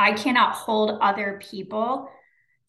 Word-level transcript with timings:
I 0.00 0.12
cannot 0.12 0.54
hold 0.54 0.98
other 1.02 1.38
people 1.42 2.08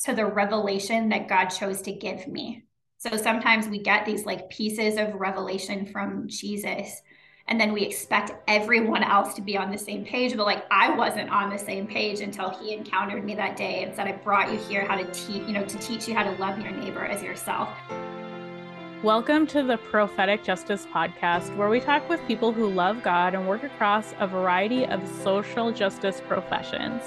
to 0.04 0.14
the 0.14 0.26
revelation 0.26 1.08
that 1.10 1.30
God 1.30 1.46
chose 1.46 1.82
to 1.84 1.94
give 1.94 2.28
me. 2.28 2.64
So 2.98 3.16
sometimes 3.16 3.70
we 3.70 3.80
get 3.80 4.06
these 4.06 4.26
like 4.26 4.50
pieces 4.50 4.98
of 4.98 5.16
revelation 5.16 5.86
from 5.86 6.28
Jesus 6.28 7.02
and 7.48 7.58
then 7.60 7.72
we 7.72 7.84
expect 7.84 8.34
everyone 8.50 9.02
else 9.02 9.34
to 9.36 9.42
be 9.42 9.58
on 9.58 9.72
the 9.72 9.78
same 9.78 10.06
page 10.06 10.38
but 10.38 10.46
like 10.46 10.64
i 10.70 10.96
wasn't 10.96 11.30
on 11.32 11.50
the 11.50 11.58
same 11.58 11.88
page 11.88 12.22
until 12.22 12.52
he 12.52 12.72
encountered 12.72 13.26
me 13.26 13.34
that 13.34 13.58
day 13.58 13.84
and 13.84 13.96
said 13.96 14.08
i 14.08 14.12
brought 14.12 14.54
you 14.54 14.60
here 14.60 14.86
how 14.86 14.96
to 14.96 15.04
teach 15.12 15.42
you 15.48 15.52
know 15.52 15.66
to 15.66 15.78
teach 15.80 16.08
you 16.08 16.14
how 16.14 16.24
to 16.24 16.32
love 16.34 16.60
your 16.60 16.72
neighbor 16.72 17.04
as 17.04 17.24
yourself 17.24 17.68
Welcome 19.04 19.48
to 19.48 19.64
the 19.64 19.78
Prophetic 19.78 20.44
Justice 20.44 20.86
Podcast, 20.94 21.56
where 21.58 21.70
we 21.70 21.80
talk 21.80 22.08
with 22.08 22.24
people 22.28 22.52
who 22.52 22.70
love 22.70 23.02
God 23.02 23.34
and 23.34 23.48
work 23.48 23.64
across 23.64 24.14
a 24.20 24.28
variety 24.28 24.86
of 24.86 25.02
social 25.24 25.72
justice 25.72 26.22
professions. 26.28 27.02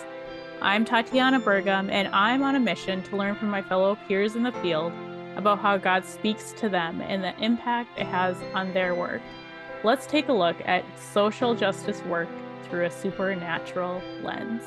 I'm 0.64 0.86
Tatiana 0.86 1.40
Bergam, 1.40 1.90
and 1.90 2.08
I'm 2.08 2.42
on 2.42 2.54
a 2.54 2.58
mission 2.58 3.02
to 3.02 3.18
learn 3.18 3.34
from 3.34 3.50
my 3.50 3.60
fellow 3.60 3.98
peers 4.08 4.34
in 4.34 4.44
the 4.44 4.52
field 4.52 4.94
about 5.36 5.58
how 5.58 5.76
God 5.76 6.06
speaks 6.06 6.52
to 6.52 6.70
them 6.70 7.02
and 7.02 7.22
the 7.22 7.38
impact 7.38 7.98
it 7.98 8.06
has 8.06 8.34
on 8.54 8.72
their 8.72 8.94
work. 8.94 9.20
Let's 9.82 10.06
take 10.06 10.28
a 10.30 10.32
look 10.32 10.56
at 10.64 10.82
social 10.98 11.54
justice 11.54 12.00
work 12.04 12.30
through 12.62 12.86
a 12.86 12.90
supernatural 12.90 14.00
lens. 14.22 14.62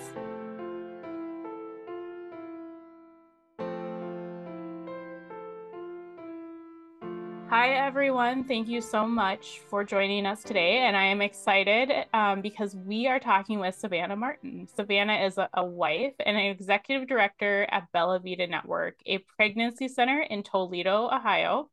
Hi, 7.60 7.70
everyone. 7.70 8.44
Thank 8.44 8.68
you 8.68 8.82
so 8.82 9.08
much 9.08 9.62
for 9.68 9.84
joining 9.84 10.28
us 10.28 10.44
today. 10.44 10.86
And 10.86 10.96
I 10.96 11.06
am 11.06 11.24
excited 11.24 11.92
um, 12.14 12.42
because 12.42 12.76
we 12.76 13.08
are 13.08 13.20
talking 13.20 13.58
with 13.58 13.74
Savannah 13.74 14.16
Marten. 14.16 14.68
Savannah 14.76 15.26
is 15.26 15.40
a, 15.40 15.50
a, 15.56 15.66
wife 15.66 16.14
and 16.24 16.38
an 16.38 16.46
executive 16.46 17.08
director 17.08 17.66
at 17.72 17.92
Bella 17.92 18.20
Vita 18.20 18.46
Network, 18.46 18.98
a 19.08 19.18
pregnancy 19.18 19.88
center 19.88 20.22
in 20.22 20.44
Toledo, 20.44 21.08
Ohio. 21.08 21.72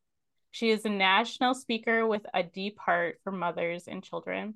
She 0.52 0.70
is 0.70 0.86
a 0.86 0.88
national 0.88 1.52
speaker 1.52 2.06
with 2.06 2.24
a 2.32 2.42
deep 2.42 2.78
heart 2.78 3.18
for 3.22 3.30
mothers 3.30 3.86
and 3.86 4.02
children. 4.02 4.54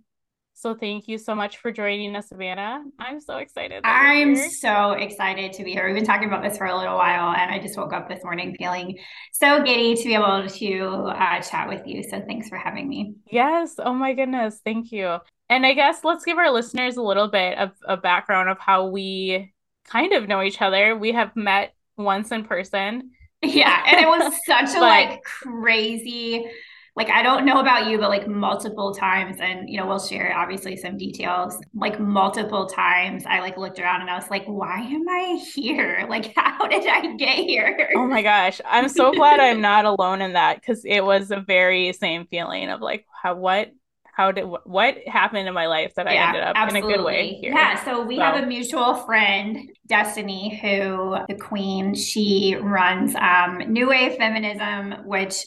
So 0.58 0.74
thank 0.74 1.06
you 1.06 1.18
so 1.18 1.36
much 1.36 1.58
for 1.58 1.70
joining 1.70 2.16
us, 2.16 2.30
Savannah. 2.30 2.82
I'm 2.98 3.20
so 3.20 3.36
excited. 3.36 3.82
I'm 3.84 4.34
so 4.34 4.90
excited 4.90 5.52
to 5.52 5.62
be 5.62 5.70
here. 5.70 5.86
We've 5.86 5.94
been 5.94 6.04
talking 6.04 6.26
about 6.26 6.42
this 6.42 6.58
for 6.58 6.66
a 6.66 6.76
little 6.76 6.96
while, 6.96 7.32
and 7.32 7.48
I 7.48 7.60
just 7.60 7.78
woke 7.78 7.92
up 7.92 8.08
this 8.08 8.24
morning 8.24 8.56
feeling 8.58 8.98
so 9.32 9.62
giddy 9.62 9.94
to 9.94 10.02
be 10.02 10.14
able 10.14 10.48
to 10.48 10.82
uh, 11.16 11.40
chat 11.42 11.68
with 11.68 11.86
you. 11.86 12.02
So 12.02 12.20
thanks 12.26 12.48
for 12.48 12.58
having 12.58 12.88
me. 12.88 13.14
Yes. 13.30 13.76
Oh 13.78 13.94
my 13.94 14.14
goodness. 14.14 14.60
Thank 14.64 14.90
you. 14.90 15.18
And 15.48 15.64
I 15.64 15.74
guess 15.74 16.02
let's 16.02 16.24
give 16.24 16.38
our 16.38 16.50
listeners 16.50 16.96
a 16.96 17.02
little 17.02 17.28
bit 17.28 17.56
of 17.56 17.70
a 17.86 17.96
background 17.96 18.48
of 18.48 18.58
how 18.58 18.88
we 18.88 19.54
kind 19.84 20.12
of 20.12 20.26
know 20.26 20.42
each 20.42 20.60
other. 20.60 20.96
We 20.96 21.12
have 21.12 21.36
met 21.36 21.72
once 21.96 22.32
in 22.32 22.42
person. 22.44 23.12
Yeah, 23.40 23.84
and 23.86 24.00
it 24.00 24.08
was 24.08 24.34
such 24.46 24.70
a 24.70 24.80
but, 24.80 24.80
like 24.80 25.22
crazy 25.22 26.50
like 26.98 27.10
I 27.10 27.22
don't 27.22 27.44
know 27.44 27.60
about 27.60 27.86
you, 27.86 27.96
but 27.96 28.08
like 28.08 28.26
multiple 28.26 28.92
times, 28.92 29.38
and 29.40 29.70
you 29.70 29.76
know, 29.76 29.86
we'll 29.86 30.00
share 30.00 30.36
obviously 30.36 30.76
some 30.76 30.98
details. 30.98 31.56
Like 31.72 32.00
multiple 32.00 32.66
times, 32.66 33.24
I 33.24 33.38
like 33.38 33.56
looked 33.56 33.78
around 33.78 34.00
and 34.00 34.10
I 34.10 34.16
was 34.16 34.28
like, 34.30 34.44
why 34.46 34.80
am 34.80 35.08
I 35.08 35.40
here? 35.54 36.06
Like, 36.18 36.32
how 36.34 36.66
did 36.66 36.86
I 36.88 37.14
get 37.16 37.36
here? 37.36 37.90
Oh 37.94 38.06
my 38.06 38.22
gosh. 38.22 38.62
I'm 38.64 38.88
so 38.88 39.12
glad 39.12 39.40
I'm 39.40 39.60
not 39.60 39.84
alone 39.84 40.22
in 40.22 40.32
that 40.32 40.58
because 40.58 40.84
it 40.86 41.04
was 41.04 41.30
a 41.30 41.40
very 41.40 41.92
same 41.92 42.26
feeling 42.26 42.70
of 42.70 42.80
like, 42.80 43.04
how 43.22 43.34
what 43.34 43.70
how 44.12 44.32
did 44.32 44.46
what 44.64 44.96
happened 45.06 45.46
in 45.46 45.54
my 45.54 45.66
life 45.66 45.94
that 45.94 46.06
yeah, 46.06 46.24
I 46.24 46.26
ended 46.28 46.42
up 46.42 46.56
absolutely. 46.56 46.88
in 46.88 46.94
a 46.94 46.96
good 46.96 47.04
way 47.04 47.34
here? 47.34 47.52
Yeah, 47.52 47.84
so 47.84 48.02
we 48.02 48.16
so. 48.16 48.22
have 48.22 48.42
a 48.42 48.46
mutual 48.46 48.94
friend, 48.94 49.70
Destiny, 49.86 50.58
who 50.60 51.16
the 51.28 51.38
queen, 51.38 51.94
she 51.94 52.56
runs 52.60 53.14
um 53.16 53.58
New 53.68 53.88
Wave 53.90 54.16
Feminism, 54.16 55.04
which 55.04 55.44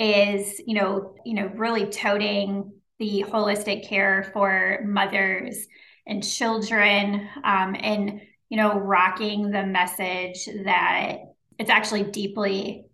is 0.00 0.60
you 0.66 0.74
know 0.74 1.14
you 1.26 1.34
know 1.34 1.46
really 1.54 1.86
toting 1.86 2.72
the 2.98 3.24
holistic 3.28 3.86
care 3.86 4.30
for 4.32 4.80
mothers 4.84 5.68
and 6.06 6.26
children 6.26 7.28
um, 7.44 7.76
and 7.78 8.22
you 8.48 8.56
know 8.56 8.78
rocking 8.78 9.50
the 9.50 9.64
message 9.64 10.48
that 10.64 11.18
it's 11.58 11.70
actually 11.70 12.02
deeply 12.02 12.86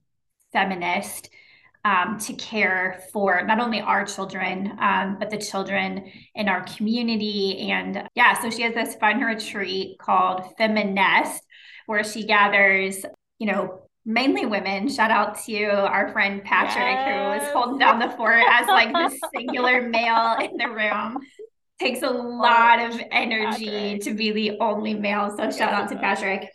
feminist 0.52 1.30
um, 1.84 2.18
to 2.18 2.32
care 2.32 3.00
for 3.12 3.42
not 3.46 3.60
only 3.60 3.80
our 3.80 4.04
children 4.04 4.76
um, 4.80 5.16
but 5.20 5.30
the 5.30 5.38
children 5.38 6.10
in 6.34 6.48
our 6.48 6.64
community. 6.64 7.70
And 7.70 8.08
yeah 8.16 8.40
so 8.40 8.50
she 8.50 8.62
has 8.62 8.74
this 8.74 8.96
fun 8.96 9.20
retreat 9.20 9.96
called 10.00 10.56
feminist 10.58 11.44
where 11.86 12.02
she 12.02 12.26
gathers 12.26 13.04
you 13.38 13.46
know 13.46 13.85
mainly 14.06 14.46
women. 14.46 14.88
Shout 14.88 15.10
out 15.10 15.38
to 15.44 15.64
our 15.64 16.12
friend 16.12 16.42
Patrick, 16.44 16.84
yes. 16.84 17.42
who 17.42 17.44
was 17.44 17.52
holding 17.52 17.78
down 17.78 17.98
the 17.98 18.08
fort 18.10 18.42
as 18.48 18.68
like 18.68 18.92
the 18.92 19.18
singular 19.34 19.88
male 19.88 20.36
in 20.40 20.56
the 20.56 20.68
room. 20.68 21.18
Takes 21.80 22.02
a 22.02 22.10
lot 22.10 22.78
of 22.78 22.98
energy 23.10 23.66
Patrick. 23.66 24.02
to 24.02 24.14
be 24.14 24.30
the 24.30 24.58
only 24.60 24.94
male. 24.94 25.34
So 25.36 25.50
shout 25.50 25.74
out 25.74 25.90
to 25.90 25.96
Patrick. 25.96 26.48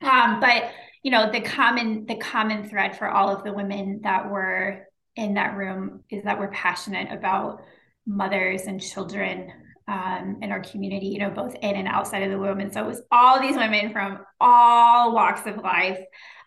Um, 0.00 0.40
but 0.40 0.70
you 1.02 1.10
know, 1.10 1.30
the 1.30 1.40
common 1.40 2.06
the 2.06 2.16
common 2.16 2.68
thread 2.68 2.96
for 2.96 3.08
all 3.08 3.34
of 3.34 3.44
the 3.44 3.52
women 3.52 4.00
that 4.04 4.30
were 4.30 4.86
in 5.16 5.34
that 5.34 5.56
room 5.56 6.04
is 6.08 6.24
that 6.24 6.38
we're 6.38 6.50
passionate 6.50 7.12
about 7.12 7.62
mothers 8.06 8.62
and 8.62 8.80
children 8.80 9.50
um, 9.88 10.38
in 10.42 10.52
our 10.52 10.60
community, 10.60 11.06
you 11.06 11.18
know, 11.18 11.30
both 11.30 11.54
in 11.54 11.76
and 11.76 11.88
outside 11.88 12.22
of 12.22 12.30
the 12.30 12.38
womb. 12.38 12.60
And 12.60 12.72
so 12.72 12.84
it 12.84 12.86
was 12.86 13.02
all 13.10 13.40
these 13.40 13.56
women 13.56 13.92
from 13.92 14.20
all 14.40 15.14
walks 15.14 15.46
of 15.46 15.58
life 15.58 15.98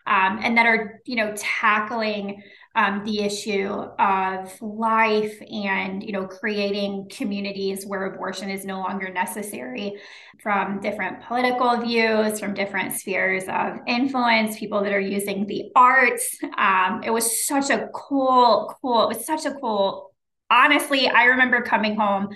um, 0.06 0.40
and 0.42 0.56
that 0.56 0.66
are 0.66 1.00
you 1.06 1.16
know 1.16 1.32
tackling 1.36 2.42
um, 2.74 3.02
the 3.04 3.20
issue 3.20 3.68
of 3.68 4.62
life 4.62 5.40
and 5.52 6.02
you 6.02 6.12
know 6.12 6.26
creating 6.26 7.10
communities 7.10 7.84
where 7.84 8.06
abortion 8.06 8.48
is 8.48 8.64
no 8.64 8.78
longer 8.78 9.12
necessary 9.12 9.94
from 10.40 10.80
different 10.80 11.22
political 11.22 11.76
views 11.78 12.38
from 12.38 12.54
different 12.54 12.92
spheres 12.92 13.44
of 13.48 13.78
influence 13.86 14.58
people 14.58 14.82
that 14.82 14.92
are 14.92 15.00
using 15.00 15.46
the 15.46 15.70
arts. 15.74 16.38
Um, 16.56 17.02
it 17.04 17.10
was 17.10 17.46
such 17.46 17.70
a 17.70 17.88
cool 17.94 18.74
cool 18.80 19.02
it 19.02 19.16
was 19.16 19.26
such 19.26 19.46
a 19.46 19.52
cool 19.52 20.12
honestly 20.50 21.08
i 21.08 21.24
remember 21.24 21.62
coming 21.62 21.96
home 21.96 22.28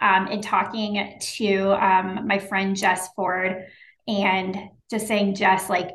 um, 0.00 0.28
and 0.28 0.42
talking 0.42 1.18
to 1.20 1.72
um, 1.72 2.26
my 2.26 2.38
friend 2.38 2.76
jess 2.76 3.08
ford 3.14 3.66
and 4.08 4.56
just 4.90 5.06
saying 5.06 5.34
jess 5.34 5.68
like 5.68 5.90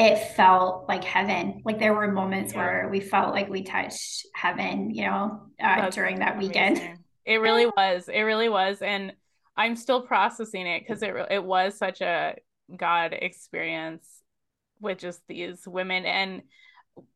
it 0.00 0.18
felt 0.34 0.88
like 0.88 1.04
heaven. 1.04 1.60
Like 1.64 1.78
there 1.78 1.92
were 1.92 2.10
moments 2.10 2.54
yeah. 2.54 2.58
where 2.58 2.88
we 2.90 3.00
felt 3.00 3.34
like 3.34 3.50
we 3.50 3.62
touched 3.62 4.26
heaven, 4.34 4.94
you 4.94 5.04
know, 5.04 5.42
uh, 5.62 5.90
during 5.90 6.20
that 6.20 6.38
weekend. 6.38 6.80
It 7.26 7.36
really 7.36 7.66
was. 7.66 8.08
It 8.08 8.22
really 8.22 8.48
was. 8.48 8.80
And 8.80 9.12
I'm 9.58 9.76
still 9.76 10.00
processing 10.00 10.66
it 10.66 10.80
because 10.80 11.02
it, 11.02 11.14
it 11.30 11.44
was 11.44 11.76
such 11.76 12.00
a 12.00 12.36
God 12.74 13.12
experience 13.12 14.08
with 14.80 14.98
just 14.98 15.20
these 15.28 15.68
women. 15.68 16.06
And 16.06 16.42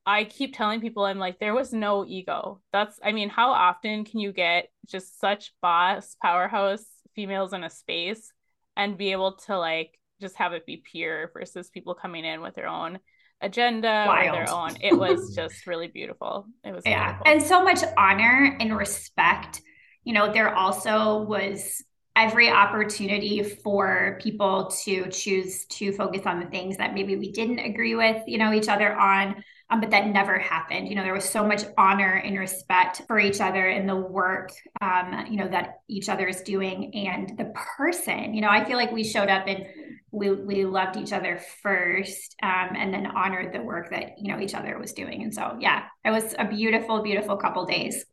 I 0.05 0.25
keep 0.25 0.55
telling 0.55 0.83
people, 0.83 1.07
I'm 1.07 1.19
like, 1.19 1.39
there 1.39 1.55
was 1.55 1.73
no 1.73 2.05
ego. 2.05 2.61
That's, 2.71 3.01
I 3.03 3.13
mean, 3.13 3.31
how 3.31 3.53
often 3.53 4.05
can 4.05 4.21
you 4.21 4.31
get 4.31 4.69
just 4.87 5.19
such 5.19 5.55
boss, 5.63 6.17
powerhouse 6.23 6.85
females 7.15 7.55
in 7.55 7.65
a 7.65 7.71
space 7.71 8.31
and 8.77 8.99
be 8.99 9.13
able 9.13 9.37
to 9.47 9.59
like 9.59 9.99
just 10.21 10.37
have 10.37 10.53
it 10.53 10.67
be 10.67 10.83
pure 10.91 11.31
versus 11.33 11.71
people 11.71 11.95
coming 11.95 12.25
in 12.25 12.41
with 12.41 12.55
their 12.55 12.67
own 12.67 12.99
agenda 13.41 14.05
Wild. 14.07 14.29
or 14.29 14.45
their 14.45 14.55
own. 14.55 14.77
It 14.81 14.97
was 14.97 15.35
just 15.37 15.67
really 15.67 15.89
beautiful. 15.89 16.47
It 16.65 16.73
was 16.73 16.83
yeah, 16.87 17.13
beautiful. 17.13 17.33
and 17.33 17.43
so 17.43 17.63
much 17.63 17.81
honor 17.97 18.57
and 18.61 18.77
respect. 18.77 19.61
You 20.05 20.13
know, 20.13 20.33
there 20.33 20.55
also 20.55 21.23
was 21.23 21.83
every 22.17 22.49
opportunity 22.49 23.43
for 23.43 24.19
people 24.23 24.71
to 24.85 25.09
choose 25.11 25.67
to 25.67 25.93
focus 25.93 26.23
on 26.27 26.39
the 26.39 26.47
things 26.47 26.77
that 26.77 26.95
maybe 26.95 27.17
we 27.17 27.33
didn't 27.33 27.59
agree 27.59 27.97
with, 27.97 28.23
you 28.27 28.39
know, 28.39 28.53
each 28.53 28.69
other 28.69 28.95
on 28.95 29.43
um, 29.71 29.81
but 29.81 29.91
that 29.91 30.07
never 30.09 30.39
happened. 30.39 30.89
You 30.89 30.95
know, 30.95 31.03
there 31.03 31.15
was 31.15 31.29
so 31.29 31.45
much 31.45 31.63
honor 31.79 32.23
and 32.25 32.39
respect 32.39 33.03
for 33.07 33.19
each 33.19 33.41
other 33.41 33.67
and 33.67 33.89
the 33.89 33.97
work, 33.97 34.53
um, 34.81 35.27
you 35.29 35.37
know, 35.37 35.49
that 35.49 35.81
each 35.89 36.09
other 36.09 36.27
is 36.27 36.43
doing 36.43 36.95
and 36.95 37.37
the 37.39 37.53
person. 37.77 38.35
You 38.35 38.43
know, 38.43 38.51
I 38.51 38.65
feel 38.65 38.77
like 38.77 38.93
we 38.93 39.03
showed 39.03 39.29
up 39.29 39.47
and 39.47 39.67
we 40.15 40.31
we 40.31 40.65
loved 40.65 40.97
each 40.97 41.13
other 41.13 41.41
first, 41.63 42.37
um, 42.43 42.71
and 42.77 42.95
then 42.95 43.07
honored 43.07 43.53
the 43.53 43.61
work 43.61 43.91
that 43.91 44.13
you 44.19 44.33
know 44.33 44.41
each 44.41 44.55
other 44.55 44.79
was 44.79 44.93
doing. 44.93 45.23
And 45.23 45.35
so, 45.35 45.57
yeah, 45.61 45.85
it 46.05 46.11
was 46.11 46.35
a 46.39 46.47
beautiful, 46.47 47.03
beautiful 47.03 47.37
couple 47.37 47.67
days. 47.67 48.05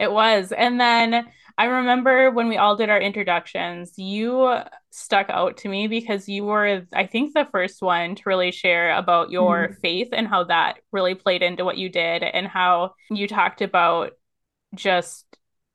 It 0.00 0.10
was, 0.10 0.52
and 0.52 0.80
then 0.80 1.26
I 1.56 1.64
remember 1.64 2.30
when 2.30 2.48
we 2.48 2.56
all 2.56 2.76
did 2.76 2.88
our 2.88 3.00
introductions, 3.00 3.94
you 3.96 4.60
stuck 4.90 5.28
out 5.28 5.56
to 5.58 5.68
me 5.68 5.88
because 5.88 6.28
you 6.28 6.44
were, 6.44 6.86
I 6.92 7.06
think, 7.06 7.34
the 7.34 7.48
first 7.50 7.82
one 7.82 8.14
to 8.14 8.22
really 8.26 8.52
share 8.52 8.94
about 8.96 9.30
your 9.30 9.68
mm. 9.68 9.80
faith 9.80 10.08
and 10.12 10.28
how 10.28 10.44
that 10.44 10.78
really 10.92 11.16
played 11.16 11.42
into 11.42 11.64
what 11.64 11.76
you 11.76 11.88
did 11.88 12.22
and 12.22 12.46
how 12.46 12.94
you 13.10 13.26
talked 13.26 13.60
about 13.60 14.12
just 14.74 15.24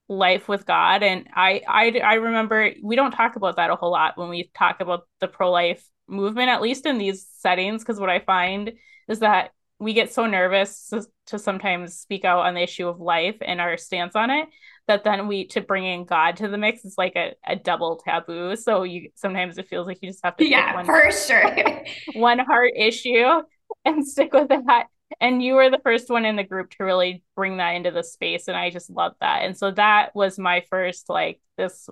life 0.10 0.48
with 0.48 0.66
God. 0.66 1.04
And 1.04 1.28
I, 1.34 1.62
I, 1.68 2.00
I 2.04 2.14
remember 2.16 2.72
we 2.82 2.96
don't 2.96 3.12
talk 3.12 3.36
about 3.36 3.56
that 3.56 3.70
a 3.70 3.76
whole 3.76 3.92
lot 3.92 4.18
when 4.18 4.30
we 4.30 4.52
talk 4.56 4.82
about 4.82 5.08
the 5.20 5.28
pro 5.28 5.52
life 5.52 5.84
movement, 6.08 6.50
at 6.50 6.62
least 6.62 6.86
in 6.86 6.98
these 6.98 7.28
settings. 7.40 7.84
Because 7.84 8.00
what 8.00 8.10
I 8.10 8.20
find 8.20 8.74
is 9.08 9.20
that 9.20 9.52
we 9.80 9.94
get 9.94 10.14
so 10.14 10.26
nervous 10.26 10.90
to, 10.90 11.06
to, 11.28 11.40
sometimes 11.40 11.98
speak 11.98 12.24
out 12.24 12.46
on 12.46 12.54
the 12.54 12.62
issue 12.62 12.88
of 12.88 13.00
life 13.00 13.36
and 13.42 13.60
our 13.60 13.76
stance 13.76 14.16
on 14.16 14.30
it 14.30 14.48
that 14.88 15.04
then 15.04 15.28
we 15.28 15.48
to 15.48 15.62
bring 15.62 15.86
in 15.86 16.06
God 16.06 16.38
to 16.38 16.48
the 16.48 16.58
mix 16.58 16.86
is 16.86 16.96
like 16.98 17.16
a, 17.16 17.34
a 17.46 17.56
double 17.56 17.98
taboo. 17.98 18.56
So 18.56 18.84
you 18.84 19.10
sometimes 19.16 19.58
it 19.58 19.68
feels 19.68 19.88
like 19.88 20.00
you 20.02 20.10
just 20.10 20.24
have 20.24 20.38
to 20.38 20.48
yeah 20.48 20.76
one, 20.76 20.86
for 20.86 21.12
sure 21.12 21.84
one 22.14 22.40
heart 22.40 22.72
issue 22.76 23.42
and 23.86 24.08
stick 24.08 24.34
with 24.34 24.50
that 24.50 24.88
and 25.20 25.44
you 25.44 25.56
were 25.56 25.70
the 25.70 25.82
first 25.84 26.10
one 26.10 26.26
in 26.26 26.36
the 26.36 26.44
group 26.44 26.70
to 26.72 26.84
really 26.84 27.24
bring 27.36 27.58
that 27.58 27.72
into 27.72 27.92
the 27.92 28.04
space 28.04 28.48
and 28.48 28.58
i 28.58 28.70
just 28.70 28.90
love 28.90 29.14
that 29.20 29.44
and 29.44 29.58
so 29.58 29.72
that 29.72 30.16
was 30.16 30.38
my 30.38 30.64
first 30.70 31.10
like 31.10 31.40
this 31.58 31.90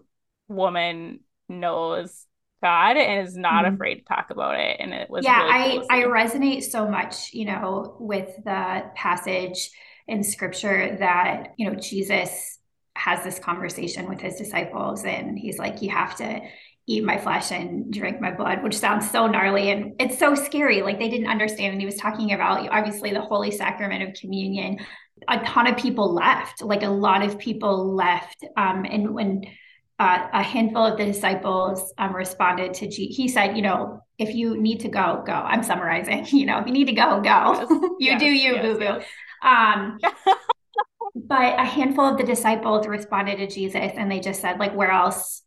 woman 0.48 1.20
knows 1.50 2.26
god 2.62 2.98
and 2.98 3.28
is 3.28 3.36
not 3.36 3.66
mm-hmm. 3.66 3.76
afraid 3.76 3.96
to 3.96 4.04
talk 4.04 4.30
about 4.30 4.60
it 4.60 4.78
and 4.80 4.94
it 4.94 5.10
was 5.10 5.24
yeah 5.24 5.44
really 5.44 5.80
cool 5.80 5.88
i 5.90 6.02
i 6.02 6.04
resonate 6.04 6.64
so 6.64 6.88
much 6.88 7.34
you 7.34 7.46
know 7.46 7.96
with 8.00 8.36
the 8.44 8.84
passage 8.96 9.70
in 10.08 10.24
scripture 10.24 10.98
that 11.00 11.54
you 11.58 11.70
know 11.70 11.76
jesus 11.76 12.60
has 12.96 13.24
this 13.24 13.40
conversation 13.40 14.08
with 14.08 14.20
his 14.20 14.36
disciples 14.36 15.06
and 15.06 15.40
he's 15.40 15.58
like 15.58 15.82
you 15.82 15.90
have 15.90 16.16
to 16.16 16.42
eat 16.88 17.04
my 17.04 17.18
flesh 17.18 17.52
and 17.52 17.92
drink 17.94 18.20
my 18.20 18.32
blood, 18.32 18.64
which 18.64 18.78
sounds 18.78 19.10
so 19.10 19.28
gnarly 19.28 19.72
and 19.72 19.94
it's 20.00 20.18
so 20.18 20.36
scary. 20.36 20.82
Like 20.82 21.00
they 21.00 21.10
didn't 21.10 21.28
understand. 21.28 21.74
And 21.74 21.82
he 21.82 21.86
was 21.86 21.96
talking 21.96 22.34
about 22.34 22.68
obviously 22.70 23.12
the 23.12 23.22
holy 23.22 23.52
sacrament 23.52 24.04
of 24.04 24.16
communion. 24.20 24.80
A 25.28 25.40
ton 25.46 25.68
of 25.68 25.78
people 25.78 26.14
left, 26.14 26.64
like 26.64 26.84
a 26.84 26.90
lot 26.90 27.22
of 27.22 27.38
people 27.38 27.96
left. 27.96 28.44
Um, 28.58 28.86
and 28.86 29.14
when 29.14 29.44
uh, 30.00 30.28
a 30.34 30.42
handful 30.42 30.84
of 30.84 30.98
the 30.98 31.06
disciples 31.06 31.94
um, 32.00 32.16
responded 32.16 32.74
to 32.76 32.88
G, 32.88 33.08
he 33.08 33.28
said, 33.28 33.56
you 33.56 33.62
know, 33.62 34.02
if 34.18 34.34
you 34.34 34.58
need 34.60 34.80
to 34.80 34.90
go, 34.90 35.24
go. 35.26 35.34
I'm 35.34 35.62
summarizing, 35.62 36.26
you 36.32 36.48
know, 36.48 36.60
if 36.60 36.66
you 36.66 36.74
need 36.74 36.88
to 36.88 36.94
go, 36.94 37.22
go. 37.22 37.22
Yes. 37.22 37.68
you 37.70 37.96
yes, 38.00 38.20
do 38.20 38.26
you, 38.26 38.54
yes, 38.54 38.66
boo 38.66 38.80
boo. 38.80 39.48
Um, 39.48 40.00
but 41.16 41.60
a 41.60 41.66
handful 41.66 42.06
of 42.06 42.18
the 42.18 42.24
disciples 42.24 42.88
responded 42.88 43.38
to 43.38 43.48
Jesus 43.48 43.92
and 43.96 44.12
they 44.12 44.20
just 44.20 44.42
said, 44.42 44.60
like, 44.60 44.74
where 44.74 44.92
else 44.92 45.44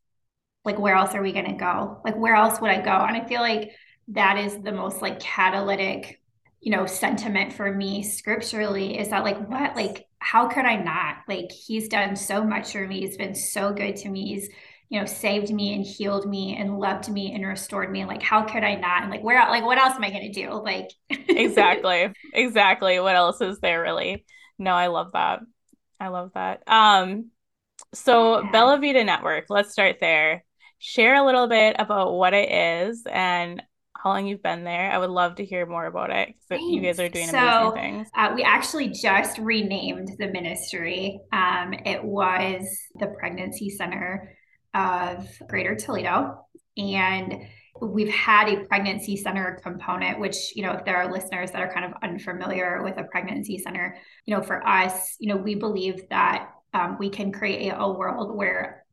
like 0.65 0.79
where 0.79 0.95
else 0.95 1.15
are 1.15 1.23
we 1.23 1.33
going 1.33 1.47
to 1.47 1.53
go? 1.53 2.01
Like 2.05 2.17
where 2.17 2.35
else 2.35 2.61
would 2.61 2.71
i 2.71 2.81
go? 2.81 2.91
And 2.91 3.17
i 3.17 3.27
feel 3.27 3.41
like 3.41 3.73
that 4.09 4.39
is 4.39 4.61
the 4.61 4.73
most 4.73 5.01
like 5.01 5.21
catalytic 5.21 6.21
you 6.61 6.71
know 6.71 6.87
sentiment 6.87 7.53
for 7.53 7.73
me 7.73 8.03
scripturally 8.03 8.99
is 8.99 9.09
that 9.09 9.25
like 9.25 9.49
what 9.49 9.77
like 9.77 10.07
how 10.19 10.49
could 10.49 10.65
i 10.65 10.77
not? 10.77 11.19
Like 11.29 11.53
he's 11.53 11.89
done 11.89 12.17
so 12.17 12.43
much 12.43 12.73
for 12.73 12.87
me. 12.87 13.01
He's 13.01 13.19
been 13.19 13.35
so 13.35 13.73
good 13.73 13.97
to 13.97 14.09
me. 14.09 14.35
He's 14.35 14.49
you 14.89 15.01
know 15.01 15.07
saved 15.07 15.53
me 15.53 15.75
and 15.75 15.85
healed 15.85 16.27
me 16.27 16.57
and 16.57 16.79
loved 16.79 17.11
me 17.11 17.35
and 17.35 17.47
restored 17.47 17.91
me. 17.91 18.05
Like 18.07 18.23
how 18.23 18.45
could 18.45 18.65
i 18.65 18.75
not? 18.75 19.03
And 19.03 19.11
like 19.11 19.23
where 19.23 19.39
like 19.51 19.65
what 19.65 19.79
else 19.79 19.95
am 19.95 20.05
i 20.05 20.11
going 20.11 20.33
to 20.33 20.41
do? 20.41 20.51
Like 20.53 20.91
exactly. 21.11 22.13
Exactly. 22.33 22.99
What 22.99 23.17
else 23.17 23.41
is 23.41 23.61
there 23.61 23.83
really? 23.83 24.25
No 24.59 24.73
i 24.73 24.87
love 24.87 25.13
that. 25.13 25.41
I 26.01 26.09
love 26.09 26.31
that. 26.35 26.63
Um 26.67 27.31
so 27.93 28.41
yeah. 28.41 28.51
bella 28.51 28.79
vita 28.79 29.05
network 29.05 29.47
let's 29.49 29.73
start 29.73 29.97
there 30.01 30.45
share 30.85 31.15
a 31.15 31.25
little 31.25 31.49
bit 31.49 31.77
about 31.79 32.13
what 32.13 32.35
it 32.35 32.51
is 32.53 33.05
and 33.11 33.63
how 33.97 34.11
long 34.11 34.27
you've 34.27 34.43
been 34.43 34.65
there. 34.65 34.93
I 34.93 34.99
would 34.99 35.09
love 35.09 35.37
to 35.37 35.45
hear 35.45 35.65
more 35.65 35.87
about 35.87 36.11
it 36.11 36.35
because 36.47 36.63
you 36.63 36.83
guys 36.83 37.01
are 37.01 37.09
doing 37.09 37.29
so, 37.29 37.39
amazing 37.39 37.73
things. 37.73 38.09
Uh, 38.15 38.33
we 38.35 38.43
actually 38.43 38.89
just 38.89 39.39
renamed 39.39 40.11
the 40.19 40.27
ministry. 40.27 41.21
Um, 41.33 41.73
it 41.73 42.05
was 42.05 42.69
the 43.01 43.07
Pregnancy 43.19 43.71
Center 43.71 44.37
of 44.75 45.27
Greater 45.49 45.75
Toledo. 45.75 46.45
And 46.77 47.45
we've 47.81 48.13
had 48.13 48.51
a 48.51 48.65
pregnancy 48.65 49.17
center 49.17 49.59
component, 49.63 50.21
which, 50.21 50.55
you 50.55 50.63
know, 50.63 50.73
if 50.73 50.85
there 50.85 50.99
are 50.99 51.11
listeners 51.11 51.51
that 51.53 51.63
are 51.63 51.73
kind 51.73 51.87
of 51.87 51.93
unfamiliar 52.03 52.83
with 52.83 52.99
a 52.99 53.05
pregnancy 53.05 53.57
center, 53.57 53.97
you 54.27 54.37
know, 54.37 54.43
for 54.43 54.67
us, 54.69 55.17
you 55.19 55.31
know, 55.33 55.41
we 55.41 55.55
believe 55.55 56.07
that 56.11 56.51
um, 56.75 56.99
we 56.99 57.09
can 57.09 57.33
create 57.33 57.73
a 57.75 57.91
world 57.91 58.37
where 58.37 58.84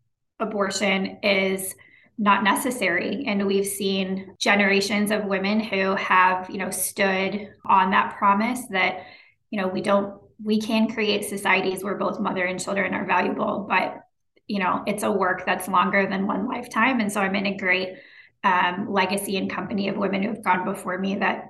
abortion 0.41 1.19
is 1.23 1.75
not 2.17 2.43
necessary. 2.43 3.25
And 3.25 3.47
we've 3.47 3.65
seen 3.65 4.35
generations 4.37 5.09
of 5.11 5.25
women 5.25 5.59
who 5.59 5.95
have 5.95 6.49
you 6.49 6.57
know 6.57 6.69
stood 6.69 7.51
on 7.65 7.91
that 7.91 8.15
promise 8.15 8.61
that 8.69 9.05
you 9.49 9.59
know 9.59 9.67
we 9.67 9.81
don't 9.81 10.21
we 10.43 10.61
can 10.61 10.91
create 10.91 11.25
societies 11.25 11.83
where 11.83 11.95
both 11.95 12.19
mother 12.19 12.45
and 12.45 12.59
children 12.59 12.93
are 12.93 13.05
valuable 13.05 13.65
but 13.69 14.03
you 14.47 14.59
know 14.59 14.83
it's 14.85 15.03
a 15.03 15.11
work 15.11 15.45
that's 15.45 15.67
longer 15.67 16.07
than 16.07 16.27
one 16.27 16.47
lifetime. 16.47 16.99
And 16.99 17.11
so 17.11 17.21
i'm 17.21 17.35
in 17.35 17.47
a 17.47 17.57
great 17.57 17.95
um, 18.43 18.91
legacy 18.91 19.37
and 19.37 19.49
company 19.49 19.87
of 19.87 19.97
women 19.97 20.21
who 20.21 20.29
have 20.29 20.43
gone 20.43 20.65
before 20.65 20.97
me 20.97 21.15
that 21.15 21.49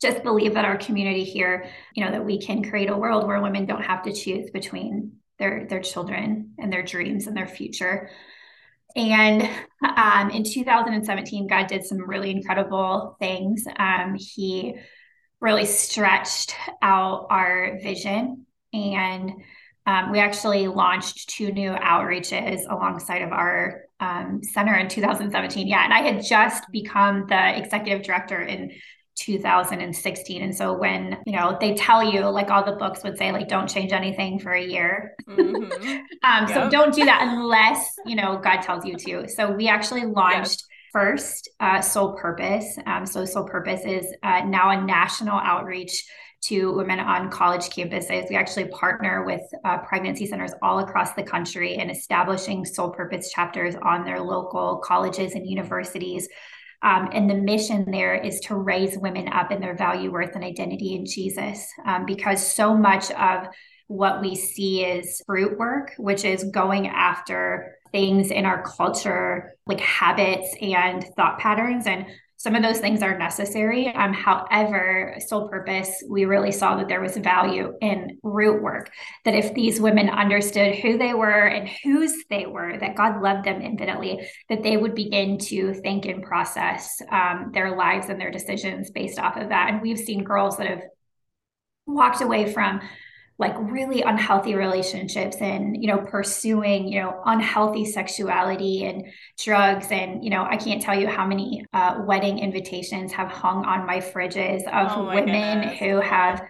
just 0.00 0.22
believe 0.22 0.54
that 0.54 0.64
our 0.64 0.76
community 0.76 1.24
here 1.24 1.68
you 1.94 2.04
know 2.04 2.12
that 2.12 2.24
we 2.24 2.38
can 2.38 2.62
create 2.62 2.90
a 2.90 2.96
world 2.96 3.26
where 3.26 3.42
women 3.42 3.66
don't 3.66 3.84
have 3.84 4.02
to 4.04 4.12
choose 4.12 4.50
between 4.50 5.18
their 5.38 5.66
their 5.66 5.80
children 5.80 6.54
and 6.58 6.72
their 6.72 6.82
dreams 6.82 7.26
and 7.26 7.36
their 7.36 7.46
future. 7.46 8.10
And 8.96 9.48
um, 9.96 10.30
in 10.30 10.44
2017, 10.44 11.46
God 11.46 11.66
did 11.66 11.84
some 11.84 11.98
really 11.98 12.30
incredible 12.30 13.16
things. 13.20 13.64
Um, 13.76 14.16
he 14.18 14.76
really 15.40 15.66
stretched 15.66 16.54
out 16.82 17.26
our 17.30 17.78
vision, 17.82 18.46
and 18.72 19.32
um, 19.86 20.10
we 20.10 20.18
actually 20.18 20.68
launched 20.68 21.28
two 21.28 21.52
new 21.52 21.70
outreaches 21.70 22.60
alongside 22.68 23.22
of 23.22 23.32
our 23.32 23.84
um, 24.00 24.40
center 24.42 24.74
in 24.74 24.88
2017. 24.88 25.66
Yeah, 25.66 25.84
and 25.84 25.92
I 25.92 26.02
had 26.02 26.24
just 26.24 26.64
become 26.70 27.26
the 27.28 27.56
executive 27.56 28.02
director 28.02 28.40
in 28.40 28.72
2016 29.18 30.42
and 30.42 30.54
so 30.54 30.72
when 30.72 31.18
you 31.26 31.32
know 31.32 31.56
they 31.60 31.74
tell 31.74 32.02
you 32.02 32.26
like 32.28 32.50
all 32.50 32.64
the 32.64 32.72
books 32.72 33.02
would 33.02 33.18
say 33.18 33.32
like 33.32 33.48
don't 33.48 33.68
change 33.68 33.92
anything 33.92 34.38
for 34.38 34.52
a 34.52 34.64
year 34.64 35.14
mm-hmm. 35.28 35.64
um, 36.22 36.48
yep. 36.48 36.48
so 36.48 36.70
don't 36.70 36.94
do 36.94 37.04
that 37.04 37.20
unless 37.22 37.96
you 38.06 38.14
know 38.14 38.38
god 38.42 38.60
tells 38.60 38.84
you 38.84 38.96
to 38.96 39.28
so 39.28 39.50
we 39.50 39.68
actually 39.68 40.04
launched 40.04 40.64
first 40.92 41.50
uh, 41.60 41.80
soul 41.80 42.12
purpose 42.14 42.78
um, 42.86 43.04
so 43.04 43.24
soul 43.24 43.44
purpose 43.44 43.82
is 43.84 44.06
uh, 44.22 44.40
now 44.46 44.70
a 44.70 44.84
national 44.84 45.38
outreach 45.38 46.04
to 46.40 46.72
women 46.72 47.00
on 47.00 47.30
college 47.30 47.68
campuses. 47.68 48.28
We 48.30 48.36
actually 48.36 48.66
partner 48.68 49.24
with 49.24 49.40
uh, 49.64 49.78
pregnancy 49.78 50.24
centers 50.26 50.52
all 50.62 50.78
across 50.78 51.14
the 51.14 51.22
country 51.22 51.74
in 51.74 51.90
establishing 51.90 52.64
soul 52.64 52.90
purpose 52.90 53.32
chapters 53.32 53.74
on 53.82 54.04
their 54.04 54.20
local 54.20 54.76
colleges 54.84 55.32
and 55.34 55.44
universities 55.48 56.28
um, 56.82 57.08
and 57.12 57.28
the 57.28 57.34
mission 57.34 57.90
there 57.90 58.14
is 58.14 58.40
to 58.40 58.54
raise 58.54 58.96
women 58.98 59.28
up 59.28 59.50
in 59.50 59.60
their 59.60 59.76
value, 59.76 60.12
worth, 60.12 60.34
and 60.34 60.44
identity 60.44 60.94
in 60.94 61.06
Jesus. 61.06 61.66
Um, 61.84 62.06
because 62.06 62.54
so 62.54 62.76
much 62.76 63.10
of 63.12 63.48
what 63.88 64.20
we 64.20 64.36
see 64.36 64.84
is 64.84 65.22
fruit 65.26 65.58
work, 65.58 65.92
which 65.98 66.24
is 66.24 66.44
going 66.44 66.86
after 66.88 67.78
things 67.90 68.30
in 68.30 68.44
our 68.44 68.62
culture, 68.62 69.54
like 69.66 69.80
habits 69.80 70.54
and 70.60 71.04
thought 71.16 71.38
patterns. 71.38 71.86
And 71.86 72.06
some 72.38 72.54
of 72.54 72.62
those 72.62 72.78
things 72.78 73.02
are 73.02 73.18
necessary. 73.18 73.88
Um, 73.88 74.12
however, 74.12 75.16
sole 75.26 75.48
purpose, 75.48 76.04
we 76.08 76.24
really 76.24 76.52
saw 76.52 76.76
that 76.76 76.86
there 76.86 77.00
was 77.00 77.16
value 77.16 77.72
in 77.80 78.18
root 78.22 78.62
work. 78.62 78.92
That 79.24 79.34
if 79.34 79.54
these 79.54 79.80
women 79.80 80.08
understood 80.08 80.76
who 80.76 80.96
they 80.96 81.14
were 81.14 81.46
and 81.46 81.68
whose 81.82 82.14
they 82.30 82.46
were, 82.46 82.78
that 82.78 82.94
God 82.94 83.20
loved 83.20 83.44
them 83.44 83.60
infinitely, 83.60 84.24
that 84.48 84.62
they 84.62 84.76
would 84.76 84.94
begin 84.94 85.38
to 85.38 85.74
think 85.74 86.06
and 86.06 86.22
process 86.22 87.02
um, 87.10 87.50
their 87.52 87.76
lives 87.76 88.08
and 88.08 88.20
their 88.20 88.30
decisions 88.30 88.92
based 88.92 89.18
off 89.18 89.36
of 89.36 89.48
that. 89.48 89.70
And 89.70 89.82
we've 89.82 89.98
seen 89.98 90.22
girls 90.22 90.58
that 90.58 90.68
have 90.68 90.82
walked 91.86 92.20
away 92.20 92.52
from 92.52 92.80
like 93.38 93.54
really 93.58 94.02
unhealthy 94.02 94.54
relationships 94.54 95.36
and 95.36 95.80
you 95.80 95.88
know 95.88 95.98
pursuing 95.98 96.88
you 96.88 97.00
know 97.00 97.20
unhealthy 97.24 97.84
sexuality 97.84 98.84
and 98.84 99.06
drugs. 99.38 99.86
And 99.90 100.24
you 100.24 100.30
know 100.30 100.44
i 100.44 100.56
can't 100.56 100.82
tell 100.82 100.98
you 100.98 101.06
how 101.06 101.26
many 101.26 101.64
uh, 101.72 102.02
wedding 102.06 102.38
invitations 102.38 103.12
have 103.12 103.30
hung 103.30 103.64
on 103.64 103.86
my 103.86 103.98
fridges 103.98 104.62
of 104.66 104.92
oh 104.96 105.04
my 105.04 105.14
women 105.14 105.60
goodness. 105.60 105.78
who 105.78 106.00
have 106.00 106.42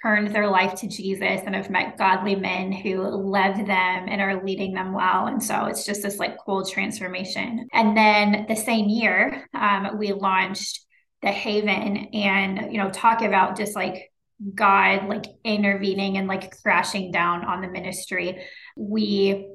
turned 0.00 0.34
their 0.34 0.48
life 0.48 0.74
to 0.74 0.88
jesus 0.88 1.42
and 1.44 1.54
have 1.54 1.70
met 1.70 1.98
godly 1.98 2.34
men 2.34 2.72
who 2.72 3.02
love 3.02 3.56
them 3.56 3.68
and 4.08 4.20
are 4.20 4.42
leading 4.42 4.72
them 4.72 4.92
well. 4.92 5.26
And 5.26 5.42
so 5.42 5.66
it's 5.66 5.84
just 5.84 6.02
this 6.02 6.18
like 6.18 6.36
cool 6.38 6.64
transformation. 6.64 7.68
And 7.72 7.96
then 7.96 8.46
the 8.48 8.56
same 8.56 8.88
year 8.88 9.46
um, 9.54 9.98
we 9.98 10.12
launched 10.12 10.80
the 11.20 11.30
haven 11.30 12.08
and 12.12 12.72
you 12.72 12.78
know 12.78 12.90
talk 12.90 13.22
about 13.22 13.56
just 13.56 13.76
like 13.76 14.11
God 14.54 15.08
like 15.08 15.24
intervening 15.44 16.18
and 16.18 16.28
like 16.28 16.60
crashing 16.62 17.10
down 17.10 17.44
on 17.44 17.60
the 17.60 17.68
ministry. 17.68 18.44
We 18.76 19.48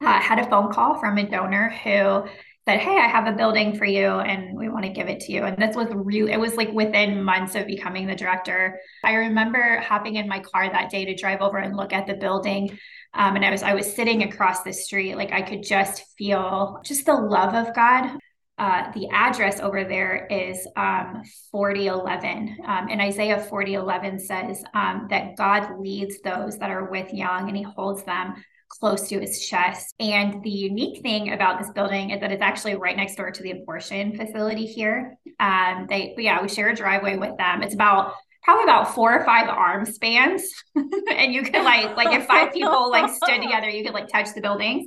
uh, 0.00 0.20
had 0.20 0.38
a 0.38 0.48
phone 0.48 0.72
call 0.72 0.98
from 0.98 1.18
a 1.18 1.28
donor 1.28 1.70
who 1.70 2.24
said, 2.66 2.78
Hey, 2.78 2.96
I 2.96 3.08
have 3.08 3.26
a 3.26 3.36
building 3.36 3.76
for 3.76 3.84
you 3.84 4.06
and 4.06 4.56
we 4.56 4.68
want 4.68 4.84
to 4.84 4.92
give 4.92 5.08
it 5.08 5.20
to 5.20 5.32
you. 5.32 5.44
And 5.44 5.60
this 5.60 5.76
was 5.76 5.88
real, 5.92 6.28
it 6.28 6.36
was 6.36 6.54
like 6.54 6.72
within 6.72 7.22
months 7.22 7.54
of 7.54 7.66
becoming 7.66 8.06
the 8.06 8.14
director. 8.14 8.78
I 9.04 9.14
remember 9.14 9.78
hopping 9.80 10.16
in 10.16 10.28
my 10.28 10.40
car 10.40 10.70
that 10.70 10.90
day 10.90 11.04
to 11.04 11.14
drive 11.14 11.40
over 11.40 11.58
and 11.58 11.76
look 11.76 11.92
at 11.92 12.06
the 12.06 12.14
building. 12.14 12.78
Um, 13.12 13.36
and 13.36 13.44
I 13.44 13.50
was 13.50 13.62
I 13.62 13.74
was 13.74 13.92
sitting 13.92 14.22
across 14.22 14.62
the 14.62 14.72
street, 14.72 15.16
like 15.16 15.32
I 15.32 15.42
could 15.42 15.62
just 15.62 16.04
feel 16.16 16.80
just 16.84 17.06
the 17.06 17.14
love 17.14 17.54
of 17.54 17.74
God. 17.74 18.18
Uh, 18.60 18.92
the 18.92 19.08
address 19.08 19.58
over 19.58 19.84
there 19.84 20.26
is 20.26 20.68
um, 20.76 21.22
4011. 21.50 22.58
Um, 22.66 22.88
and 22.90 23.00
Isaiah 23.00 23.40
4011 23.40 24.18
says 24.18 24.62
um, 24.74 25.06
that 25.08 25.34
God 25.38 25.80
leads 25.80 26.20
those 26.20 26.58
that 26.58 26.70
are 26.70 26.90
with 26.90 27.10
young 27.10 27.48
and 27.48 27.56
he 27.56 27.62
holds 27.62 28.04
them 28.04 28.34
close 28.68 29.08
to 29.08 29.18
his 29.18 29.46
chest. 29.46 29.94
And 29.98 30.42
the 30.42 30.50
unique 30.50 31.00
thing 31.00 31.32
about 31.32 31.58
this 31.58 31.70
building 31.70 32.10
is 32.10 32.20
that 32.20 32.32
it's 32.32 32.42
actually 32.42 32.76
right 32.76 32.98
next 32.98 33.16
door 33.16 33.30
to 33.30 33.42
the 33.42 33.52
abortion 33.52 34.14
facility 34.14 34.66
here. 34.66 35.16
Um, 35.40 35.86
they, 35.88 36.14
yeah, 36.18 36.42
we 36.42 36.48
share 36.50 36.68
a 36.68 36.76
driveway 36.76 37.16
with 37.16 37.38
them. 37.38 37.62
It's 37.62 37.72
about 37.72 38.12
probably 38.42 38.64
about 38.64 38.94
four 38.94 39.14
or 39.14 39.24
five 39.24 39.48
arm 39.48 39.86
spans, 39.86 40.44
and 40.74 41.32
you 41.32 41.44
could 41.44 41.64
like 41.64 41.96
like 41.96 42.14
if 42.14 42.26
five 42.26 42.52
people 42.52 42.90
like 42.90 43.10
stood 43.10 43.40
together, 43.40 43.70
you 43.70 43.84
could 43.84 43.94
like 43.94 44.08
touch 44.08 44.34
the 44.34 44.42
buildings. 44.42 44.86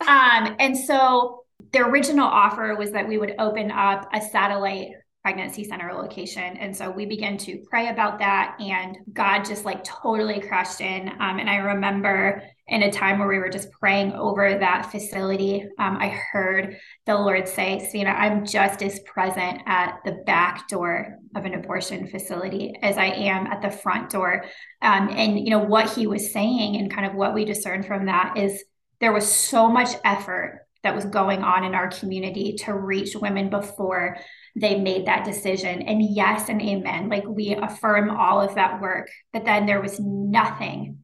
Um, 0.00 0.56
and 0.58 0.78
so 0.78 1.39
the 1.72 1.80
original 1.80 2.26
offer 2.26 2.74
was 2.76 2.90
that 2.92 3.06
we 3.06 3.18
would 3.18 3.34
open 3.38 3.70
up 3.70 4.08
a 4.12 4.20
satellite 4.20 4.88
pregnancy 5.22 5.64
center 5.64 5.92
location. 5.92 6.56
And 6.56 6.74
so 6.74 6.90
we 6.90 7.04
began 7.04 7.36
to 7.38 7.62
pray 7.68 7.88
about 7.88 8.18
that, 8.20 8.56
and 8.58 8.96
God 9.12 9.44
just 9.44 9.66
like 9.66 9.84
totally 9.84 10.40
crashed 10.40 10.80
in. 10.80 11.10
Um, 11.20 11.38
and 11.38 11.50
I 11.50 11.56
remember 11.56 12.42
in 12.68 12.84
a 12.84 12.90
time 12.90 13.18
where 13.18 13.28
we 13.28 13.38
were 13.38 13.50
just 13.50 13.70
praying 13.72 14.12
over 14.14 14.58
that 14.58 14.90
facility, 14.90 15.68
um, 15.78 15.98
I 15.98 16.08
heard 16.08 16.78
the 17.04 17.16
Lord 17.16 17.46
say, 17.46 17.86
Savannah, 17.90 18.16
I'm 18.16 18.46
just 18.46 18.82
as 18.82 19.00
present 19.00 19.60
at 19.66 19.98
the 20.04 20.22
back 20.24 20.68
door 20.68 21.18
of 21.36 21.44
an 21.44 21.54
abortion 21.54 22.06
facility 22.06 22.74
as 22.80 22.96
I 22.96 23.06
am 23.06 23.46
at 23.46 23.60
the 23.60 23.70
front 23.70 24.08
door. 24.08 24.44
Um, 24.80 25.10
and, 25.10 25.38
you 25.38 25.50
know, 25.50 25.58
what 25.58 25.92
he 25.92 26.06
was 26.06 26.32
saying 26.32 26.76
and 26.76 26.90
kind 26.90 27.06
of 27.06 27.14
what 27.14 27.34
we 27.34 27.44
discerned 27.44 27.86
from 27.86 28.06
that 28.06 28.38
is 28.38 28.64
there 29.00 29.12
was 29.12 29.30
so 29.30 29.68
much 29.68 29.90
effort 30.04 30.66
that 30.82 30.94
was 30.94 31.04
going 31.04 31.42
on 31.42 31.64
in 31.64 31.74
our 31.74 31.88
community 31.88 32.54
to 32.64 32.74
reach 32.74 33.14
women 33.14 33.50
before 33.50 34.16
they 34.56 34.80
made 34.80 35.06
that 35.06 35.24
decision. 35.24 35.82
And 35.82 36.02
yes, 36.02 36.48
and 36.48 36.60
amen. 36.60 37.08
Like 37.08 37.24
we 37.26 37.54
affirm 37.54 38.10
all 38.10 38.40
of 38.40 38.54
that 38.54 38.80
work, 38.80 39.08
but 39.32 39.44
then 39.44 39.66
there 39.66 39.80
was 39.80 40.00
nothing 40.00 40.98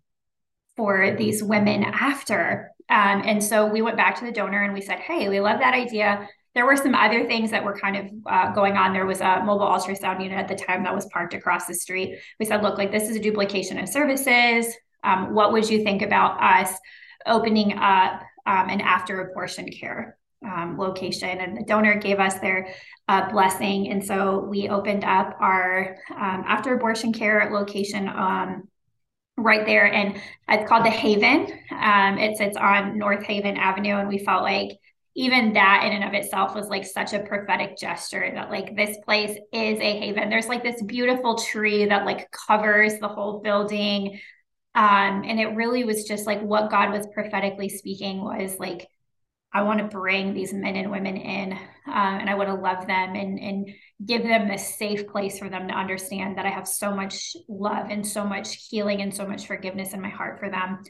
for 0.76 1.14
these 1.16 1.42
women 1.42 1.84
after. 1.84 2.70
Um, 2.88 3.22
and 3.24 3.42
so 3.42 3.66
we 3.66 3.82
went 3.82 3.96
back 3.96 4.18
to 4.18 4.24
the 4.24 4.32
donor 4.32 4.62
and 4.62 4.74
we 4.74 4.80
said, 4.80 4.98
hey, 4.98 5.28
we 5.28 5.40
love 5.40 5.60
that 5.60 5.74
idea. 5.74 6.28
There 6.54 6.66
were 6.66 6.76
some 6.76 6.94
other 6.94 7.26
things 7.26 7.50
that 7.50 7.64
were 7.64 7.76
kind 7.76 7.96
of 7.96 8.06
uh, 8.26 8.52
going 8.52 8.76
on. 8.76 8.92
There 8.92 9.06
was 9.06 9.20
a 9.20 9.42
mobile 9.44 9.66
ultrasound 9.66 10.22
unit 10.22 10.38
at 10.38 10.48
the 10.48 10.54
time 10.54 10.84
that 10.84 10.94
was 10.94 11.06
parked 11.06 11.34
across 11.34 11.66
the 11.66 11.74
street. 11.74 12.18
We 12.40 12.46
said, 12.46 12.62
look, 12.62 12.78
like 12.78 12.90
this 12.90 13.10
is 13.10 13.16
a 13.16 13.20
duplication 13.20 13.78
of 13.78 13.88
services. 13.88 14.74
Um, 15.04 15.34
what 15.34 15.52
would 15.52 15.68
you 15.68 15.84
think 15.84 16.02
about 16.02 16.42
us 16.42 16.78
opening 17.26 17.76
up 17.76 18.22
um, 18.46 18.68
an 18.68 18.80
after 18.80 19.20
abortion 19.20 19.68
care 19.70 20.16
um, 20.44 20.76
location? 20.78 21.40
And 21.40 21.56
the 21.56 21.64
donor 21.64 21.96
gave 21.96 22.18
us 22.18 22.38
their 22.40 22.74
uh, 23.08 23.30
blessing. 23.30 23.90
And 23.90 24.04
so 24.04 24.40
we 24.40 24.68
opened 24.68 25.04
up 25.04 25.36
our 25.40 25.96
um, 26.10 26.44
after 26.46 26.74
abortion 26.74 27.12
care 27.12 27.50
location 27.52 28.08
um, 28.08 28.68
right 29.36 29.66
there. 29.66 29.92
And 29.92 30.20
it's 30.48 30.68
called 30.68 30.84
the 30.84 30.90
haven. 30.90 31.46
Um, 31.70 32.18
it 32.18 32.36
sits 32.36 32.56
on 32.56 32.98
north 32.98 33.24
haven 33.24 33.56
avenue. 33.56 33.96
And 33.96 34.08
we 34.08 34.18
felt 34.18 34.42
like 34.42 34.78
even 35.16 35.54
that 35.54 35.82
in 35.84 35.92
and 35.92 36.04
of 36.04 36.12
itself 36.12 36.54
was 36.54 36.68
like 36.68 36.84
such 36.84 37.14
a 37.14 37.20
prophetic 37.20 37.76
gesture 37.78 38.30
that 38.34 38.50
like 38.50 38.76
this 38.76 38.98
place 39.04 39.38
is 39.50 39.78
a 39.80 39.98
haven. 39.98 40.28
There's 40.28 40.46
like 40.46 40.62
this 40.62 40.82
beautiful 40.82 41.36
tree 41.36 41.86
that 41.86 42.04
like 42.04 42.30
covers 42.30 42.98
the 42.98 43.08
whole 43.08 43.40
building 43.40 44.20
um, 44.76 45.24
and 45.24 45.40
it 45.40 45.56
really 45.56 45.84
was 45.84 46.04
just 46.04 46.26
like 46.26 46.40
what 46.42 46.70
god 46.70 46.92
was 46.92 47.06
prophetically 47.14 47.68
speaking 47.68 48.22
was 48.22 48.58
like 48.58 48.88
I 49.56 49.62
want 49.62 49.78
to 49.78 49.86
bring 49.86 50.34
these 50.34 50.52
men 50.52 50.76
and 50.76 50.90
women 50.90 51.16
in, 51.16 51.52
um, 51.52 51.58
and 51.86 52.28
I 52.28 52.34
want 52.34 52.50
to 52.50 52.54
love 52.54 52.86
them 52.86 53.14
and 53.14 53.38
and 53.38 53.70
give 54.04 54.22
them 54.22 54.50
a 54.50 54.58
safe 54.58 55.08
place 55.08 55.38
for 55.38 55.48
them 55.48 55.68
to 55.68 55.74
understand 55.74 56.36
that 56.36 56.44
I 56.44 56.50
have 56.50 56.68
so 56.68 56.94
much 56.94 57.34
love 57.48 57.86
and 57.88 58.06
so 58.06 58.24
much 58.24 58.68
healing 58.68 59.00
and 59.00 59.14
so 59.14 59.26
much 59.26 59.46
forgiveness 59.46 59.94
in 59.94 60.02
my 60.02 60.10
heart 60.10 60.38
for 60.40 60.50
them. 60.50 60.82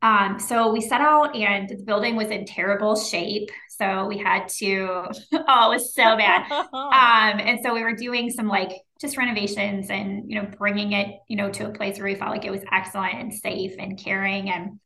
Um, 0.00 0.38
so 0.38 0.72
we 0.72 0.80
set 0.80 1.00
out, 1.00 1.34
and 1.34 1.68
the 1.68 1.82
building 1.82 2.14
was 2.14 2.28
in 2.28 2.44
terrible 2.44 2.96
shape. 2.96 3.50
So 3.68 4.06
we 4.06 4.18
had 4.18 4.48
to, 4.58 5.08
oh, 5.32 5.70
it 5.70 5.74
was 5.74 5.94
so 5.94 6.16
bad. 6.16 6.50
Um, 6.72 7.40
and 7.40 7.60
so 7.62 7.74
we 7.74 7.82
were 7.82 7.94
doing 7.94 8.30
some 8.30 8.48
like 8.48 8.70
just 9.00 9.16
renovations 9.16 9.90
and 9.90 10.28
you 10.28 10.40
know 10.40 10.48
bringing 10.58 10.92
it 10.92 11.14
you 11.28 11.36
know 11.36 11.50
to 11.50 11.66
a 11.66 11.70
place 11.70 11.98
where 11.98 12.06
we 12.06 12.14
felt 12.16 12.32
like 12.32 12.44
it 12.44 12.50
was 12.50 12.62
excellent 12.72 13.14
and 13.14 13.32
safe 13.32 13.74
and 13.78 13.98
caring 13.98 14.50
and 14.50 14.80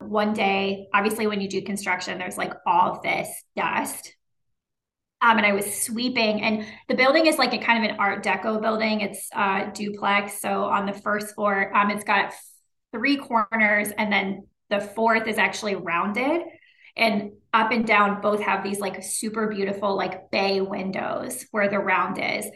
one 0.00 0.32
day, 0.32 0.88
obviously, 0.94 1.26
when 1.26 1.40
you 1.40 1.48
do 1.48 1.62
construction, 1.62 2.18
there's 2.18 2.38
like 2.38 2.52
all 2.66 2.92
of 2.92 3.02
this 3.02 3.28
dust. 3.56 4.14
Um, 5.20 5.36
and 5.36 5.46
I 5.46 5.52
was 5.52 5.82
sweeping, 5.82 6.42
and 6.42 6.64
the 6.88 6.94
building 6.94 7.26
is 7.26 7.38
like 7.38 7.52
a 7.52 7.58
kind 7.58 7.84
of 7.84 7.90
an 7.90 7.96
Art 7.98 8.24
Deco 8.24 8.60
building. 8.62 9.00
It's 9.00 9.28
uh, 9.34 9.70
duplex. 9.72 10.40
So 10.40 10.64
on 10.64 10.86
the 10.86 10.92
first 10.92 11.34
floor, 11.34 11.76
um, 11.76 11.90
it's 11.90 12.04
got 12.04 12.32
three 12.92 13.16
corners, 13.16 13.88
and 13.98 14.12
then 14.12 14.46
the 14.70 14.80
fourth 14.80 15.26
is 15.26 15.38
actually 15.38 15.74
rounded. 15.74 16.42
And 16.96 17.32
up 17.54 17.70
and 17.70 17.86
down 17.86 18.20
both 18.20 18.40
have 18.42 18.64
these 18.64 18.80
like 18.80 19.02
super 19.02 19.46
beautiful 19.48 19.96
like 19.96 20.30
bay 20.30 20.60
windows 20.60 21.46
where 21.52 21.68
the 21.68 21.78
round 21.78 22.18
is. 22.18 22.46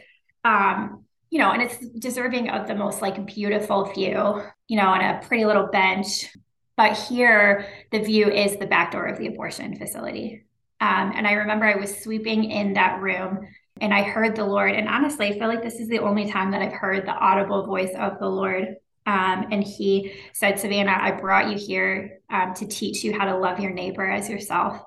Um, 0.43 1.05
you 1.29 1.39
know, 1.39 1.51
and 1.51 1.61
it's 1.61 1.77
deserving 1.97 2.49
of 2.49 2.67
the 2.67 2.75
most 2.75 3.01
like 3.01 3.25
beautiful 3.25 3.85
view, 3.85 4.41
you 4.67 4.77
know, 4.77 4.87
on 4.87 5.01
a 5.01 5.21
pretty 5.25 5.45
little 5.45 5.67
bench 5.67 6.27
but 6.75 6.97
here, 6.97 7.67
the 7.91 7.99
view 7.99 8.29
is 8.29 8.57
the 8.57 8.65
back 8.65 8.91
door 8.91 9.05
of 9.05 9.19
the 9.19 9.27
abortion 9.27 9.77
facility. 9.77 10.45
Um, 10.81 11.13
and 11.15 11.27
I 11.27 11.33
remember 11.33 11.65
I 11.65 11.75
was 11.75 12.01
sweeping 12.01 12.45
in 12.45 12.73
that 12.73 13.01
room 13.01 13.47
and 13.79 13.93
I 13.93 14.03
heard 14.03 14.35
the 14.35 14.45
Lord. 14.45 14.73
And 14.73 14.87
honestly, 14.87 15.27
I 15.27 15.37
feel 15.37 15.47
like 15.47 15.63
this 15.63 15.79
is 15.79 15.87
the 15.87 15.99
only 15.99 16.29
time 16.29 16.51
that 16.51 16.61
I've 16.61 16.73
heard 16.73 17.05
the 17.05 17.13
audible 17.13 17.65
voice 17.65 17.93
of 17.97 18.19
the 18.19 18.27
Lord. 18.27 18.75
Um, 19.05 19.47
and 19.51 19.63
he 19.63 20.13
said, 20.33 20.59
Savannah, 20.59 20.97
I 20.99 21.11
brought 21.11 21.49
you 21.49 21.57
here 21.57 22.19
um, 22.29 22.53
to 22.55 22.67
teach 22.67 23.03
you 23.03 23.17
how 23.17 23.25
to 23.25 23.37
love 23.37 23.59
your 23.59 23.71
neighbor 23.71 24.09
as 24.09 24.29
yourself. 24.29 24.81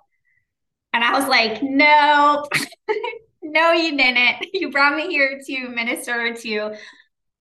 And 0.92 1.04
I 1.04 1.12
was 1.18 1.28
like, 1.28 1.62
nope, 1.62 2.49
no, 3.42 3.73
you 3.73 3.96
didn't. 3.96 4.46
You 4.54 4.70
brought 4.70 4.96
me 4.96 5.08
here 5.08 5.40
to 5.46 5.68
minister 5.68 6.35
to 6.35 6.76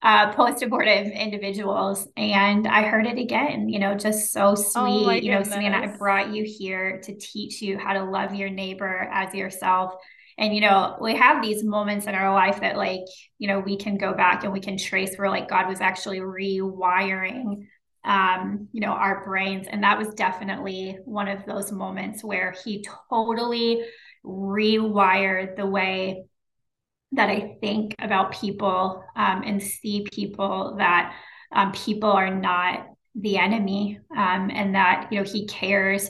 uh, 0.01 0.33
post 0.33 0.61
abortive 0.61 1.07
individuals. 1.07 2.07
And 2.17 2.67
I 2.67 2.83
heard 2.83 3.07
it 3.07 3.17
again, 3.17 3.69
you 3.69 3.79
know, 3.79 3.95
just 3.95 4.31
so 4.31 4.49
oh 4.49 4.55
sweet. 4.55 5.05
Oh 5.05 5.11
you 5.11 5.31
know, 5.31 5.43
Savannah, 5.43 5.77
I 5.77 5.97
brought 5.97 6.33
you 6.33 6.43
here 6.43 6.99
to 7.01 7.15
teach 7.15 7.61
you 7.61 7.77
how 7.77 7.93
to 7.93 8.03
love 8.03 8.35
your 8.35 8.49
neighbor 8.49 9.09
as 9.11 9.33
yourself. 9.33 9.93
And, 10.37 10.53
you 10.53 10.61
know, 10.61 10.97
we 10.99 11.15
have 11.15 11.41
these 11.41 11.63
moments 11.63 12.07
in 12.07 12.15
our 12.15 12.33
life 12.33 12.59
that, 12.61 12.77
like, 12.77 13.05
you 13.37 13.47
know, 13.47 13.59
we 13.59 13.77
can 13.77 13.97
go 13.97 14.13
back 14.13 14.43
and 14.43 14.51
we 14.51 14.59
can 14.59 14.77
trace 14.77 15.15
where, 15.15 15.29
like, 15.29 15.49
God 15.49 15.67
was 15.67 15.79
actually 15.79 16.19
rewiring, 16.19 17.67
um, 18.03 18.67
you 18.73 18.81
know, 18.81 18.91
our 18.91 19.23
brains. 19.23 19.67
And 19.69 19.83
that 19.83 19.97
was 19.97 20.09
definitely 20.09 20.97
one 21.05 21.29
of 21.29 21.45
those 21.45 21.71
moments 21.71 22.23
where 22.23 22.53
He 22.63 22.85
totally 23.09 23.85
rewired 24.25 25.55
the 25.55 25.65
way 25.65 26.25
that 27.13 27.29
I 27.29 27.57
think 27.61 27.95
about 27.99 28.33
people 28.33 29.03
um, 29.15 29.43
and 29.45 29.61
see 29.61 30.05
people 30.11 30.75
that 30.77 31.15
um, 31.51 31.71
people 31.71 32.11
are 32.11 32.33
not 32.33 32.87
the 33.15 33.37
enemy 33.37 33.99
um, 34.15 34.51
and 34.53 34.75
that 34.75 35.07
you 35.09 35.19
know 35.19 35.23
he 35.23 35.47
cares 35.47 36.09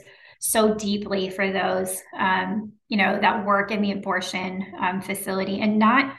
so 0.50 0.76
deeply 0.76 1.30
for 1.30 1.52
those 1.52 2.02
um, 2.18 2.74
you 2.88 2.98
know 2.98 3.20
that 3.20 3.46
work 3.46 3.72
in 3.72 3.82
the 3.82 3.92
abortion 3.92 4.66
um, 4.80 5.02
facility 5.02 5.62
and 5.62 5.80
not 5.80 6.16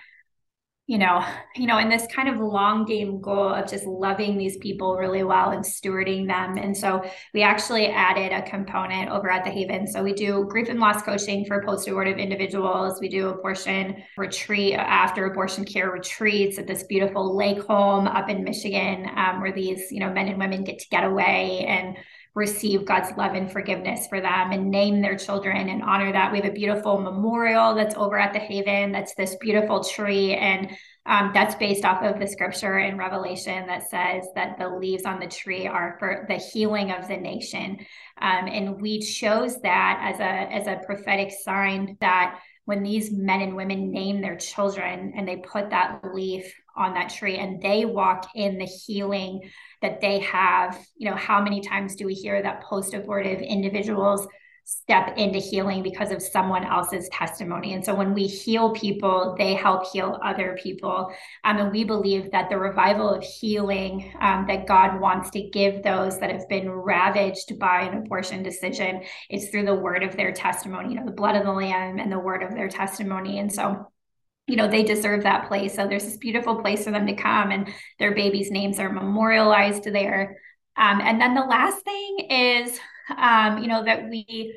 you 0.87 0.99
know, 0.99 1.25
you 1.56 1.66
know, 1.66 1.78
in 1.78 1.88
this 1.88 2.06
kind 2.14 2.28
of 2.28 2.38
long 2.38 2.85
game 2.85 3.21
goal 3.21 3.49
of 3.49 3.68
just 3.68 3.85
loving 3.85 4.38
these 4.38 4.56
people 4.59 4.95
really 4.95 5.25
well 5.25 5.50
and 5.50 5.64
stewarding 5.64 6.28
them. 6.28 6.56
And 6.56 6.76
so 6.76 7.04
we 7.35 7.42
actually 7.42 7.88
added 7.88 8.30
a 8.33 8.49
component 8.49 9.11
over 9.11 9.28
at 9.28 9.42
the 9.42 9.50
Haven. 9.50 9.88
So 9.88 10.04
we 10.04 10.12
do 10.12 10.47
grief 10.49 10.68
and 10.68 10.78
loss 10.78 11.02
coaching 11.02 11.45
for 11.45 11.64
post-abortive 11.64 12.18
individuals. 12.18 13.00
We 13.00 13.09
do 13.09 13.30
abortion 13.30 14.00
retreat 14.16 14.75
after 14.75 15.26
abortion 15.26 15.64
care 15.64 15.90
retreats 15.90 16.56
at 16.56 16.68
this 16.68 16.85
beautiful 16.85 17.37
lake 17.37 17.62
home 17.62 18.06
up 18.06 18.28
in 18.28 18.45
Michigan, 18.45 19.11
um, 19.16 19.40
where 19.40 19.52
these, 19.52 19.90
you 19.90 19.99
know, 19.99 20.12
men 20.12 20.28
and 20.28 20.38
women 20.38 20.62
get 20.62 20.78
to 20.78 20.88
get 20.88 21.02
away 21.02 21.64
and 21.66 21.97
receive 22.36 22.84
God's 22.84 23.16
love 23.16 23.34
and 23.34 23.50
forgiveness 23.50 24.06
for 24.06 24.20
them 24.20 24.52
and 24.52 24.70
name 24.70 25.02
their 25.02 25.16
children 25.16 25.68
and 25.68 25.82
honor 25.82 26.12
that. 26.12 26.30
We 26.30 26.38
have 26.38 26.48
a 26.48 26.54
beautiful 26.54 27.00
memorial 27.00 27.74
that's 27.74 27.96
over 27.96 28.16
at 28.16 28.32
the 28.32 28.38
Haven. 28.38 28.92
That's 28.92 29.14
this 29.16 29.34
beautiful 29.40 29.82
tree. 29.82 30.34
And 30.34 30.70
Um, 31.08 31.30
that's 31.32 31.54
based 31.54 31.84
off 31.84 32.02
of 32.02 32.18
the 32.18 32.26
scripture 32.26 32.80
in 32.80 32.98
Revelation 32.98 33.68
that 33.68 33.88
says 33.88 34.26
that 34.34 34.58
the 34.58 34.68
leaves 34.68 35.04
on 35.04 35.20
the 35.20 35.28
tree 35.28 35.64
are 35.68 35.94
for 36.00 36.26
the 36.28 36.34
healing 36.34 36.90
of 36.90 37.06
the 37.06 37.16
nation. 37.16 37.78
Um, 38.20 38.48
and 38.48 38.80
we 38.80 38.98
chose 38.98 39.60
that 39.60 40.00
as 40.02 40.18
a 40.18 40.32
as 40.58 40.66
a 40.66 40.84
prophetic 40.84 41.30
sign 41.30 41.96
that 42.00 42.40
when 42.64 42.82
these 42.82 43.12
men 43.12 43.40
and 43.40 43.54
women 43.54 43.92
name 43.92 44.20
their 44.20 44.34
children 44.34 45.12
and 45.16 45.28
they 45.28 45.36
put 45.36 45.70
that 45.70 46.00
leaf 46.12 46.52
on 46.76 46.94
that 46.94 47.10
tree 47.10 47.36
and 47.38 47.62
they 47.62 47.84
walk 47.84 48.30
in 48.34 48.58
the 48.58 48.66
healing 48.66 49.48
that 49.83 50.00
they 50.00 50.21
have, 50.21 50.78
you 50.97 51.09
know, 51.09 51.16
how 51.16 51.40
many 51.42 51.61
times 51.61 51.97
do 51.97 52.06
we 52.06 52.14
hear 52.14 52.42
that 52.42 52.62
post 52.62 52.95
abortive 52.95 53.40
individuals 53.40 54.26
step 54.68 55.16
into 55.16 55.38
healing 55.38 55.80
because 55.80 56.11
of 56.11 56.21
someone 56.21 56.64
else's 56.64 57.09
testimony. 57.11 57.75
And 57.75 57.85
so 57.85 57.95
when 57.95 58.12
we 58.14 58.26
heal 58.26 58.73
people, 58.73 59.37
they 59.38 59.54
help 59.54 59.87
heal 59.92 60.18
other 60.25 60.59
people. 60.61 61.12
Um, 61.45 61.59
and 61.59 61.71
we 61.71 61.85
believe 61.85 62.33
that 62.33 62.50
the 62.50 62.59
revival 62.59 63.09
of 63.09 63.23
healing 63.23 64.12
um, 64.21 64.45
that 64.49 64.66
God 64.66 65.00
wants 65.00 65.30
to 65.30 65.49
give 65.50 65.85
those 65.85 66.18
that 66.18 66.33
have 66.33 66.49
been 66.49 66.68
ravaged 66.68 67.61
by 67.61 67.83
an 67.83 67.97
abortion 67.97 68.42
decision 68.42 69.04
is 69.30 69.50
through 69.50 69.66
the 69.66 69.75
word 69.75 70.02
of 70.02 70.16
their 70.16 70.33
testimony, 70.33 70.88
you 70.88 70.97
know, 70.97 71.06
the 71.06 71.12
blood 71.12 71.37
of 71.37 71.45
the 71.45 71.52
lamb 71.52 72.00
and 72.00 72.11
the 72.11 72.18
word 72.18 72.42
of 72.42 72.52
their 72.52 72.68
testimony. 72.68 73.38
And 73.38 73.52
so 73.52 73.87
you 74.46 74.56
know 74.56 74.68
they 74.68 74.82
deserve 74.82 75.22
that 75.22 75.48
place 75.48 75.74
so 75.74 75.86
there's 75.86 76.04
this 76.04 76.16
beautiful 76.16 76.56
place 76.60 76.84
for 76.84 76.90
them 76.90 77.06
to 77.06 77.14
come 77.14 77.50
and 77.50 77.68
their 77.98 78.14
babies 78.14 78.50
names 78.50 78.78
are 78.78 78.92
memorialized 78.92 79.84
there 79.84 80.38
um, 80.76 81.00
and 81.00 81.20
then 81.20 81.34
the 81.34 81.40
last 81.40 81.82
thing 81.84 82.26
is 82.30 82.78
um, 83.14 83.58
you 83.62 83.68
know, 83.68 83.84
that 83.84 84.08
we 84.08 84.54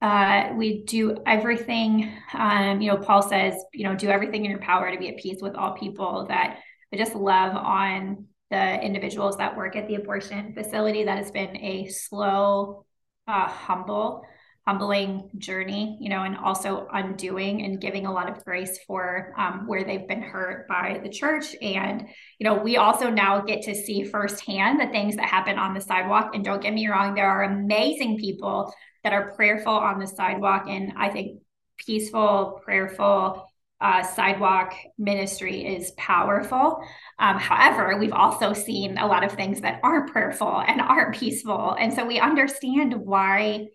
uh, 0.00 0.52
we 0.54 0.82
do 0.84 1.16
everything. 1.26 2.12
Um, 2.34 2.80
you 2.80 2.90
know, 2.90 2.98
Paul 2.98 3.22
says, 3.22 3.54
you 3.72 3.84
know, 3.84 3.94
do 3.94 4.08
everything 4.08 4.44
in 4.44 4.50
your 4.50 4.60
power 4.60 4.90
to 4.90 4.98
be 4.98 5.08
at 5.08 5.16
peace 5.16 5.40
with 5.40 5.54
all 5.54 5.72
people. 5.72 6.26
That 6.28 6.58
I 6.92 6.96
just 6.96 7.14
love 7.14 7.54
on 7.54 8.26
the 8.50 8.80
individuals 8.80 9.38
that 9.38 9.56
work 9.56 9.76
at 9.76 9.88
the 9.88 9.94
abortion 9.96 10.52
facility. 10.54 11.04
That 11.04 11.18
has 11.18 11.30
been 11.30 11.56
a 11.56 11.88
slow, 11.88 12.84
uh, 13.26 13.48
humble 13.48 14.26
humbling 14.66 15.28
journey, 15.36 15.98
you 16.00 16.08
know, 16.08 16.22
and 16.22 16.36
also 16.38 16.88
undoing 16.92 17.62
and 17.62 17.80
giving 17.80 18.06
a 18.06 18.12
lot 18.12 18.30
of 18.30 18.42
grace 18.44 18.78
for 18.86 19.34
um, 19.36 19.66
where 19.66 19.84
they've 19.84 20.08
been 20.08 20.22
hurt 20.22 20.66
by 20.68 21.00
the 21.02 21.10
church. 21.10 21.54
And, 21.60 22.08
you 22.38 22.48
know, 22.48 22.54
we 22.54 22.78
also 22.78 23.10
now 23.10 23.42
get 23.42 23.62
to 23.64 23.74
see 23.74 24.04
firsthand 24.04 24.80
the 24.80 24.86
things 24.86 25.16
that 25.16 25.26
happen 25.26 25.58
on 25.58 25.74
the 25.74 25.82
sidewalk. 25.82 26.34
And 26.34 26.44
don't 26.44 26.62
get 26.62 26.72
me 26.72 26.88
wrong, 26.88 27.14
there 27.14 27.28
are 27.28 27.44
amazing 27.44 28.18
people 28.18 28.72
that 29.02 29.12
are 29.12 29.34
prayerful 29.34 29.74
on 29.74 29.98
the 29.98 30.06
sidewalk. 30.06 30.64
And 30.66 30.94
I 30.96 31.10
think 31.10 31.42
peaceful, 31.76 32.60
prayerful, 32.64 33.46
uh, 33.80 34.02
sidewalk 34.02 34.72
ministry 34.96 35.76
is 35.76 35.90
powerful. 35.98 36.82
Um, 37.18 37.38
however, 37.38 37.98
we've 37.98 38.12
also 38.12 38.54
seen 38.54 38.96
a 38.96 39.06
lot 39.06 39.24
of 39.24 39.32
things 39.32 39.60
that 39.60 39.80
aren't 39.82 40.10
prayerful 40.10 40.62
and 40.66 40.80
aren't 40.80 41.16
peaceful. 41.16 41.76
And 41.78 41.92
so 41.92 42.06
we 42.06 42.18
understand 42.18 42.94
why 42.94 43.66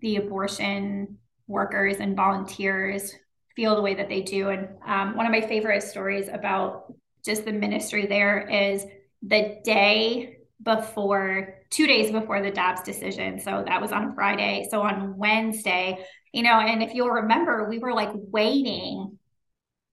the 0.00 0.16
abortion 0.16 1.18
workers 1.46 1.96
and 1.98 2.16
volunteers 2.16 3.14
feel 3.54 3.74
the 3.74 3.82
way 3.82 3.94
that 3.94 4.08
they 4.08 4.22
do. 4.22 4.50
And 4.50 4.68
um, 4.86 5.16
one 5.16 5.26
of 5.26 5.32
my 5.32 5.40
favorite 5.40 5.82
stories 5.82 6.28
about 6.28 6.92
just 7.24 7.44
the 7.44 7.52
ministry 7.52 8.06
there 8.06 8.46
is 8.48 8.84
the 9.22 9.58
day 9.64 10.38
before, 10.62 11.54
two 11.70 11.86
days 11.86 12.10
before 12.10 12.42
the 12.42 12.50
Dobbs 12.50 12.82
decision. 12.82 13.40
So 13.40 13.64
that 13.66 13.80
was 13.80 13.92
on 13.92 14.14
Friday. 14.14 14.68
So 14.70 14.82
on 14.82 15.16
Wednesday, 15.16 16.04
you 16.32 16.42
know, 16.42 16.60
and 16.60 16.82
if 16.82 16.94
you'll 16.94 17.08
remember, 17.08 17.68
we 17.68 17.78
were 17.78 17.94
like 17.94 18.10
waiting 18.12 19.18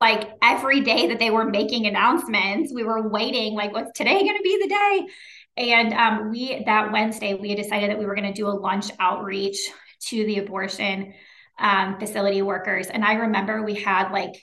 like 0.03 0.33
every 0.41 0.81
day 0.81 1.07
that 1.07 1.19
they 1.19 1.29
were 1.29 1.45
making 1.45 1.88
announcements, 1.88 2.74
we 2.74 2.83
were 2.83 3.07
waiting, 3.07 3.53
like, 3.53 3.72
what's 3.72 3.98
today 3.98 4.19
going 4.19 4.36
to 4.36 4.43
be 4.43 4.60
the 4.62 4.67
day? 4.67 5.07
And 5.55 5.93
um, 5.93 6.29
we, 6.29 6.62
that 6.65 6.91
Wednesday, 6.91 7.36
we 7.36 7.48
had 7.51 7.57
decided 7.57 7.89
that 7.89 7.98
we 7.98 8.05
were 8.05 8.13
going 8.13 8.27
to 8.27 8.33
do 8.33 8.48
a 8.48 8.50
lunch 8.50 8.88
outreach 9.00 9.69
to 10.07 10.25
the 10.25 10.39
abortion 10.39 11.13
um, 11.60 12.00
facility 12.00 12.41
workers. 12.41 12.88
And 12.88 13.03
I 13.03 13.13
remember 13.13 13.63
we 13.63 13.75
had 13.75 14.12
like 14.12 14.41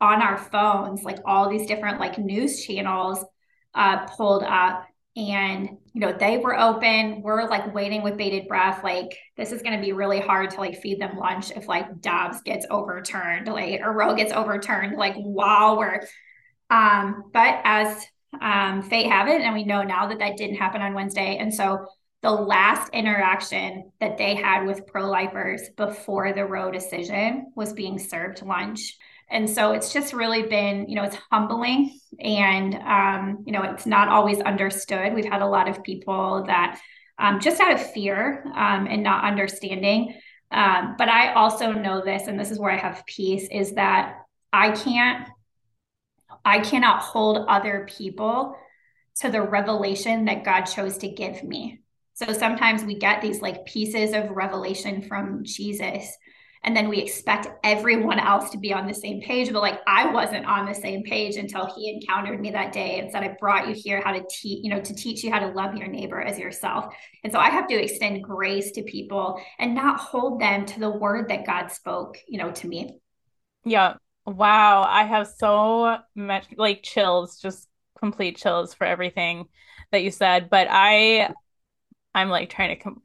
on 0.00 0.20
our 0.20 0.36
phones, 0.36 1.02
like 1.02 1.18
all 1.24 1.48
these 1.48 1.66
different 1.66 2.00
like 2.00 2.18
news 2.18 2.64
channels 2.64 3.24
uh, 3.74 4.06
pulled 4.06 4.42
up. 4.42 4.86
And 5.14 5.76
you 5.92 6.00
know 6.00 6.12
they 6.12 6.38
were 6.38 6.58
open. 6.58 7.20
We're 7.20 7.46
like 7.48 7.74
waiting 7.74 8.02
with 8.02 8.16
bated 8.16 8.48
breath. 8.48 8.82
Like 8.82 9.18
this 9.36 9.52
is 9.52 9.60
going 9.60 9.76
to 9.76 9.84
be 9.84 9.92
really 9.92 10.20
hard 10.20 10.50
to 10.50 10.60
like 10.60 10.80
feed 10.80 11.00
them 11.00 11.18
lunch 11.18 11.50
if 11.50 11.68
like 11.68 12.00
dobbs 12.00 12.40
gets 12.42 12.64
overturned 12.70 13.46
like 13.46 13.82
or 13.82 13.92
roe 13.92 14.14
gets 14.14 14.32
overturned 14.32 14.96
like 14.96 15.14
while 15.16 15.76
we're 15.76 16.00
um 16.70 17.24
but 17.34 17.60
as 17.64 18.06
um 18.40 18.80
fate 18.80 19.10
have 19.10 19.28
it 19.28 19.42
and 19.42 19.52
we 19.54 19.64
know 19.64 19.82
now 19.82 20.06
that 20.06 20.20
that 20.20 20.38
didn't 20.38 20.56
happen 20.56 20.80
on 20.80 20.94
wednesday. 20.94 21.36
And 21.36 21.52
so 21.52 21.86
the 22.22 22.30
last 22.30 22.88
interaction 22.92 23.90
that 24.00 24.16
they 24.16 24.34
had 24.34 24.64
with 24.64 24.86
pro 24.86 25.08
lifers 25.08 25.68
before 25.76 26.32
the 26.32 26.44
Roe 26.44 26.70
decision 26.70 27.52
was 27.56 27.72
being 27.72 27.98
served 27.98 28.42
lunch. 28.42 28.96
And 29.28 29.48
so 29.48 29.72
it's 29.72 29.92
just 29.92 30.12
really 30.12 30.42
been, 30.42 30.88
you 30.88 30.94
know, 30.94 31.04
it's 31.04 31.16
humbling 31.30 31.98
and, 32.20 32.74
um, 32.74 33.42
you 33.46 33.52
know, 33.52 33.62
it's 33.62 33.86
not 33.86 34.08
always 34.08 34.40
understood. 34.40 35.14
We've 35.14 35.24
had 35.24 35.42
a 35.42 35.46
lot 35.46 35.68
of 35.68 35.82
people 35.82 36.44
that 36.46 36.80
um, 37.18 37.40
just 37.40 37.60
out 37.60 37.72
of 37.72 37.92
fear 37.92 38.44
um, 38.54 38.86
and 38.86 39.02
not 39.02 39.24
understanding. 39.24 40.14
Um, 40.50 40.96
but 40.98 41.08
I 41.08 41.32
also 41.32 41.72
know 41.72 42.02
this, 42.04 42.26
and 42.26 42.38
this 42.38 42.50
is 42.50 42.58
where 42.58 42.70
I 42.70 42.76
have 42.76 43.04
peace, 43.06 43.48
is 43.50 43.72
that 43.74 44.18
I 44.52 44.72
can't, 44.72 45.28
I 46.44 46.60
cannot 46.60 47.00
hold 47.00 47.46
other 47.48 47.88
people 47.90 48.54
to 49.20 49.30
the 49.30 49.40
revelation 49.40 50.26
that 50.26 50.44
God 50.44 50.64
chose 50.64 50.98
to 50.98 51.08
give 51.08 51.42
me. 51.42 51.81
So 52.26 52.32
sometimes 52.32 52.84
we 52.84 52.94
get 52.96 53.20
these 53.20 53.42
like 53.42 53.64
pieces 53.64 54.12
of 54.12 54.30
revelation 54.30 55.02
from 55.02 55.44
Jesus 55.44 56.16
and 56.64 56.76
then 56.76 56.88
we 56.88 56.98
expect 56.98 57.48
everyone 57.64 58.18
else 58.18 58.50
to 58.50 58.58
be 58.58 58.72
on 58.72 58.86
the 58.86 58.94
same 58.94 59.20
page 59.20 59.52
but 59.52 59.62
like 59.62 59.80
i 59.86 60.10
wasn't 60.12 60.44
on 60.46 60.66
the 60.66 60.74
same 60.74 61.02
page 61.02 61.36
until 61.36 61.72
he 61.74 61.90
encountered 61.90 62.40
me 62.40 62.50
that 62.50 62.72
day 62.72 62.98
and 62.98 63.10
said 63.10 63.22
i 63.22 63.36
brought 63.40 63.68
you 63.68 63.74
here 63.74 64.00
how 64.04 64.12
to 64.12 64.24
teach 64.30 64.60
you 64.62 64.70
know 64.70 64.80
to 64.80 64.94
teach 64.94 65.22
you 65.24 65.30
how 65.30 65.38
to 65.38 65.48
love 65.48 65.74
your 65.76 65.88
neighbor 65.88 66.20
as 66.20 66.38
yourself. 66.38 66.94
And 67.24 67.32
so 67.32 67.38
i 67.38 67.50
have 67.50 67.66
to 67.68 67.74
extend 67.74 68.22
grace 68.22 68.72
to 68.72 68.82
people 68.82 69.40
and 69.58 69.74
not 69.74 70.00
hold 70.00 70.40
them 70.40 70.66
to 70.66 70.80
the 70.80 70.90
word 70.90 71.28
that 71.28 71.46
god 71.46 71.68
spoke 71.68 72.18
you 72.28 72.38
know 72.38 72.52
to 72.52 72.68
me. 72.68 72.94
Yeah. 73.64 73.94
Wow. 74.24 74.82
I 74.82 75.04
have 75.04 75.28
so 75.28 75.98
much 76.14 76.46
like 76.56 76.82
chills 76.82 77.38
just 77.40 77.68
complete 77.98 78.36
chills 78.36 78.74
for 78.74 78.84
everything 78.84 79.46
that 79.92 80.02
you 80.02 80.10
said 80.10 80.50
but 80.50 80.66
i 80.68 81.32
I'm 82.14 82.28
like 82.28 82.50
trying 82.50 82.76
to 82.76 82.82
com- 82.82 83.02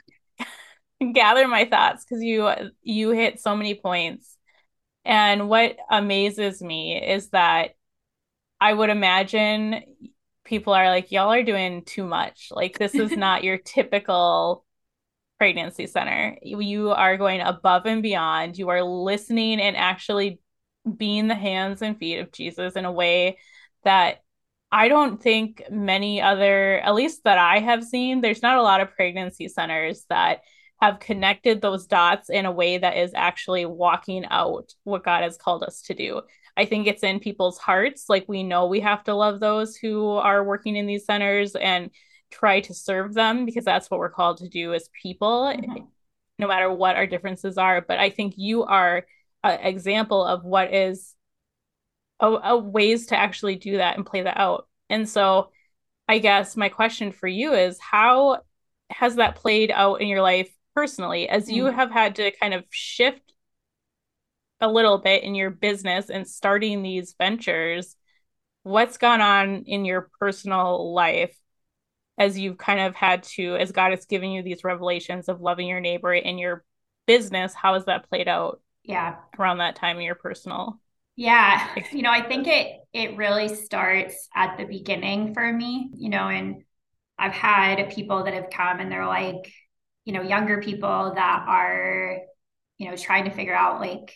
gather 1.13 1.47
my 1.47 1.65
thoughts 1.65 2.05
because 2.05 2.23
you 2.23 2.49
you 2.81 3.11
hit 3.11 3.39
so 3.39 3.55
many 3.55 3.75
points. 3.75 4.37
And 5.05 5.47
what 5.47 5.77
amazes 5.89 6.61
me 6.61 7.01
is 7.01 7.29
that 7.29 7.71
I 8.59 8.73
would 8.73 8.89
imagine 8.89 9.83
people 10.43 10.73
are 10.73 10.89
like, 10.89 11.11
y'all 11.11 11.31
are 11.31 11.43
doing 11.43 11.83
too 11.85 12.05
much. 12.05 12.49
Like 12.51 12.77
this 12.77 12.95
is 12.95 13.11
not 13.17 13.43
your 13.43 13.57
typical 13.57 14.65
pregnancy 15.37 15.87
center. 15.87 16.37
You 16.41 16.91
are 16.91 17.17
going 17.17 17.41
above 17.41 17.85
and 17.85 18.01
beyond. 18.01 18.57
You 18.57 18.69
are 18.69 18.83
listening 18.83 19.61
and 19.61 19.77
actually 19.77 20.39
being 20.95 21.27
the 21.27 21.35
hands 21.35 21.81
and 21.81 21.97
feet 21.97 22.19
of 22.19 22.31
Jesus 22.31 22.75
in 22.75 22.85
a 22.85 22.91
way 22.91 23.37
that 23.83 24.23
I 24.71 24.89
don't 24.89 25.21
think 25.21 25.63
many 25.69 26.21
other, 26.21 26.79
at 26.79 26.93
least 26.93 27.23
that 27.23 27.37
I 27.37 27.59
have 27.59 27.83
seen, 27.83 28.21
there's 28.21 28.41
not 28.41 28.57
a 28.57 28.63
lot 28.63 28.81
of 28.81 28.93
pregnancy 28.93 29.47
centers 29.47 30.05
that 30.09 30.41
have 30.81 30.99
connected 30.99 31.61
those 31.61 31.87
dots 31.87 32.29
in 32.29 32.45
a 32.45 32.51
way 32.51 32.77
that 32.77 32.97
is 32.97 33.11
actually 33.15 33.65
walking 33.65 34.25
out 34.29 34.73
what 34.83 35.03
God 35.03 35.23
has 35.23 35.37
called 35.37 35.63
us 35.63 35.81
to 35.83 35.93
do. 35.93 36.21
I 36.55 36.65
think 36.65 36.87
it's 36.87 37.03
in 37.03 37.19
people's 37.19 37.57
hearts. 37.57 38.05
Like 38.09 38.25
we 38.27 38.43
know 38.43 38.67
we 38.67 38.81
have 38.81 39.03
to 39.05 39.15
love 39.15 39.39
those 39.39 39.75
who 39.75 40.09
are 40.11 40.43
working 40.43 40.75
in 40.75 40.85
these 40.85 41.05
centers 41.05 41.55
and 41.55 41.89
try 42.29 42.59
to 42.61 42.73
serve 42.73 43.13
them 43.13 43.45
because 43.45 43.63
that's 43.63 43.89
what 43.89 43.99
we're 43.99 44.09
called 44.09 44.37
to 44.37 44.49
do 44.49 44.73
as 44.73 44.89
people, 45.01 45.53
mm-hmm. 45.55 45.85
no 46.39 46.47
matter 46.47 46.71
what 46.71 46.95
our 46.95 47.07
differences 47.07 47.57
are. 47.57 47.81
But 47.81 47.99
I 47.99 48.09
think 48.09 48.33
you 48.37 48.63
are 48.63 49.05
an 49.43 49.59
example 49.61 50.25
of 50.25 50.43
what 50.43 50.73
is 50.73 51.13
a, 52.19 52.27
a 52.27 52.57
ways 52.57 53.07
to 53.07 53.17
actually 53.17 53.55
do 53.55 53.77
that 53.77 53.97
and 53.97 54.05
play 54.05 54.23
that 54.23 54.37
out. 54.37 54.67
And 54.89 55.07
so 55.07 55.51
I 56.07 56.19
guess 56.19 56.55
my 56.55 56.69
question 56.69 57.11
for 57.11 57.27
you 57.27 57.53
is 57.53 57.79
how 57.79 58.41
has 58.89 59.15
that 59.15 59.35
played 59.35 59.71
out 59.71 60.01
in 60.01 60.07
your 60.07 60.21
life 60.21 60.53
personally 60.75 61.27
as 61.27 61.51
you 61.51 61.65
mm. 61.65 61.73
have 61.73 61.91
had 61.91 62.15
to 62.15 62.31
kind 62.31 62.53
of 62.53 62.63
shift 62.69 63.33
a 64.61 64.67
little 64.67 64.97
bit 64.97 65.23
in 65.23 65.35
your 65.35 65.49
business 65.49 66.09
and 66.09 66.27
starting 66.27 66.81
these 66.81 67.15
ventures? 67.17 67.95
What's 68.63 68.97
gone 68.97 69.21
on 69.21 69.63
in 69.65 69.85
your 69.85 70.09
personal 70.19 70.93
life 70.93 71.37
as 72.17 72.37
you've 72.37 72.57
kind 72.57 72.79
of 72.79 72.95
had 72.95 73.23
to, 73.23 73.55
as 73.55 73.71
God 73.71 73.91
has 73.91 74.05
given 74.05 74.31
you 74.31 74.41
these 74.41 74.63
revelations 74.63 75.29
of 75.29 75.41
loving 75.41 75.67
your 75.67 75.79
neighbor 75.79 76.13
in 76.13 76.37
your 76.37 76.63
business? 77.05 77.53
How 77.53 77.75
has 77.75 77.85
that 77.85 78.09
played 78.09 78.27
out? 78.27 78.61
Yeah. 78.83 79.15
Around 79.37 79.59
that 79.59 79.75
time 79.75 79.97
in 79.97 80.03
your 80.03 80.15
personal 80.15 80.79
Yeah. 81.17 81.67
You 81.91 82.03
know, 82.03 82.11
I 82.11 82.21
think 82.21 82.47
it 82.47 82.79
it 82.93 83.17
really 83.17 83.49
starts 83.49 84.29
at 84.35 84.57
the 84.57 84.65
beginning 84.65 85.33
for 85.33 85.51
me, 85.51 85.89
you 85.95 86.09
know, 86.09 86.29
and 86.29 86.63
I've 87.19 87.33
had 87.33 87.89
people 87.91 88.23
that 88.23 88.33
have 88.33 88.49
come 88.51 88.79
and 88.79 88.91
they're 88.91 89.07
like, 89.07 89.51
you 90.05 90.13
know, 90.13 90.21
younger 90.21 90.61
people 90.61 91.13
that 91.15 91.45
are, 91.47 92.19
you 92.77 92.89
know, 92.89 92.95
trying 92.95 93.25
to 93.25 93.31
figure 93.31 93.55
out 93.55 93.81
like 93.81 94.13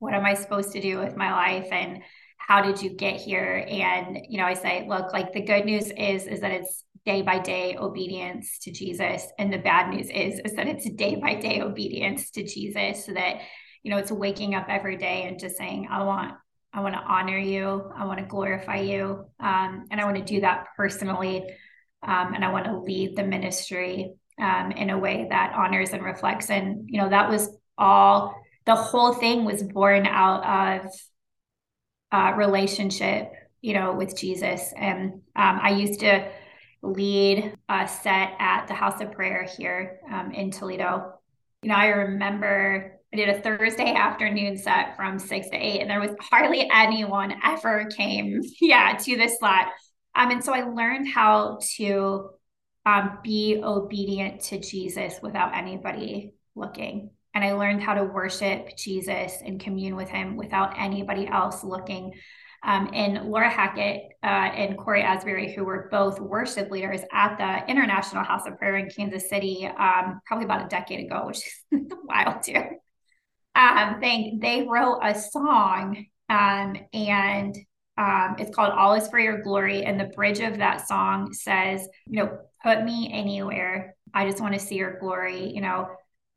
what 0.00 0.12
am 0.12 0.24
I 0.26 0.34
supposed 0.34 0.72
to 0.72 0.80
do 0.80 0.98
with 0.98 1.16
my 1.16 1.32
life 1.32 1.68
and 1.72 2.02
how 2.36 2.60
did 2.62 2.82
you 2.82 2.90
get 2.90 3.20
here? 3.20 3.64
And, 3.68 4.18
you 4.28 4.38
know, 4.38 4.44
I 4.44 4.54
say, 4.54 4.86
look, 4.88 5.12
like 5.12 5.32
the 5.32 5.40
good 5.40 5.64
news 5.64 5.90
is 5.96 6.26
is 6.26 6.40
that 6.40 6.50
it's 6.50 6.84
day 7.04 7.22
by 7.22 7.38
day 7.38 7.76
obedience 7.78 8.58
to 8.60 8.72
Jesus. 8.72 9.26
And 9.38 9.52
the 9.52 9.58
bad 9.58 9.90
news 9.90 10.10
is 10.10 10.40
is 10.44 10.54
that 10.56 10.66
it's 10.66 10.90
day 10.90 11.14
by 11.16 11.36
day 11.36 11.60
obedience 11.60 12.30
to 12.32 12.44
Jesus 12.44 13.06
so 13.06 13.14
that 13.14 13.40
you 13.84 13.90
know, 13.90 13.98
it's 13.98 14.10
waking 14.10 14.54
up 14.54 14.66
every 14.68 14.96
day 14.96 15.24
and 15.28 15.38
just 15.38 15.56
saying, 15.56 15.86
I 15.90 16.02
want, 16.02 16.34
I 16.72 16.80
want 16.80 16.94
to 16.94 17.00
honor 17.00 17.38
you. 17.38 17.92
I 17.94 18.06
want 18.06 18.18
to 18.18 18.24
glorify 18.24 18.80
you. 18.80 19.26
Um, 19.38 19.86
and 19.90 20.00
I 20.00 20.04
want 20.04 20.16
to 20.16 20.24
do 20.24 20.40
that 20.40 20.68
personally. 20.76 21.44
Um, 22.02 22.34
and 22.34 22.44
I 22.44 22.50
want 22.50 22.64
to 22.64 22.80
lead 22.80 23.14
the 23.14 23.22
ministry 23.22 24.14
um, 24.40 24.72
in 24.72 24.90
a 24.90 24.98
way 24.98 25.26
that 25.30 25.52
honors 25.54 25.90
and 25.90 26.02
reflects. 26.02 26.50
And, 26.50 26.88
you 26.88 27.00
know, 27.00 27.10
that 27.10 27.30
was 27.30 27.48
all, 27.78 28.34
the 28.64 28.74
whole 28.74 29.12
thing 29.12 29.44
was 29.44 29.62
born 29.62 30.06
out 30.06 30.82
of 30.82 30.90
uh, 32.10 32.36
relationship, 32.36 33.30
you 33.60 33.74
know, 33.74 33.94
with 33.94 34.16
Jesus. 34.16 34.72
And 34.76 35.12
um, 35.36 35.60
I 35.62 35.70
used 35.72 36.00
to 36.00 36.26
lead 36.82 37.54
a 37.68 37.86
set 37.86 38.32
at 38.38 38.66
the 38.66 38.74
House 38.74 39.00
of 39.02 39.12
Prayer 39.12 39.46
here 39.56 40.00
um, 40.10 40.32
in 40.32 40.50
Toledo. 40.50 41.14
You 41.62 41.68
know, 41.68 41.76
I 41.76 41.86
remember 41.88 42.93
I 43.14 43.16
did 43.16 43.28
a 43.28 43.40
Thursday 43.40 43.94
afternoon 43.94 44.56
set 44.58 44.96
from 44.96 45.20
six 45.20 45.48
to 45.50 45.56
eight, 45.56 45.80
and 45.80 45.88
there 45.88 46.00
was 46.00 46.10
hardly 46.20 46.68
anyone 46.74 47.32
ever 47.44 47.84
came, 47.96 48.42
yeah, 48.60 48.96
to 48.96 49.16
this 49.16 49.38
slot. 49.38 49.68
Um, 50.16 50.32
and 50.32 50.44
so 50.44 50.52
I 50.52 50.64
learned 50.64 51.06
how 51.06 51.60
to 51.76 52.30
um, 52.84 53.18
be 53.22 53.60
obedient 53.62 54.40
to 54.46 54.58
Jesus 54.58 55.20
without 55.22 55.54
anybody 55.54 56.32
looking. 56.56 57.10
And 57.34 57.44
I 57.44 57.52
learned 57.52 57.84
how 57.84 57.94
to 57.94 58.02
worship 58.02 58.76
Jesus 58.76 59.38
and 59.44 59.60
commune 59.60 59.94
with 59.94 60.08
him 60.08 60.36
without 60.36 60.74
anybody 60.76 61.28
else 61.28 61.62
looking. 61.62 62.14
Um, 62.64 62.90
and 62.92 63.30
Laura 63.30 63.48
Hackett 63.48 64.08
uh, 64.24 64.26
and 64.26 64.76
Cory 64.76 65.02
Asbury, 65.02 65.54
who 65.54 65.64
were 65.64 65.88
both 65.88 66.18
worship 66.18 66.68
leaders 66.72 67.02
at 67.12 67.36
the 67.36 67.70
International 67.70 68.24
House 68.24 68.42
of 68.44 68.58
Prayer 68.58 68.76
in 68.76 68.90
Kansas 68.90 69.28
City, 69.28 69.66
um, 69.66 70.20
probably 70.26 70.46
about 70.46 70.64
a 70.64 70.68
decade 70.68 71.06
ago, 71.06 71.26
which 71.26 71.46
is 71.70 71.82
wild 72.04 72.42
too 72.42 72.60
um, 73.54 73.98
they 74.00 74.34
they 74.40 74.66
wrote 74.68 75.00
a 75.02 75.14
song 75.14 76.06
um, 76.28 76.76
and 76.92 77.56
um, 77.96 78.36
it's 78.38 78.54
called 78.54 78.72
All 78.72 78.94
Is 78.94 79.08
for 79.08 79.18
Your 79.18 79.42
Glory. 79.42 79.84
And 79.84 79.98
the 79.98 80.06
bridge 80.16 80.40
of 80.40 80.58
that 80.58 80.88
song 80.88 81.32
says, 81.32 81.86
you 82.06 82.22
know, 82.22 82.38
put 82.62 82.82
me 82.82 83.10
anywhere. 83.12 83.94
I 84.12 84.28
just 84.28 84.40
want 84.40 84.54
to 84.54 84.60
see 84.60 84.76
your 84.76 84.98
glory, 84.98 85.52
you 85.52 85.60
know. 85.60 85.88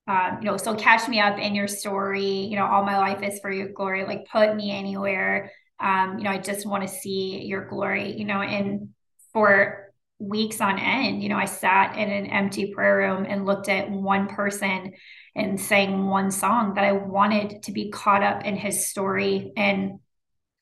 Um, 0.08 0.38
you 0.40 0.46
know, 0.46 0.56
so 0.56 0.74
catch 0.74 1.10
me 1.10 1.20
up 1.20 1.38
in 1.38 1.54
your 1.54 1.68
story. 1.68 2.46
You 2.46 2.56
know, 2.56 2.66
all 2.66 2.86
my 2.86 2.98
life 2.98 3.24
is 3.24 3.40
for 3.40 3.52
your 3.52 3.70
glory. 3.70 4.06
Like, 4.06 4.30
put 4.30 4.56
me 4.56 4.72
anywhere. 4.72 5.52
Um, 5.80 6.18
you 6.18 6.24
know, 6.24 6.32
I 6.32 6.38
just 6.38 6.66
want 6.66 6.88
to 6.88 6.94
see 6.94 7.42
your 7.42 7.66
glory. 7.68 8.16
You 8.18 8.26
know, 8.26 8.42
and 8.42 8.90
for 9.34 9.87
weeks 10.20 10.62
on 10.62 10.80
end, 10.80 11.22
you 11.22 11.30
know, 11.30 11.38
I 11.38 11.46
sat 11.46 11.98
in 11.98 12.10
an 12.10 12.28
empty 12.28 12.74
prayer 12.74 12.98
room 12.98 13.26
and 13.28 13.46
looked 13.46 13.70
at 13.70 13.90
one 13.92 14.28
person 14.28 14.94
and 15.36 15.60
sang 15.60 16.08
one 16.08 16.32
song 16.32 16.74
that 16.74 16.84
I 16.84 16.94
wanted 16.94 17.64
to 17.64 17.72
be 17.72 17.92
caught 17.92 18.24
up 18.24 18.44
in 18.44 18.56
his 18.56 18.88
story. 18.88 19.52
And 19.56 20.00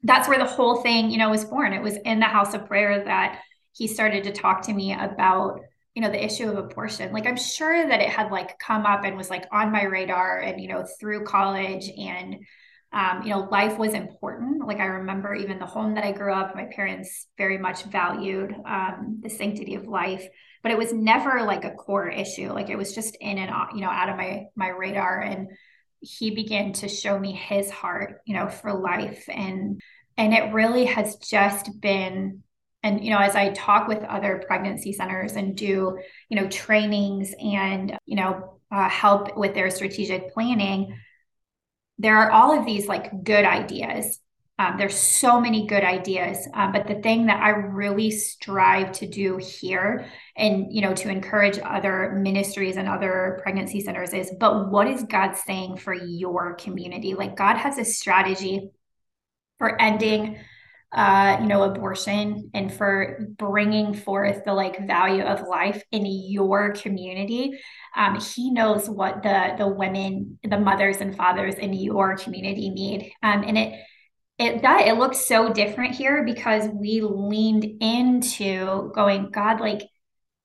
that's 0.03 0.27
where 0.27 0.37
the 0.37 0.45
whole 0.45 0.81
thing, 0.81 1.09
you 1.09 1.17
know, 1.17 1.29
was 1.29 1.45
born. 1.45 1.73
It 1.73 1.81
was 1.81 1.95
in 1.95 2.19
the 2.19 2.25
house 2.25 2.53
of 2.53 2.67
prayer 2.67 3.05
that 3.05 3.41
he 3.71 3.87
started 3.87 4.25
to 4.25 4.31
talk 4.31 4.63
to 4.63 4.73
me 4.73 4.93
about, 4.93 5.61
you 5.93 6.01
know, 6.01 6.11
the 6.11 6.23
issue 6.23 6.49
of 6.49 6.57
abortion. 6.57 7.13
Like 7.13 7.25
I'm 7.25 7.37
sure 7.37 7.87
that 7.87 8.01
it 8.01 8.09
had 8.09 8.31
like 8.31 8.59
come 8.59 8.85
up 8.85 9.05
and 9.05 9.15
was 9.15 9.29
like 9.29 9.45
on 9.51 9.71
my 9.71 9.83
radar 9.83 10.39
and, 10.39 10.61
you 10.61 10.67
know, 10.67 10.85
through 10.99 11.23
college 11.23 11.89
and 11.97 12.45
um, 12.95 13.21
you 13.23 13.29
know, 13.29 13.47
life 13.51 13.77
was 13.77 13.93
important. 13.93 14.65
Like 14.65 14.79
I 14.79 14.85
remember 14.85 15.35
even 15.35 15.59
the 15.59 15.65
home 15.67 15.93
that 15.95 16.03
I 16.03 16.13
grew 16.13 16.33
up, 16.33 16.55
my 16.55 16.67
parents 16.75 17.27
very 17.37 17.59
much 17.59 17.83
valued 17.83 18.55
um, 18.65 19.19
the 19.21 19.29
sanctity 19.29 19.75
of 19.75 19.85
life 19.85 20.27
but 20.65 20.71
it 20.71 20.79
was 20.79 20.91
never 20.91 21.43
like 21.43 21.63
a 21.63 21.69
core 21.69 22.09
issue. 22.09 22.51
Like 22.51 22.71
it 22.71 22.75
was 22.75 22.95
just 22.95 23.15
in 23.21 23.37
and 23.37 23.51
out, 23.51 23.75
you 23.75 23.81
know, 23.81 23.89
out 23.91 24.09
of 24.09 24.17
my 24.17 24.45
my 24.55 24.69
radar. 24.69 25.21
And 25.21 25.49
he 25.99 26.31
began 26.31 26.73
to 26.73 26.87
show 26.87 27.19
me 27.19 27.33
his 27.33 27.69
heart, 27.69 28.21
you 28.25 28.33
know, 28.35 28.49
for 28.49 28.73
life. 28.73 29.25
And 29.29 29.79
and 30.17 30.33
it 30.33 30.53
really 30.53 30.85
has 30.85 31.17
just 31.17 31.69
been 31.79 32.41
and 32.81 33.03
you 33.03 33.11
know 33.11 33.19
as 33.19 33.35
i 33.35 33.49
talk 33.49 33.87
with 33.87 34.03
other 34.03 34.43
pregnancy 34.47 34.93
centers 34.93 35.33
and 35.33 35.57
do 35.57 35.97
you 36.29 36.39
know 36.39 36.47
trainings 36.47 37.33
and 37.39 37.97
you 38.05 38.15
know 38.15 38.59
uh, 38.71 38.87
help 38.87 39.35
with 39.35 39.53
their 39.53 39.69
strategic 39.69 40.31
planning 40.33 40.95
there 41.97 42.17
are 42.17 42.31
all 42.31 42.57
of 42.57 42.65
these 42.65 42.87
like 42.87 43.23
good 43.23 43.45
ideas 43.45 44.19
um, 44.57 44.77
there's 44.77 44.97
so 44.97 45.41
many 45.41 45.67
good 45.67 45.83
ideas, 45.83 46.47
um, 46.53 46.71
but 46.71 46.87
the 46.87 47.01
thing 47.01 47.25
that 47.25 47.41
I 47.41 47.49
really 47.49 48.09
strive 48.09 48.93
to 48.93 49.07
do 49.07 49.35
here, 49.35 50.05
and 50.37 50.71
you 50.71 50.81
know, 50.81 50.93
to 50.93 51.09
encourage 51.09 51.59
other 51.59 52.13
ministries 52.21 52.77
and 52.77 52.87
other 52.87 53.39
pregnancy 53.43 53.81
centers, 53.81 54.13
is 54.13 54.31
but 54.39 54.71
what 54.71 54.87
is 54.87 55.03
God 55.03 55.35
saying 55.35 55.77
for 55.77 55.93
your 55.93 56.55
community? 56.55 57.15
Like 57.15 57.35
God 57.35 57.57
has 57.57 57.77
a 57.77 57.83
strategy 57.83 58.69
for 59.57 59.79
ending, 59.81 60.37
uh, 60.95 61.37
you 61.41 61.47
know, 61.47 61.63
abortion 61.63 62.49
and 62.53 62.73
for 62.73 63.27
bringing 63.37 63.93
forth 63.93 64.45
the 64.45 64.53
like 64.53 64.87
value 64.87 65.23
of 65.23 65.45
life 65.45 65.83
in 65.91 66.05
your 66.05 66.71
community. 66.71 67.59
Um, 67.95 68.19
he 68.19 68.49
knows 68.49 68.89
what 68.89 69.21
the 69.21 69.55
the 69.57 69.67
women, 69.67 70.39
the 70.43 70.57
mothers 70.57 70.97
and 70.97 71.15
fathers 71.15 71.55
in 71.55 71.73
your 71.73 72.15
community 72.15 72.69
need, 72.69 73.11
um, 73.21 73.43
and 73.43 73.57
it 73.57 73.79
it 74.37 74.61
that 74.61 74.87
it 74.87 74.97
looks 74.97 75.25
so 75.25 75.51
different 75.51 75.95
here 75.95 76.23
because 76.23 76.67
we 76.69 77.01
leaned 77.01 77.65
into 77.81 78.91
going 78.93 79.31
god 79.31 79.59
like 79.61 79.81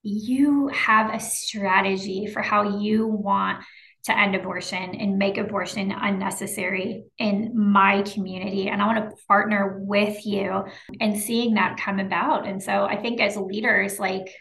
you 0.03 0.69
have 0.69 1.13
a 1.13 1.21
strategy 1.21 2.27
for 2.27 2.41
how 2.41 2.79
you 2.79 3.07
want 3.07 3.63
to 4.11 4.19
end 4.19 4.35
abortion 4.35 4.95
and 4.95 5.19
make 5.19 5.39
abortion 5.39 5.93
unnecessary 5.93 7.05
in 7.19 7.53
my 7.55 8.03
community 8.03 8.69
and 8.69 8.83
i 8.83 8.87
want 8.87 9.11
to 9.11 9.17
partner 9.27 9.79
with 9.81 10.27
you 10.27 10.65
and 11.01 11.19
seeing 11.19 11.55
that 11.55 11.79
come 11.79 11.99
about 11.99 12.47
and 12.47 12.63
so 12.63 12.85
i 12.85 12.97
think 12.97 13.21
as 13.21 13.37
leaders 13.37 13.99
like 13.99 14.35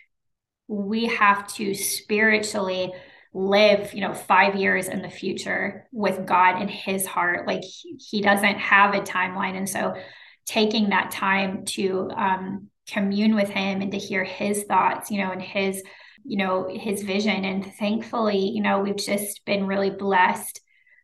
we 0.68 1.08
have 1.08 1.48
to 1.56 1.74
spiritually 1.74 2.94
live, 3.34 3.94
you 3.94 4.02
know, 4.02 4.14
five 4.14 4.56
years 4.56 4.88
in 4.88 5.02
the 5.02 5.10
future 5.10 5.88
with 5.92 6.26
God 6.26 6.62
in 6.62 6.68
his 6.68 7.06
heart. 7.06 7.48
Like 7.48 7.64
he, 7.64 7.98
he 7.98 8.22
doesn't 8.22 8.58
have 8.58 8.94
a 8.94 9.02
timeline. 9.02 9.56
And 9.56 9.70
so 9.70 9.96
taking 10.46 10.90
that 10.90 11.12
time 11.12 11.66
to 11.66 12.10
um, 12.16 12.70
commune 12.88 13.36
with 13.36 13.50
him 13.50 13.82
and 13.82 13.92
to 13.92 13.98
hear 13.98 14.24
his 14.24 14.64
thoughts, 14.64 15.12
you 15.12 15.24
know, 15.24 15.32
and 15.32 15.42
his, 15.42 15.84
you 16.26 16.38
know, 16.38 16.68
his 16.72 17.04
vision. 17.04 17.46
And 17.46 17.66
thankfully, 17.76 18.50
you 18.50 18.62
know, 18.62 18.80
we've 18.80 18.98
just 18.98 19.44
been 19.46 19.68
really 19.68 19.90
blessed 19.90 20.62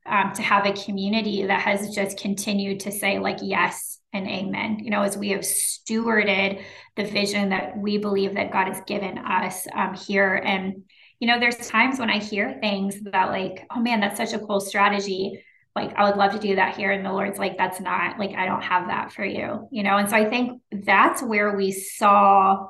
um, 0.08 0.34
to 0.34 0.42
have 0.42 0.66
a 0.66 0.74
community 0.74 1.46
that 1.46 1.62
has 1.62 1.96
just 1.96 2.20
continued 2.20 2.82
to 2.82 2.92
say 2.92 3.18
like 3.18 3.40
yes 3.42 4.00
and 4.14 4.28
amen 4.28 4.78
you 4.80 4.92
know 4.92 5.02
as 5.02 5.18
we 5.18 5.30
have 5.30 5.42
stewarded 5.42 6.62
the 6.96 7.04
vision 7.04 7.50
that 7.50 7.76
we 7.76 7.98
believe 7.98 8.36
that 8.36 8.52
god 8.52 8.68
has 8.68 8.80
given 8.86 9.18
us 9.18 9.66
um, 9.74 9.96
here 9.96 10.36
and 10.46 10.84
you 11.20 11.28
know, 11.28 11.40
there's 11.40 11.56
times 11.56 12.00
when 12.00 12.10
I 12.10 12.20
hear 12.20 12.58
things 12.60 13.02
that 13.04 13.30
like, 13.30 13.66
oh 13.72 13.80
man, 13.80 14.00
that's 14.00 14.18
such 14.18 14.34
a 14.34 14.46
cool 14.46 14.60
strategy. 14.60 15.44
Like, 15.76 15.94
I 15.96 16.08
would 16.08 16.18
love 16.18 16.32
to 16.34 16.40
do 16.40 16.56
that 16.56 16.78
here. 16.78 16.92
And 16.92 17.06
the 17.06 17.12
Lord's 17.12 17.40
like, 17.40 17.58
that's 17.58 17.80
not 17.80 18.18
like, 18.20 18.36
I 18.36 18.46
don't 18.46 18.62
have 18.62 18.88
that 18.88 19.12
for 19.12 19.26
you, 19.26 19.68
you 19.72 19.84
know? 19.84 19.98
And 19.98 20.10
so 20.10 20.16
I 20.16 20.30
think 20.30 20.62
that's 20.72 21.22
where 21.22 21.56
we 21.56 21.72
saw 21.72 22.70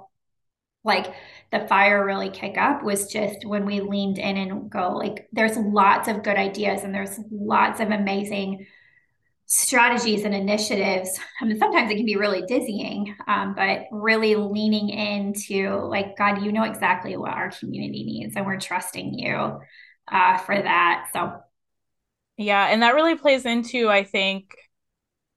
like 0.84 1.14
the 1.60 1.68
fire 1.68 2.06
really 2.06 2.30
kick 2.30 2.58
up 2.58 2.84
was 2.84 3.08
just 3.08 3.46
when 3.46 3.66
we 3.66 3.82
leaned 3.82 4.18
in 4.18 4.38
and 4.38 4.70
go, 4.70 4.92
like, 4.92 5.28
there's 5.32 5.58
lots 5.58 6.08
of 6.08 6.24
good 6.24 6.38
ideas 6.38 6.84
and 6.84 6.94
there's 6.94 7.20
lots 7.32 7.80
of 7.80 7.92
amazing 7.92 8.66
strategies 9.46 10.26
and 10.26 10.34
initiatives. 10.34 11.20
I 11.42 11.46
mean, 11.46 11.60
sometimes 11.60 11.92
it 11.92 11.96
can 11.96 12.06
be 12.06 12.16
really 12.16 12.42
dizzying 12.48 13.16
um, 13.28 13.54
but 13.56 13.84
really 13.92 14.36
leaning 14.36 14.90
into 14.90 15.76
like 15.86 16.18
god 16.18 16.42
you 16.42 16.52
know 16.52 16.64
exactly 16.64 17.16
what 17.16 17.32
our 17.32 17.52
community 17.52 18.04
needs 18.04 18.36
and 18.36 18.44
we're 18.44 18.60
trusting 18.60 19.14
you 19.14 19.60
uh, 20.12 20.38
for 20.40 20.56
that. 20.56 21.10
So 21.14 21.42
yeah 22.38 22.66
and 22.66 22.82
that 22.82 22.96
really 22.96 23.16
plays 23.16 23.46
into 23.46 23.90
i 23.90 24.04
think 24.04 24.56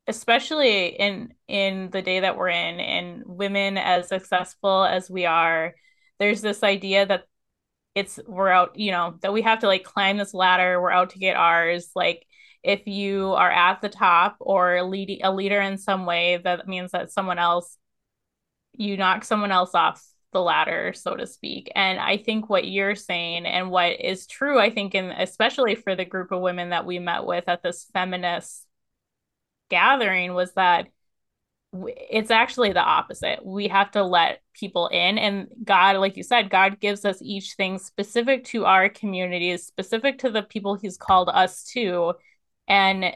especially 0.07 0.87
in 0.87 1.33
in 1.47 1.91
the 1.91 2.03
day 2.03 2.21
that 2.21 2.37
we're 2.37 2.49
in 2.49 2.81
and 2.81 3.23
women 3.27 3.77
as 3.77 4.09
successful 4.09 4.85
as 4.85 5.11
we 5.11 5.27
are 5.27 5.75
there's 6.19 6.41
this 6.41 6.63
idea 6.63 7.07
that 7.07 7.25
it's 7.95 8.19
we're 8.27 8.49
out 8.51 8.79
you 8.79 8.91
know 8.91 9.17
that 9.23 9.33
we 9.33 9.43
have 9.43 9.61
to 9.61 9.67
like 9.67 9.83
climb 9.83 10.17
this 10.17 10.35
ladder 10.35 10.81
we're 10.81 10.91
out 10.91 11.11
to 11.11 11.19
get 11.19 11.37
ours 11.37 11.91
like 11.95 12.27
if 12.63 12.87
you 12.87 13.33
are 13.33 13.51
at 13.51 13.81
the 13.81 13.89
top 13.89 14.37
or 14.41 14.83
leading 14.83 15.21
a 15.23 15.33
leader 15.33 15.61
in 15.61 15.79
some 15.79 16.07
way, 16.07 16.39
that 16.39 16.67
means 16.67 16.91
that 16.93 17.11
someone 17.11 17.39
else 17.39 17.77
you 18.75 18.97
knock 18.97 19.25
someone 19.25 19.51
else 19.51 19.75
off 19.75 20.05
the 20.33 20.41
ladder, 20.41 20.93
so 20.95 21.17
to 21.17 21.27
speak. 21.27 21.73
And 21.75 21.99
I 21.99 22.17
think 22.17 22.49
what 22.49 22.69
you're 22.69 22.95
saying 22.95 23.45
and 23.45 23.71
what 23.71 24.01
is 24.01 24.27
true, 24.27 24.59
I 24.61 24.71
think, 24.71 24.95
and 24.95 25.11
especially 25.11 25.75
for 25.75 25.97
the 25.97 26.05
group 26.05 26.31
of 26.31 26.41
women 26.41 26.71
that 26.71 26.87
we 26.87 26.99
met 26.99 27.25
with 27.25 27.49
at 27.49 27.63
this 27.63 27.87
feminist 27.93 28.65
gathering, 29.69 30.35
was 30.35 30.53
that 30.55 30.89
it's 31.73 32.31
actually 32.31 32.73
the 32.73 32.83
opposite. 32.83 33.45
We 33.45 33.69
have 33.69 33.91
to 33.93 34.03
let 34.03 34.41
people 34.55 34.89
in, 34.89 35.19
and 35.19 35.49
God, 35.65 35.97
like 35.97 36.17
you 36.17 36.23
said, 36.23 36.51
God 36.51 36.81
gives 36.81 37.05
us 37.05 37.19
each 37.21 37.55
thing 37.55 37.79
specific 37.79 38.45
to 38.47 38.65
our 38.65 38.89
communities, 38.89 39.67
specific 39.67 40.19
to 40.21 40.31
the 40.31 40.43
people 40.43 40.77
He's 40.77 40.97
called 40.97 41.29
us 41.29 41.65
to, 41.75 42.15
and 42.67 43.13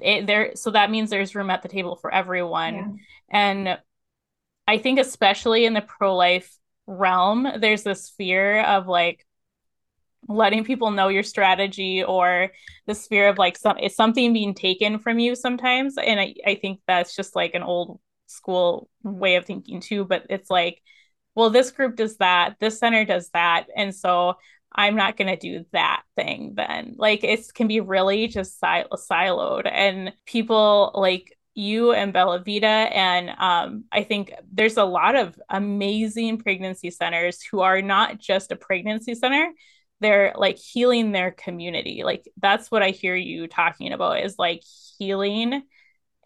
it, 0.00 0.26
there. 0.26 0.52
So 0.54 0.70
that 0.70 0.90
means 0.90 1.10
there's 1.10 1.34
room 1.34 1.50
at 1.50 1.62
the 1.62 1.68
table 1.68 1.96
for 1.96 2.12
everyone, 2.12 2.74
yeah. 2.74 2.88
and 3.30 3.78
I 4.66 4.78
think 4.78 4.98
especially 4.98 5.66
in 5.66 5.74
the 5.74 5.82
pro 5.82 6.16
life 6.16 6.56
realm, 6.86 7.46
there's 7.60 7.82
this 7.82 8.08
fear 8.08 8.62
of 8.62 8.86
like 8.86 9.26
letting 10.28 10.64
people 10.64 10.90
know 10.90 11.08
your 11.08 11.22
strategy 11.22 12.02
or 12.02 12.52
this 12.86 13.06
fear 13.06 13.28
of 13.28 13.38
like 13.38 13.56
some 13.56 13.78
is 13.78 13.96
something 13.96 14.32
being 14.32 14.54
taken 14.54 14.98
from 14.98 15.18
you 15.18 15.34
sometimes. 15.34 15.96
And 15.98 16.20
I, 16.20 16.34
I 16.46 16.54
think 16.54 16.80
that's 16.86 17.16
just 17.16 17.34
like 17.34 17.54
an 17.54 17.62
old 17.62 18.00
school 18.26 18.88
way 19.02 19.36
of 19.36 19.44
thinking 19.44 19.80
too. 19.80 20.04
But 20.04 20.26
it's 20.30 20.50
like, 20.50 20.80
well, 21.34 21.50
this 21.50 21.70
group 21.70 21.96
does 21.96 22.16
that, 22.18 22.56
this 22.60 22.78
center 22.78 23.04
does 23.04 23.30
that. 23.30 23.66
And 23.76 23.94
so 23.94 24.34
I'm 24.74 24.96
not 24.96 25.16
going 25.16 25.28
to 25.28 25.36
do 25.36 25.64
that 25.72 26.02
thing 26.16 26.54
then. 26.56 26.94
Like 26.96 27.24
it 27.24 27.40
can 27.54 27.68
be 27.68 27.80
really 27.80 28.28
just 28.28 28.58
sil- 28.60 28.94
siloed. 28.94 29.68
And 29.70 30.12
people 30.26 30.92
like 30.94 31.36
you 31.54 31.92
and 31.92 32.12
Bella 32.12 32.42
Vita. 32.44 32.66
And 32.66 33.30
um, 33.38 33.84
I 33.92 34.02
think 34.04 34.32
there's 34.50 34.76
a 34.76 34.84
lot 34.84 35.14
of 35.16 35.38
amazing 35.50 36.38
pregnancy 36.38 36.90
centers 36.90 37.42
who 37.42 37.60
are 37.60 37.82
not 37.82 38.18
just 38.18 38.52
a 38.52 38.56
pregnancy 38.56 39.14
center, 39.14 39.50
they're 40.02 40.34
like 40.36 40.58
healing 40.58 41.12
their 41.12 41.30
community. 41.30 42.02
Like 42.04 42.30
that's 42.40 42.70
what 42.70 42.82
I 42.82 42.90
hear 42.90 43.16
you 43.16 43.46
talking 43.46 43.92
about 43.92 44.20
is 44.20 44.38
like 44.38 44.62
healing 44.98 45.62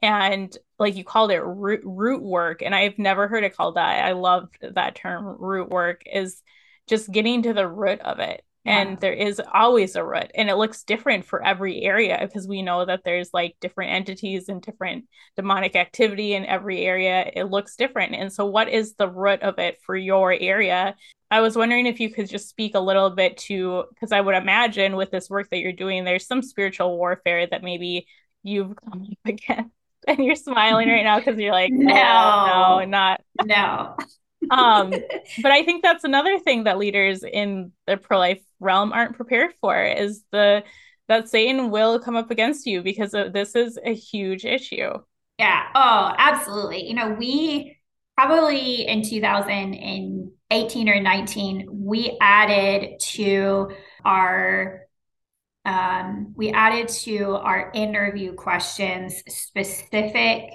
and 0.02 0.56
like 0.78 0.96
you 0.96 1.04
called 1.04 1.30
it 1.30 1.40
root, 1.40 1.80
root 1.84 2.22
work 2.22 2.62
and 2.62 2.74
i've 2.74 2.98
never 2.98 3.28
heard 3.28 3.44
it 3.44 3.56
called 3.56 3.76
that 3.76 4.04
i 4.04 4.12
love 4.12 4.48
that 4.60 4.94
term 4.94 5.24
root 5.38 5.68
work 5.68 6.02
is 6.06 6.42
just 6.86 7.10
getting 7.10 7.42
to 7.42 7.52
the 7.52 7.66
root 7.66 8.00
of 8.00 8.18
it 8.18 8.42
and 8.66 9.00
there 9.00 9.12
is 9.12 9.40
always 9.52 9.96
a 9.96 10.04
root 10.04 10.30
and 10.34 10.48
it 10.50 10.56
looks 10.56 10.82
different 10.82 11.24
for 11.24 11.44
every 11.44 11.82
area 11.82 12.18
because 12.20 12.48
we 12.48 12.62
know 12.62 12.84
that 12.84 13.02
there's 13.04 13.30
like 13.32 13.56
different 13.60 13.92
entities 13.92 14.48
and 14.48 14.62
different 14.62 15.04
demonic 15.36 15.76
activity 15.76 16.34
in 16.34 16.44
every 16.44 16.84
area. 16.84 17.30
It 17.34 17.44
looks 17.44 17.76
different 17.76 18.14
and 18.14 18.32
so 18.32 18.46
what 18.46 18.68
is 18.68 18.94
the 18.94 19.08
root 19.08 19.42
of 19.42 19.58
it 19.58 19.80
for 19.84 19.96
your 19.96 20.32
area? 20.32 20.94
I 21.30 21.40
was 21.40 21.56
wondering 21.56 21.86
if 21.86 22.00
you 22.00 22.10
could 22.10 22.28
just 22.28 22.48
speak 22.48 22.74
a 22.74 22.80
little 22.80 23.10
bit 23.10 23.36
to 23.38 23.84
because 23.90 24.12
i 24.12 24.20
would 24.20 24.34
imagine 24.34 24.96
with 24.96 25.10
this 25.10 25.28
work 25.28 25.50
that 25.50 25.58
you're 25.58 25.72
doing 25.72 26.04
there's 26.04 26.26
some 26.26 26.42
spiritual 26.42 26.96
warfare 26.96 27.46
that 27.46 27.62
maybe 27.62 28.06
you've 28.42 28.74
come 28.76 29.02
up 29.10 29.18
against 29.24 29.70
and 30.06 30.24
you're 30.24 30.36
smiling 30.36 30.88
right 30.88 31.02
now 31.02 31.18
because 31.18 31.38
you're 31.38 31.52
like 31.52 31.72
no 31.72 31.92
oh, 31.92 32.78
no. 32.80 32.84
not 32.84 33.20
no. 33.44 33.96
Um 34.50 34.90
but 35.42 35.52
i 35.52 35.64
think 35.64 35.82
that's 35.82 36.04
another 36.04 36.38
thing 36.38 36.64
that 36.64 36.78
leaders 36.78 37.24
in 37.24 37.72
the 37.86 37.96
pro-life 37.96 38.42
realm 38.60 38.92
aren't 38.92 39.16
prepared 39.16 39.52
for 39.60 39.80
is 39.82 40.24
the 40.32 40.62
that 41.08 41.28
satan 41.28 41.70
will 41.70 42.00
come 42.00 42.16
up 42.16 42.30
against 42.30 42.66
you 42.66 42.82
because 42.82 43.14
of, 43.14 43.32
this 43.32 43.54
is 43.54 43.78
a 43.84 43.94
huge 43.94 44.44
issue. 44.44 44.90
Yeah. 45.38 45.68
Oh 45.74 46.14
absolutely. 46.16 46.88
You 46.88 46.94
know 46.94 47.12
we 47.12 47.76
probably 48.16 48.86
in 48.86 49.02
2018 49.02 50.88
or 50.88 51.00
19 51.00 51.68
we 51.70 52.16
added 52.20 52.98
to 53.00 53.70
our 54.04 54.80
um, 55.66 56.32
we 56.36 56.50
added 56.50 56.88
to 56.88 57.34
our 57.34 57.70
interview 57.74 58.32
questions 58.34 59.22
specific 59.28 60.50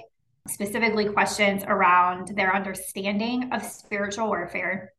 specifically 0.48 1.08
questions 1.08 1.62
around 1.64 2.28
their 2.36 2.54
understanding 2.54 3.52
of 3.52 3.62
spiritual 3.62 4.26
warfare 4.26 4.92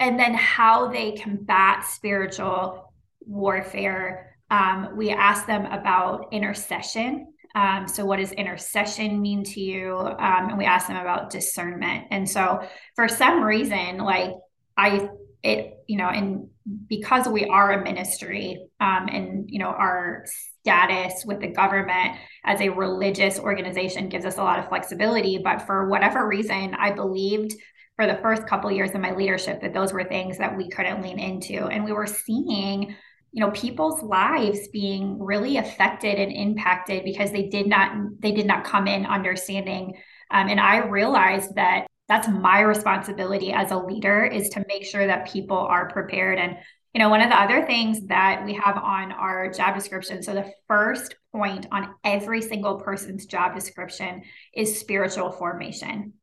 and 0.00 0.18
then 0.18 0.34
how 0.34 0.88
they 0.88 1.12
combat 1.12 1.84
spiritual 1.84 2.92
warfare. 3.20 4.36
Um, 4.50 4.96
we 4.96 5.10
asked 5.10 5.46
them 5.46 5.66
about 5.66 6.32
intercession. 6.32 7.32
Um, 7.54 7.88
so, 7.88 8.04
what 8.04 8.18
does 8.18 8.32
intercession 8.32 9.20
mean 9.20 9.42
to 9.44 9.60
you? 9.60 9.96
Um, 9.96 10.50
and 10.50 10.58
we 10.58 10.64
asked 10.64 10.88
them 10.88 10.96
about 10.96 11.30
discernment. 11.30 12.06
And 12.10 12.28
so, 12.28 12.66
for 12.94 13.08
some 13.08 13.42
reason, 13.42 13.98
like 13.98 14.32
I, 14.76 15.08
it, 15.42 15.74
you 15.86 15.96
know, 15.96 16.08
and 16.08 16.48
because 16.86 17.28
we 17.28 17.44
are 17.46 17.72
a 17.72 17.82
ministry 17.82 18.58
um, 18.80 19.08
and, 19.10 19.48
you 19.48 19.58
know, 19.58 19.68
our 19.68 20.24
status 20.60 21.24
with 21.24 21.40
the 21.40 21.46
government 21.46 22.16
as 22.44 22.60
a 22.60 22.68
religious 22.68 23.38
organization 23.38 24.08
gives 24.08 24.24
us 24.24 24.36
a 24.36 24.42
lot 24.42 24.58
of 24.58 24.68
flexibility. 24.68 25.38
But 25.38 25.62
for 25.62 25.88
whatever 25.88 26.26
reason, 26.26 26.74
I 26.74 26.90
believed 26.90 27.54
for 27.96 28.06
the 28.06 28.16
first 28.16 28.46
couple 28.46 28.70
years 28.70 28.90
of 28.94 29.00
my 29.00 29.12
leadership 29.12 29.60
that 29.62 29.72
those 29.72 29.92
were 29.92 30.04
things 30.04 30.38
that 30.38 30.56
we 30.56 30.68
couldn't 30.68 31.02
lean 31.02 31.18
into. 31.18 31.66
And 31.66 31.84
we 31.84 31.92
were 31.92 32.06
seeing 32.06 32.94
you 33.32 33.44
know 33.44 33.50
people's 33.50 34.02
lives 34.02 34.68
being 34.68 35.18
really 35.18 35.58
affected 35.58 36.18
and 36.18 36.32
impacted 36.32 37.04
because 37.04 37.32
they 37.32 37.48
did 37.48 37.66
not 37.66 37.92
they 38.20 38.32
did 38.32 38.46
not 38.46 38.64
come 38.64 38.86
in 38.86 39.04
understanding. 39.04 39.94
Um, 40.30 40.48
and 40.48 40.60
i 40.60 40.78
realized 40.78 41.54
that 41.54 41.86
that's 42.08 42.28
my 42.28 42.60
responsibility 42.60 43.52
as 43.52 43.72
a 43.72 43.76
leader 43.76 44.24
is 44.24 44.48
to 44.50 44.64
make 44.68 44.84
sure 44.84 45.06
that 45.06 45.28
people 45.28 45.58
are 45.58 45.90
prepared. 45.90 46.38
And 46.38 46.56
you 46.94 47.00
know 47.00 47.10
one 47.10 47.20
of 47.20 47.28
the 47.28 47.38
other 47.38 47.66
things 47.66 48.06
that 48.06 48.42
we 48.46 48.54
have 48.54 48.78
on 48.78 49.12
our 49.12 49.52
job 49.52 49.74
description 49.74 50.22
so 50.22 50.32
the 50.32 50.50
first 50.66 51.14
point 51.30 51.66
on 51.70 51.94
every 52.04 52.40
single 52.40 52.80
person's 52.80 53.26
job 53.26 53.54
description 53.54 54.22
is 54.54 54.80
spiritual 54.80 55.30
formation 55.30 56.14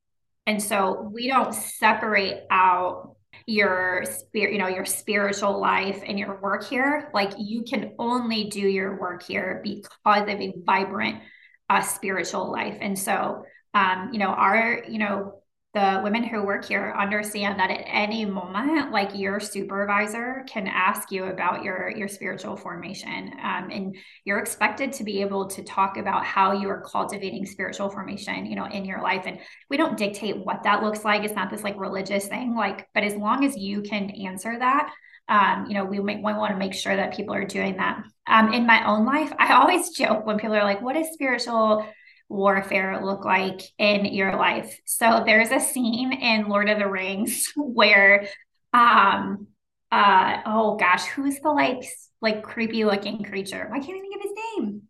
and 0.46 0.62
so 0.62 1.10
we 1.14 1.28
don't 1.28 1.54
separate 1.54 2.42
out 2.50 3.16
your 3.46 4.04
spirit, 4.06 4.54
you 4.54 4.60
know, 4.60 4.68
your 4.68 4.86
spiritual 4.86 5.60
life 5.60 6.02
and 6.06 6.18
your 6.18 6.40
work 6.42 6.64
here. 6.64 7.10
Like 7.14 7.34
you 7.38 7.64
can 7.64 7.94
only 8.00 8.46
do 8.46 8.62
your 8.62 9.00
work 9.00 9.24
here 9.24 9.62
because 9.64 9.90
of 10.06 10.30
a 10.30 10.54
vibrant 10.66 11.22
uh, 11.70 11.82
spiritual 11.82 12.52
life. 12.52 12.78
And 12.80 12.98
so, 12.98 13.44
um, 13.74 14.10
you 14.14 14.20
know, 14.20 14.28
our, 14.28 14.84
you 14.88 15.00
know, 15.00 15.43
the 15.74 16.02
women 16.04 16.24
who 16.24 16.44
work 16.44 16.66
here 16.66 16.94
understand 16.98 17.60
that 17.60 17.72
at 17.72 17.84
any 17.88 18.26
moment 18.26 18.92
like 18.92 19.10
your 19.16 19.40
supervisor 19.40 20.44
can 20.48 20.68
ask 20.68 21.12
you 21.12 21.26
about 21.26 21.64
your 21.64 21.90
your 21.90 22.08
spiritual 22.08 22.56
formation 22.56 23.32
um, 23.42 23.70
and 23.72 23.96
you're 24.24 24.38
expected 24.38 24.94
to 24.94 25.04
be 25.04 25.22
able 25.22 25.48
to 25.48 25.64
talk 25.64 25.98
about 25.98 26.24
how 26.24 26.52
you 26.52 26.70
are 26.70 26.82
cultivating 26.82 27.46
spiritual 27.46 27.90
formation 27.90 28.46
you 28.46 28.56
know 28.56 28.66
in 28.66 28.86
your 28.86 29.02
life 29.02 29.24
and 29.26 29.40
we 29.70 29.78
don't 29.78 29.98
dictate 29.98 30.38
what 30.38 30.62
that 30.64 30.84
looks 30.84 31.04
like 31.04 31.24
it's 31.24 31.36
not 31.36 31.50
this 31.50 31.64
like 31.64 31.80
religious 31.80 32.28
thing 32.28 32.56
like 32.56 32.88
but 32.94 33.04
as 33.04 33.16
long 33.16 33.44
as 33.44 33.58
you 33.58 33.82
can 33.82 34.10
answer 34.12 34.58
that 34.60 34.94
um, 35.30 35.68
you 35.68 35.74
know, 35.74 35.86
we, 35.86 36.02
we 36.02 36.16
want 36.22 36.52
to 36.52 36.58
make 36.58 36.74
sure 36.74 36.96
that 36.96 37.16
people 37.16 37.34
are 37.34 37.46
doing 37.46 37.78
that. 37.78 38.04
Um, 38.28 38.54
in 38.54 38.68
my 38.68 38.86
own 38.86 39.06
life, 39.06 39.32
I 39.40 39.54
always 39.54 39.92
joke 39.92 40.26
when 40.26 40.38
people 40.38 40.56
are 40.56 40.66
like, 40.66 40.82
what 40.82 40.98
is 40.98 41.14
spiritual 41.14 41.86
warfare 42.30 43.04
look 43.04 43.26
like 43.26 43.62
in 43.78 44.06
your 44.06 44.36
life? 44.36 44.80
So 44.86 45.24
there's 45.26 45.52
a 45.52 45.60
scene 45.60 46.14
in 46.14 46.48
Lord 46.48 46.70
of 46.70 46.80
the 46.80 46.88
Rings 46.88 47.52
where 47.56 48.28
um 48.74 49.48
uh 49.92 50.42
oh 50.46 50.76
gosh, 50.78 51.06
who's 51.06 51.40
the 51.40 51.52
like 51.52 51.84
like 52.22 52.44
creepy 52.44 52.86
looking 52.86 53.24
creature? 53.24 53.68
Why 53.70 53.80
can't 53.80 53.98
I 53.98 54.02
think 54.02 54.16
of 54.16 54.22
his 54.22 54.32
name? 54.58 54.82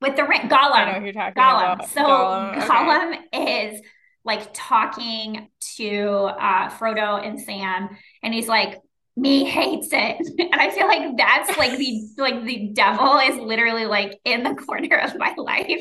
With 0.00 0.16
the 0.16 0.24
ring 0.24 0.48
Gollum. 0.48 0.72
I 0.72 0.92
know 0.92 0.98
who 0.98 1.04
you're 1.04 1.12
talking 1.12 1.42
Gollum. 1.42 1.74
about. 1.74 1.88
So 1.88 2.02
Gollum, 2.02 2.56
okay. 2.56 2.66
Gollum 2.66 3.72
is 3.72 3.82
like 4.24 4.48
talking 4.52 5.48
to 5.76 5.98
uh 5.98 6.70
Frodo 6.70 7.24
and 7.24 7.40
Sam 7.40 7.90
and 8.22 8.34
he's 8.34 8.48
like 8.48 8.80
me 9.16 9.44
hates 9.44 9.88
it 9.92 10.16
and 10.38 10.60
i 10.60 10.70
feel 10.70 10.86
like 10.86 11.16
that's 11.16 11.56
like 11.56 11.78
the 11.78 12.00
like 12.18 12.44
the 12.44 12.70
devil 12.72 13.18
is 13.18 13.36
literally 13.36 13.86
like 13.86 14.18
in 14.24 14.42
the 14.42 14.54
corner 14.54 14.96
of 14.98 15.16
my 15.16 15.34
life 15.36 15.80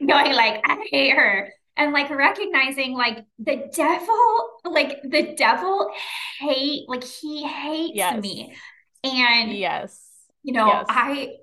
going 0.00 0.32
like 0.32 0.60
i 0.64 0.84
hate 0.90 1.14
her 1.14 1.48
and 1.76 1.92
like 1.92 2.10
recognizing 2.10 2.92
like 2.92 3.24
the 3.38 3.70
devil 3.74 4.50
like 4.64 5.00
the 5.04 5.34
devil 5.36 5.90
hate 6.40 6.88
like 6.88 7.04
he 7.04 7.46
hates 7.46 7.94
yes. 7.94 8.20
me 8.20 8.54
and 9.04 9.52
yes 9.56 10.00
you 10.42 10.52
know 10.52 10.66
yes. 10.66 10.86
i 10.88 11.34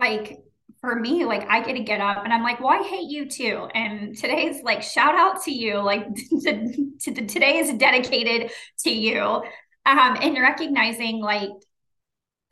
like 0.00 0.38
for 0.80 0.94
me, 0.94 1.24
like 1.24 1.48
I 1.48 1.62
get 1.62 1.72
to 1.72 1.82
get 1.82 2.00
up 2.00 2.22
and 2.22 2.32
I'm 2.32 2.42
like, 2.42 2.60
well, 2.60 2.68
I 2.68 2.86
hate 2.86 3.10
you 3.10 3.28
too. 3.28 3.68
And 3.74 4.16
today's 4.16 4.62
like 4.62 4.82
shout 4.82 5.14
out 5.14 5.42
to 5.44 5.50
you. 5.50 5.78
Like 5.78 6.06
to, 6.42 6.90
to, 7.00 7.12
to, 7.14 7.26
today 7.26 7.56
is 7.58 7.72
dedicated 7.74 8.52
to 8.84 8.90
you 8.90 9.42
um, 9.86 10.18
and 10.20 10.36
recognizing 10.38 11.20
like 11.20 11.50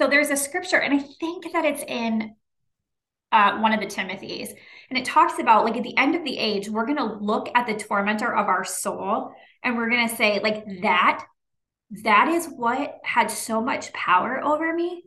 so 0.00 0.08
there's 0.08 0.30
a 0.30 0.36
scripture 0.36 0.78
and 0.78 0.94
i 0.94 0.98
think 0.98 1.52
that 1.52 1.64
it's 1.64 1.84
in 1.86 2.34
uh, 3.34 3.58
one 3.58 3.72
of 3.72 3.80
the 3.80 3.86
Timothys. 3.86 4.50
And 4.88 4.98
it 4.98 5.04
talks 5.04 5.40
about 5.40 5.64
like 5.64 5.76
at 5.76 5.82
the 5.82 5.96
end 5.98 6.14
of 6.14 6.24
the 6.24 6.38
age, 6.38 6.68
we're 6.68 6.86
going 6.86 6.98
to 6.98 7.18
look 7.20 7.50
at 7.54 7.66
the 7.66 7.74
tormentor 7.74 8.34
of 8.34 8.46
our 8.46 8.64
soul 8.64 9.32
and 9.64 9.76
we're 9.76 9.90
going 9.90 10.08
to 10.08 10.14
say, 10.14 10.38
like, 10.40 10.64
that, 10.82 11.24
that 12.04 12.28
is 12.28 12.46
what 12.46 12.98
had 13.02 13.30
so 13.30 13.60
much 13.60 13.92
power 13.92 14.42
over 14.42 14.72
me. 14.72 15.02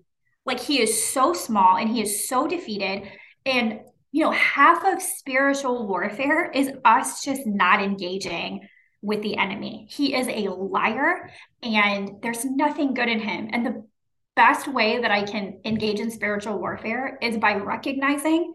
Like, 0.45 0.59
he 0.59 0.81
is 0.81 1.07
so 1.07 1.33
small 1.33 1.77
and 1.77 1.89
he 1.89 2.01
is 2.01 2.27
so 2.27 2.47
defeated. 2.47 3.09
And, 3.45 3.79
you 4.11 4.23
know, 4.23 4.31
half 4.31 4.83
of 4.83 5.01
spiritual 5.01 5.87
warfare 5.87 6.51
is 6.51 6.69
us 6.83 7.23
just 7.23 7.45
not 7.45 7.81
engaging 7.81 8.67
with 9.07 9.21
the 9.21 9.37
enemy. 9.37 9.87
He 9.89 10.13
is 10.13 10.27
a 10.27 10.49
liar 10.53 11.31
and 11.63 12.21
there's 12.21 12.43
nothing 12.43 12.93
good 12.93 13.07
in 13.07 13.21
him. 13.21 13.49
And 13.53 13.65
the 13.65 13.87
best 14.35 14.67
way 14.67 14.99
that 14.99 15.09
I 15.09 15.23
can 15.23 15.61
engage 15.63 16.01
in 16.01 16.11
spiritual 16.11 16.59
warfare 16.59 17.17
is 17.21 17.37
by 17.37 17.55
recognizing 17.55 18.53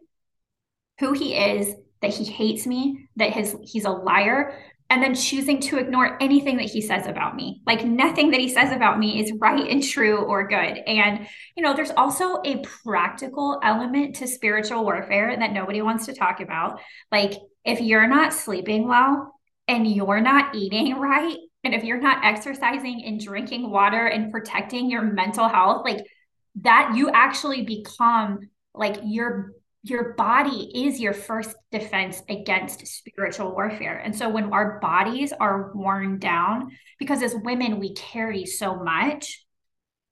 who 1.00 1.14
he 1.14 1.34
is, 1.34 1.74
that 2.02 2.12
he 2.12 2.24
hates 2.24 2.66
me, 2.66 3.08
that 3.16 3.32
his 3.32 3.56
he's 3.62 3.86
a 3.86 3.90
liar, 3.90 4.58
and 4.90 5.02
then 5.02 5.14
choosing 5.14 5.58
to 5.58 5.78
ignore 5.78 6.22
anything 6.22 6.58
that 6.58 6.68
he 6.68 6.82
says 6.82 7.06
about 7.06 7.34
me. 7.34 7.62
Like 7.66 7.82
nothing 7.82 8.30
that 8.32 8.40
he 8.40 8.50
says 8.50 8.72
about 8.72 8.98
me 8.98 9.20
is 9.20 9.32
right 9.40 9.66
and 9.70 9.82
true 9.82 10.18
or 10.18 10.46
good. 10.46 10.76
And 10.86 11.26
you 11.56 11.62
know, 11.62 11.74
there's 11.74 11.92
also 11.92 12.42
a 12.44 12.62
practical 12.84 13.58
element 13.64 14.16
to 14.16 14.26
spiritual 14.28 14.84
warfare 14.84 15.34
that 15.34 15.52
nobody 15.52 15.80
wants 15.80 16.04
to 16.06 16.14
talk 16.14 16.40
about. 16.40 16.78
Like 17.10 17.32
if 17.64 17.80
you're 17.80 18.06
not 18.06 18.34
sleeping 18.34 18.86
well 18.86 19.32
and 19.68 19.86
you're 19.86 20.20
not 20.20 20.54
eating 20.54 20.94
right, 20.98 21.36
and 21.64 21.74
if 21.74 21.84
you're 21.84 22.00
not 22.00 22.24
exercising 22.24 23.04
and 23.04 23.20
drinking 23.20 23.70
water 23.70 24.06
and 24.06 24.32
protecting 24.32 24.90
your 24.90 25.02
mental 25.02 25.48
health, 25.48 25.82
like 25.84 26.04
that 26.56 26.94
you 26.96 27.08
actually 27.10 27.62
become 27.62 28.50
like 28.74 28.98
your 29.04 29.52
your 29.84 30.14
body 30.14 30.86
is 30.86 31.00
your 31.00 31.12
first 31.12 31.56
defense 31.72 32.22
against 32.28 32.86
spiritual 32.86 33.52
warfare. 33.52 33.98
And 33.98 34.14
so 34.14 34.28
when 34.28 34.52
our 34.52 34.78
bodies 34.78 35.32
are 35.32 35.72
worn 35.74 36.20
down, 36.20 36.70
because 37.00 37.20
as 37.20 37.34
women, 37.34 37.80
we 37.80 37.92
carry 37.94 38.46
so 38.46 38.76
much. 38.76 39.44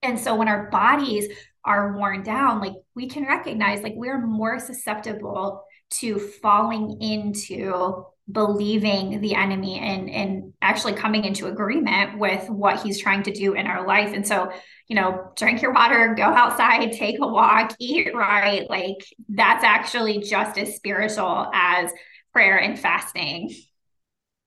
And 0.02 0.18
so 0.18 0.34
when 0.34 0.48
our 0.48 0.68
bodies 0.70 1.28
are 1.64 1.96
worn 1.96 2.24
down, 2.24 2.60
like 2.60 2.72
we 2.96 3.08
can 3.08 3.24
recognize 3.24 3.82
like 3.82 3.94
we're 3.94 4.20
more 4.20 4.58
susceptible 4.58 5.64
to 5.90 6.18
falling 6.18 7.00
into 7.00 8.04
believing 8.32 9.20
the 9.20 9.34
enemy 9.34 9.78
and 9.78 10.10
and 10.10 10.52
actually 10.62 10.92
coming 10.92 11.24
into 11.24 11.46
agreement 11.46 12.18
with 12.18 12.48
what 12.48 12.82
he's 12.82 13.00
trying 13.00 13.22
to 13.22 13.32
do 13.32 13.54
in 13.54 13.66
our 13.66 13.86
life. 13.86 14.12
And 14.14 14.26
so 14.26 14.52
you 14.88 14.96
know 14.96 15.30
drink 15.36 15.62
your 15.62 15.72
water 15.72 16.14
go 16.16 16.24
outside 16.24 16.92
take 16.92 17.18
a 17.20 17.26
walk 17.26 17.74
eat 17.78 18.14
right? 18.14 18.68
Like 18.68 19.04
that's 19.28 19.64
actually 19.64 20.18
just 20.18 20.58
as 20.58 20.74
spiritual 20.74 21.50
as 21.54 21.90
prayer 22.32 22.58
and 22.58 22.78
fasting. 22.78 23.54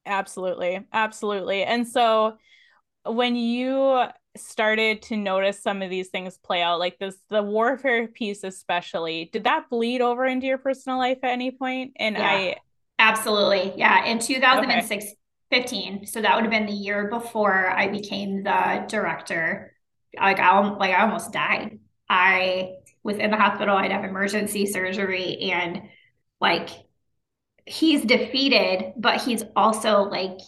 Absolutely. 0.06 0.82
Absolutely. 0.92 1.64
And 1.64 1.88
so 1.88 2.38
when 3.06 3.36
you 3.36 4.06
started 4.36 5.02
to 5.04 5.16
notice 5.16 5.62
some 5.62 5.82
of 5.82 5.90
these 5.90 6.10
things 6.10 6.38
play 6.38 6.62
out 6.62 6.80
like 6.80 6.98
this 6.98 7.16
the 7.30 7.44
warfare 7.44 8.08
piece 8.08 8.44
especially 8.44 9.30
did 9.32 9.44
that 9.44 9.70
bleed 9.70 10.02
over 10.02 10.26
into 10.26 10.48
your 10.48 10.58
personal 10.58 10.98
life 10.98 11.20
at 11.24 11.32
any 11.32 11.52
point? 11.52 11.94
And 11.98 12.16
yeah. 12.16 12.28
i 12.28 12.56
Absolutely. 13.04 13.74
Yeah. 13.76 14.06
In 14.06 14.20
2006, 14.20 15.06
okay. 15.06 15.16
15. 15.52 16.08
So 16.08 16.22
that 16.22 16.36
would 16.36 16.46
have 16.46 16.52
been 16.52 16.66
the 16.66 16.72
year 16.72 17.10
before 17.10 17.70
I 17.70 17.90
became 17.90 18.44
the 18.44 18.86
director. 18.88 19.76
Like 20.18 20.40
I 20.40 20.58
like 20.70 20.92
I 20.92 21.02
almost 21.02 21.34
died. 21.34 21.80
I 22.10 22.76
was 23.04 23.18
in 23.18 23.30
the 23.30 23.36
hospital. 23.38 23.76
I'd 23.76 23.92
have 23.92 24.06
emergency 24.06 24.66
surgery 24.66 25.52
and 25.52 25.82
like 26.40 26.70
he's 27.66 28.04
defeated, 28.06 28.94
but 28.96 29.22
he's 29.22 29.44
also 29.54 30.04
like 30.04 30.40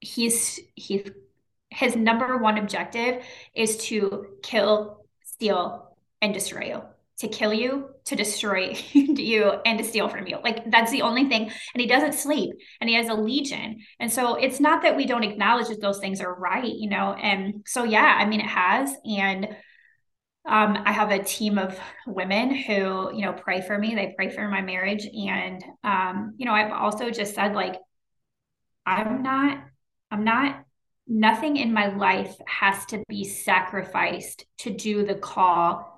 he's 0.00 0.58
he's 0.74 1.10
his 1.68 1.94
number 1.94 2.38
one 2.38 2.56
objective 2.56 3.22
is 3.54 3.76
to 3.88 4.26
kill, 4.42 5.04
steal, 5.22 5.94
and 6.22 6.32
destroy 6.32 6.68
you 6.68 6.82
to 7.18 7.28
kill 7.28 7.52
you, 7.52 7.88
to 8.04 8.16
destroy 8.16 8.76
you, 8.92 9.52
and 9.66 9.78
to 9.78 9.84
steal 9.84 10.08
from 10.08 10.26
you. 10.26 10.38
Like 10.42 10.70
that's 10.70 10.90
the 10.90 11.02
only 11.02 11.28
thing. 11.28 11.50
And 11.74 11.80
he 11.80 11.86
doesn't 11.86 12.14
sleep 12.14 12.54
and 12.80 12.88
he 12.88 12.96
has 12.96 13.08
a 13.08 13.14
legion. 13.14 13.78
And 13.98 14.12
so 14.12 14.36
it's 14.36 14.60
not 14.60 14.82
that 14.82 14.96
we 14.96 15.06
don't 15.06 15.24
acknowledge 15.24 15.68
that 15.68 15.80
those 15.80 15.98
things 15.98 16.20
are 16.20 16.34
right, 16.34 16.72
you 16.72 16.88
know? 16.88 17.14
And 17.14 17.64
so, 17.66 17.84
yeah, 17.84 18.16
I 18.18 18.24
mean, 18.24 18.40
it 18.40 18.46
has. 18.46 18.94
And 19.04 19.46
um, 20.46 20.82
I 20.86 20.92
have 20.92 21.10
a 21.10 21.22
team 21.22 21.58
of 21.58 21.78
women 22.06 22.54
who, 22.54 23.14
you 23.14 23.22
know, 23.22 23.32
pray 23.32 23.60
for 23.60 23.76
me. 23.76 23.94
They 23.94 24.14
pray 24.16 24.30
for 24.30 24.48
my 24.48 24.62
marriage. 24.62 25.06
And, 25.06 25.62
um, 25.84 26.34
you 26.36 26.46
know, 26.46 26.52
I've 26.52 26.72
also 26.72 27.10
just 27.10 27.34
said, 27.34 27.54
like, 27.54 27.76
I'm 28.86 29.22
not, 29.22 29.58
I'm 30.10 30.24
not 30.24 30.64
nothing 31.08 31.56
in 31.56 31.72
my 31.72 31.88
life 31.88 32.34
has 32.46 32.84
to 32.86 33.02
be 33.08 33.24
sacrificed 33.24 34.44
to 34.58 34.70
do 34.70 35.04
the 35.04 35.14
call 35.14 35.97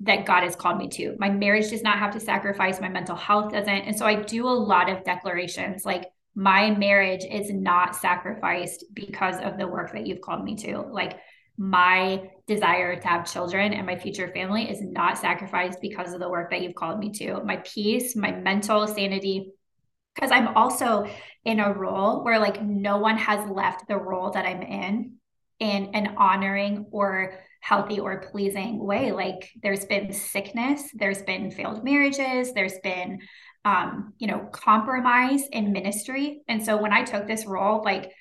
that 0.00 0.26
God 0.26 0.42
has 0.42 0.56
called 0.56 0.78
me 0.78 0.88
to. 0.88 1.16
My 1.18 1.30
marriage 1.30 1.70
does 1.70 1.82
not 1.82 1.98
have 1.98 2.12
to 2.12 2.20
sacrifice, 2.20 2.80
my 2.80 2.88
mental 2.88 3.16
health 3.16 3.52
doesn't. 3.52 3.68
And 3.68 3.96
so 3.96 4.04
I 4.04 4.16
do 4.16 4.46
a 4.46 4.50
lot 4.50 4.90
of 4.90 5.04
declarations 5.04 5.84
like, 5.84 6.10
my 6.36 6.70
marriage 6.70 7.24
is 7.24 7.52
not 7.52 7.94
sacrificed 7.94 8.84
because 8.92 9.36
of 9.40 9.56
the 9.56 9.68
work 9.68 9.92
that 9.92 10.04
you've 10.04 10.20
called 10.20 10.42
me 10.42 10.56
to. 10.56 10.78
Like, 10.80 11.20
my 11.56 12.30
desire 12.46 12.96
to 12.96 13.06
have 13.06 13.30
children 13.30 13.72
and 13.72 13.86
my 13.86 13.96
future 13.96 14.28
family 14.28 14.68
is 14.68 14.82
not 14.82 15.18
sacrificed 15.18 15.78
because 15.80 16.12
of 16.12 16.20
the 16.20 16.28
work 16.28 16.50
that 16.50 16.60
you've 16.60 16.74
called 16.74 16.98
me 16.98 17.10
to. 17.12 17.40
My 17.44 17.58
peace, 17.58 18.16
my 18.16 18.32
mental 18.32 18.86
sanity, 18.88 19.52
because 20.14 20.30
I'm 20.30 20.56
also 20.56 21.06
in 21.44 21.60
a 21.60 21.72
role 21.72 22.24
where 22.24 22.38
like 22.38 22.62
no 22.62 22.98
one 22.98 23.18
has 23.18 23.48
left 23.48 23.86
the 23.88 23.96
role 23.96 24.30
that 24.32 24.46
I'm 24.46 24.62
in 24.62 25.14
in 25.60 25.94
an 25.94 26.16
honoring 26.16 26.86
or 26.90 27.34
healthy 27.64 27.98
or 27.98 28.20
pleasing 28.30 28.78
way. 28.78 29.10
Like 29.10 29.50
there's 29.62 29.86
been 29.86 30.12
sickness, 30.12 30.82
there's 30.92 31.22
been 31.22 31.50
failed 31.50 31.82
marriages, 31.82 32.52
there's 32.52 32.78
been 32.82 33.20
um, 33.64 34.12
you 34.18 34.26
know, 34.26 34.46
compromise 34.52 35.44
in 35.50 35.72
ministry. 35.72 36.42
And 36.46 36.62
so 36.62 36.76
when 36.76 36.92
I 36.92 37.02
took 37.02 37.26
this 37.26 37.46
role, 37.46 37.82
like 37.82 38.12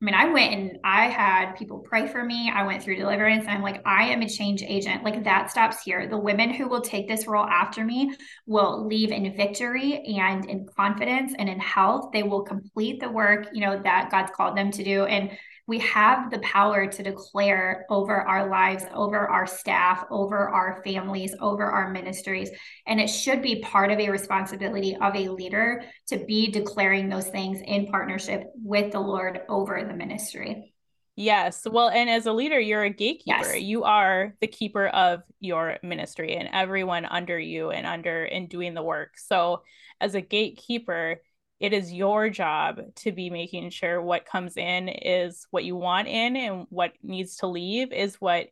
I 0.00 0.04
mean, 0.04 0.14
I 0.14 0.26
went 0.26 0.52
and 0.52 0.78
I 0.84 1.06
had 1.06 1.54
people 1.54 1.78
pray 1.78 2.06
for 2.06 2.22
me. 2.22 2.50
I 2.54 2.66
went 2.66 2.82
through 2.82 2.96
deliverance. 2.96 3.44
And 3.46 3.52
I'm 3.52 3.62
like, 3.62 3.80
I 3.86 4.04
am 4.08 4.20
a 4.20 4.28
change 4.28 4.62
agent. 4.62 5.02
Like 5.02 5.24
that 5.24 5.50
stops 5.50 5.82
here. 5.82 6.06
The 6.06 6.18
women 6.18 6.52
who 6.52 6.68
will 6.68 6.82
take 6.82 7.08
this 7.08 7.26
role 7.26 7.46
after 7.46 7.82
me 7.82 8.14
will 8.44 8.86
leave 8.86 9.10
in 9.10 9.34
victory 9.34 10.02
and 10.18 10.44
in 10.50 10.66
confidence 10.76 11.32
and 11.38 11.48
in 11.48 11.58
health. 11.60 12.10
They 12.12 12.22
will 12.22 12.42
complete 12.42 13.00
the 13.00 13.08
work, 13.08 13.48
you 13.54 13.62
know, 13.62 13.80
that 13.82 14.10
God's 14.10 14.32
called 14.32 14.54
them 14.54 14.70
to 14.72 14.84
do. 14.84 15.04
And 15.06 15.30
we 15.66 15.80
have 15.80 16.30
the 16.30 16.38
power 16.40 16.86
to 16.86 17.02
declare 17.02 17.86
over 17.90 18.20
our 18.20 18.48
lives, 18.48 18.84
over 18.94 19.28
our 19.28 19.46
staff, 19.46 20.04
over 20.10 20.48
our 20.48 20.80
families, 20.84 21.34
over 21.40 21.64
our 21.64 21.90
ministries. 21.90 22.50
And 22.86 23.00
it 23.00 23.08
should 23.08 23.42
be 23.42 23.60
part 23.60 23.90
of 23.90 23.98
a 23.98 24.08
responsibility 24.08 24.96
of 24.96 25.16
a 25.16 25.28
leader 25.28 25.82
to 26.08 26.18
be 26.24 26.50
declaring 26.50 27.08
those 27.08 27.28
things 27.28 27.60
in 27.64 27.86
partnership 27.86 28.44
with 28.54 28.92
the 28.92 29.00
Lord 29.00 29.40
over 29.48 29.84
the 29.84 29.94
ministry. 29.94 30.72
Yes. 31.16 31.66
Well, 31.68 31.88
and 31.88 32.10
as 32.10 32.26
a 32.26 32.32
leader, 32.32 32.60
you're 32.60 32.84
a 32.84 32.90
gatekeeper. 32.90 33.54
Yes. 33.54 33.62
You 33.62 33.84
are 33.84 34.34
the 34.40 34.46
keeper 34.46 34.86
of 34.86 35.22
your 35.40 35.78
ministry 35.82 36.36
and 36.36 36.48
everyone 36.52 37.06
under 37.06 37.38
you 37.38 37.70
and 37.70 37.86
under 37.86 38.24
and 38.24 38.48
doing 38.48 38.74
the 38.74 38.82
work. 38.82 39.18
So, 39.18 39.62
as 39.98 40.14
a 40.14 40.20
gatekeeper, 40.20 41.22
it 41.58 41.72
is 41.72 41.92
your 41.92 42.28
job 42.28 42.80
to 42.96 43.12
be 43.12 43.30
making 43.30 43.70
sure 43.70 44.00
what 44.00 44.26
comes 44.26 44.56
in 44.56 44.88
is 44.88 45.46
what 45.50 45.64
you 45.64 45.74
want 45.74 46.06
in 46.08 46.36
and 46.36 46.66
what 46.68 46.92
needs 47.02 47.36
to 47.36 47.46
leave 47.46 47.92
is 47.92 48.16
what 48.16 48.48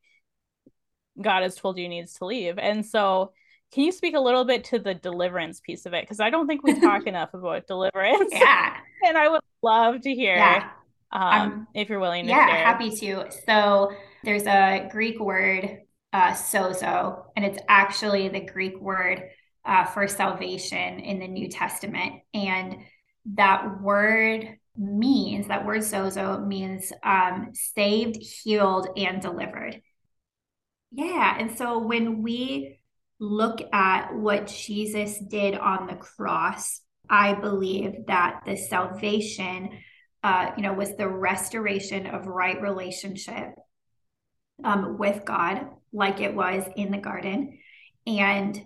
God 1.20 1.42
has 1.42 1.54
told 1.54 1.78
you 1.78 1.88
needs 1.88 2.14
to 2.14 2.26
leave. 2.26 2.58
And 2.58 2.84
so, 2.84 3.32
can 3.72 3.84
you 3.84 3.92
speak 3.92 4.14
a 4.14 4.20
little 4.20 4.44
bit 4.44 4.64
to 4.64 4.78
the 4.78 4.94
deliverance 4.94 5.60
piece 5.60 5.84
of 5.84 5.94
it? 5.94 6.02
Because 6.02 6.20
I 6.20 6.30
don't 6.30 6.46
think 6.46 6.62
we 6.62 6.80
talk 6.80 7.06
enough 7.06 7.34
about 7.34 7.66
deliverance. 7.66 8.30
Yeah. 8.32 8.76
and 9.06 9.18
I 9.18 9.28
would 9.28 9.40
love 9.62 10.00
to 10.02 10.14
hear 10.14 10.36
yeah. 10.36 10.70
um, 11.12 11.22
um, 11.22 11.66
if 11.74 11.88
you're 11.88 12.00
willing 12.00 12.24
to 12.24 12.30
yeah, 12.30 12.46
share. 12.46 12.64
happy 12.64 12.90
to. 12.90 13.26
So, 13.46 13.92
there's 14.24 14.46
a 14.46 14.88
Greek 14.90 15.20
word, 15.20 15.82
uh, 16.12 16.32
sozo, 16.32 17.24
and 17.36 17.44
it's 17.44 17.58
actually 17.68 18.28
the 18.28 18.40
Greek 18.40 18.80
word 18.80 19.28
uh, 19.64 19.84
for 19.84 20.08
salvation 20.08 21.00
in 21.00 21.18
the 21.18 21.28
New 21.28 21.48
Testament. 21.48 22.22
And 22.32 22.78
that 23.32 23.80
word 23.80 24.58
means 24.76 25.48
that 25.48 25.64
word 25.64 25.80
sozo 25.80 26.44
means 26.44 26.92
um, 27.02 27.50
saved, 27.52 28.16
healed, 28.16 28.88
and 28.96 29.22
delivered. 29.22 29.80
Yeah. 30.90 31.36
And 31.38 31.56
so 31.56 31.78
when 31.78 32.22
we 32.22 32.80
look 33.18 33.60
at 33.72 34.14
what 34.14 34.46
Jesus 34.46 35.18
did 35.18 35.54
on 35.54 35.86
the 35.86 35.94
cross, 35.94 36.80
I 37.08 37.34
believe 37.34 38.06
that 38.06 38.40
the 38.46 38.56
salvation, 38.56 39.70
uh, 40.22 40.52
you 40.56 40.62
know, 40.62 40.72
was 40.72 40.96
the 40.96 41.08
restoration 41.08 42.06
of 42.06 42.26
right 42.26 42.60
relationship 42.60 43.54
um, 44.62 44.98
with 44.98 45.24
God, 45.24 45.66
like 45.92 46.20
it 46.20 46.34
was 46.34 46.64
in 46.76 46.90
the 46.90 46.98
garden. 46.98 47.58
And 48.06 48.64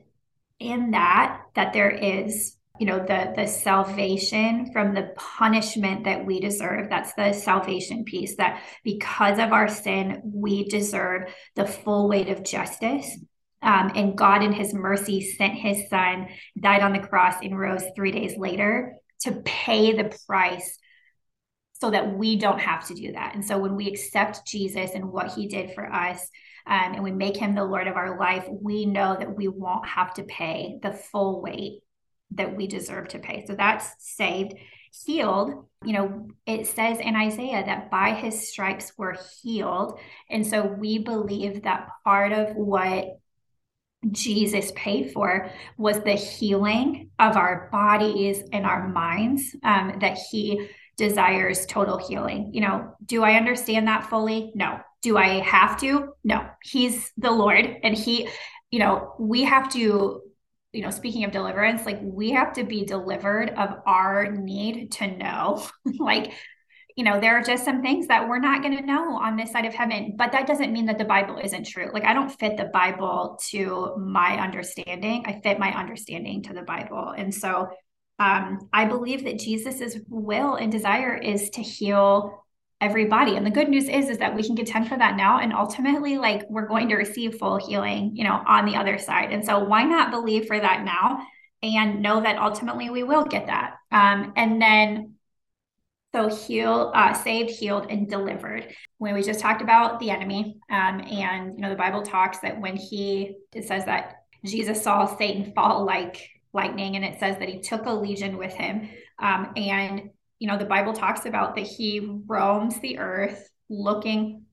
in 0.59 0.91
that 0.91 1.41
that 1.55 1.73
there 1.73 1.91
is 1.91 2.57
you 2.79 2.87
know 2.87 2.99
the 2.99 3.33
the 3.37 3.47
salvation 3.47 4.73
from 4.73 4.95
the 4.95 5.13
punishment 5.17 6.05
that 6.05 6.25
we 6.25 6.41
deserve. 6.41 6.89
That's 6.89 7.13
the 7.15 7.33
salvation 7.33 8.05
piece 8.05 8.37
that 8.37 8.63
because 8.85 9.39
of 9.39 9.53
our 9.53 9.69
sin 9.69 10.23
we 10.25 10.65
deserve 10.65 11.33
the 11.57 11.67
full 11.67 12.09
weight 12.09 12.29
of 12.29 12.45
justice. 12.45 13.19
Um, 13.61 13.91
and 13.97 14.17
god 14.17 14.45
in 14.45 14.53
his 14.53 14.73
mercy 14.73 15.21
sent 15.21 15.55
his 15.55 15.89
son 15.91 16.29
died 16.61 16.81
on 16.81 16.93
the 16.93 17.01
cross 17.01 17.35
and 17.43 17.59
rose 17.59 17.83
three 17.97 18.13
days 18.13 18.37
later 18.39 18.95
to 19.23 19.33
pay 19.45 19.97
the 19.97 20.17
price 20.29 20.79
so 21.73 21.91
that 21.91 22.17
we 22.17 22.37
don't 22.37 22.61
have 22.61 22.87
to 22.87 22.95
do 22.95 23.13
that. 23.13 23.35
And 23.35 23.45
so 23.45 23.59
when 23.59 23.75
we 23.75 23.89
accept 23.89 24.47
jesus 24.47 24.93
and 24.95 25.11
what 25.11 25.33
he 25.33 25.49
did 25.49 25.75
for 25.75 25.93
us 25.93 26.21
um, 26.69 26.95
and 26.95 27.03
we 27.03 27.11
make 27.11 27.37
him 27.37 27.57
the 27.57 27.65
lord 27.65 27.89
of 27.89 27.97
our 27.97 28.17
life 28.17 28.47
we 28.49 28.87
know 28.87 29.17
that 29.19 29.35
we 29.37 29.49
won't 29.49 29.89
have 29.89 30.15
to 30.15 30.23
pay 30.23 30.79
the 30.81 30.93
full 30.93 31.43
weight 31.43 31.81
that 32.33 32.57
we 32.57 32.67
deserve 32.67 33.09
to 33.09 33.19
pay. 33.19 33.45
So 33.47 33.55
that's 33.55 33.95
saved. 33.99 34.55
Healed, 35.05 35.67
you 35.85 35.93
know, 35.93 36.29
it 36.47 36.67
says 36.67 36.99
in 36.99 37.15
Isaiah 37.15 37.63
that 37.65 37.91
by 37.91 38.13
his 38.13 38.49
stripes 38.49 38.93
we're 38.97 39.17
healed. 39.43 39.99
And 40.31 40.47
so 40.47 40.67
we 40.67 40.99
believe 40.99 41.63
that 41.63 41.89
part 42.05 42.33
of 42.33 42.57
what 42.57 43.21
Jesus 44.11 44.73
paid 44.75 45.13
for 45.13 45.51
was 45.77 46.01
the 46.01 46.15
healing 46.15 47.11
of 47.19 47.37
our 47.37 47.69
bodies 47.71 48.43
and 48.53 48.65
our 48.65 48.89
minds, 48.89 49.55
um, 49.63 49.99
that 50.01 50.19
he 50.31 50.69
desires 50.97 51.67
total 51.67 51.99
healing. 51.99 52.51
You 52.53 52.63
know, 52.63 52.95
do 53.05 53.23
I 53.23 53.35
understand 53.35 53.89
that 53.89 54.09
fully? 54.09 54.53
No. 54.55 54.81
Do 55.03 55.17
I 55.17 55.41
have 55.41 55.81
to? 55.81 56.15
No. 56.25 56.49
He's 56.63 57.13
the 57.17 57.31
Lord 57.31 57.77
and 57.83 57.97
he, 57.97 58.29
you 58.71 58.81
know, 58.81 59.15
we 59.19 59.45
have 59.45 59.73
to 59.75 60.23
you 60.79 60.85
know, 60.85 60.91
speaking 60.91 61.25
of 61.25 61.33
deliverance, 61.33 61.85
like 61.85 61.99
we 62.01 62.31
have 62.31 62.53
to 62.53 62.63
be 62.63 62.85
delivered 62.85 63.51
of 63.51 63.81
our 63.85 64.31
need 64.31 64.93
to 64.93 65.09
know. 65.09 65.67
like, 65.99 66.35
you 66.95 67.03
know, 67.03 67.19
there 67.19 67.37
are 67.37 67.43
just 67.43 67.65
some 67.65 67.83
things 67.83 68.07
that 68.07 68.29
we're 68.29 68.39
not 68.39 68.63
going 68.63 68.77
to 68.77 68.87
know 68.87 69.17
on 69.17 69.37
this 69.37 69.51
side 69.51 69.65
of 69.65 69.75
heaven, 69.75 70.15
but 70.17 70.31
that 70.31 70.47
doesn't 70.47 70.73
mean 70.73 70.87
that 70.87 70.97
the 70.97 71.05
Bible 71.05 71.37
isn't 71.43 71.67
true. 71.67 71.91
Like, 71.93 72.05
I 72.05 72.15
don't 72.15 72.29
fit 72.29 72.57
the 72.57 72.67
Bible 72.67 73.41
to 73.49 73.97
my 73.99 74.39
understanding, 74.39 75.25
I 75.27 75.41
fit 75.41 75.59
my 75.59 75.73
understanding 75.73 76.45
to 76.45 76.55
the 76.55 76.63
Bible. 76.63 77.09
And 77.09 77.35
so, 77.35 77.71
um, 78.21 78.69
I 78.73 78.85
believe 78.85 79.25
that 79.25 79.41
Jesus's 79.41 79.99
will 80.09 80.55
and 80.55 80.71
desire 80.71 81.17
is 81.17 81.51
to 81.51 81.61
heal 81.61 82.45
everybody. 82.81 83.37
And 83.37 83.45
the 83.45 83.51
good 83.51 83.69
news 83.69 83.89
is 83.89 84.09
is 84.09 84.19
that 84.19 84.35
we 84.35 84.45
can 84.45 84.57
contend 84.57 84.89
for 84.89 84.97
that 84.97 85.17
now 85.17 85.39
and 85.41 85.53
ultimately 85.53 86.17
like 86.17 86.49
we're 86.49 86.69
going 86.69 86.89
to 86.89 86.97
receive 86.97 87.39
full 87.39 87.57
healing 87.57 88.13
you 88.15 88.25
know 88.25 88.43
on 88.47 88.67
the 88.67 88.77
other 88.77 88.99
side. 88.99 89.33
And 89.33 89.45
so 89.45 89.59
why 89.65 89.83
not 89.85 90.11
believe 90.11 90.47
for 90.47 90.59
that 90.59 90.85
now 90.85 91.27
and 91.63 92.03
know 92.03 92.21
that 92.21 92.39
ultimately 92.39 92.91
we 92.91 93.03
will 93.03 93.25
get 93.25 93.47
that? 93.47 93.75
Um, 93.91 94.33
and 94.37 94.63
then 94.63 95.15
so 96.15 96.29
heal 96.29 96.93
uh, 96.95 97.13
saved 97.13 97.51
healed 97.51 97.87
and 97.91 98.09
delivered. 98.09 98.73
When 98.99 99.15
we 99.15 99.23
just 99.23 99.41
talked 99.41 99.61
about 99.61 99.99
the 99.99 100.11
enemy 100.11 100.59
um, 100.71 101.01
and 101.01 101.57
you 101.57 101.63
know 101.63 101.71
the 101.71 101.77
bible 101.77 102.03
talks 102.03 102.39
that 102.41 102.61
when 102.61 102.77
he 102.77 103.37
it 103.53 103.67
says 103.67 103.85
that 103.87 104.23
jesus 104.45 104.83
saw 104.83 105.05
satan 105.17 105.53
fall 105.53 105.85
like 105.85 106.31
lightning 106.53 106.97
and 106.97 107.05
it 107.05 107.19
says 107.19 107.37
that 107.39 107.49
he 107.49 107.61
took 107.61 107.87
a 107.87 107.91
legion 107.91 108.39
with 108.39 108.53
him 108.53 108.89
um, 109.19 109.53
and 109.57 110.11
you 110.39 110.49
know, 110.49 110.59
the 110.59 110.65
Bible 110.65 110.93
talks 110.93 111.27
about 111.27 111.57
that 111.57 111.67
he 111.67 112.21
roams 112.27 112.79
the 112.81 112.99
earth 112.99 113.49
looking 113.69 114.45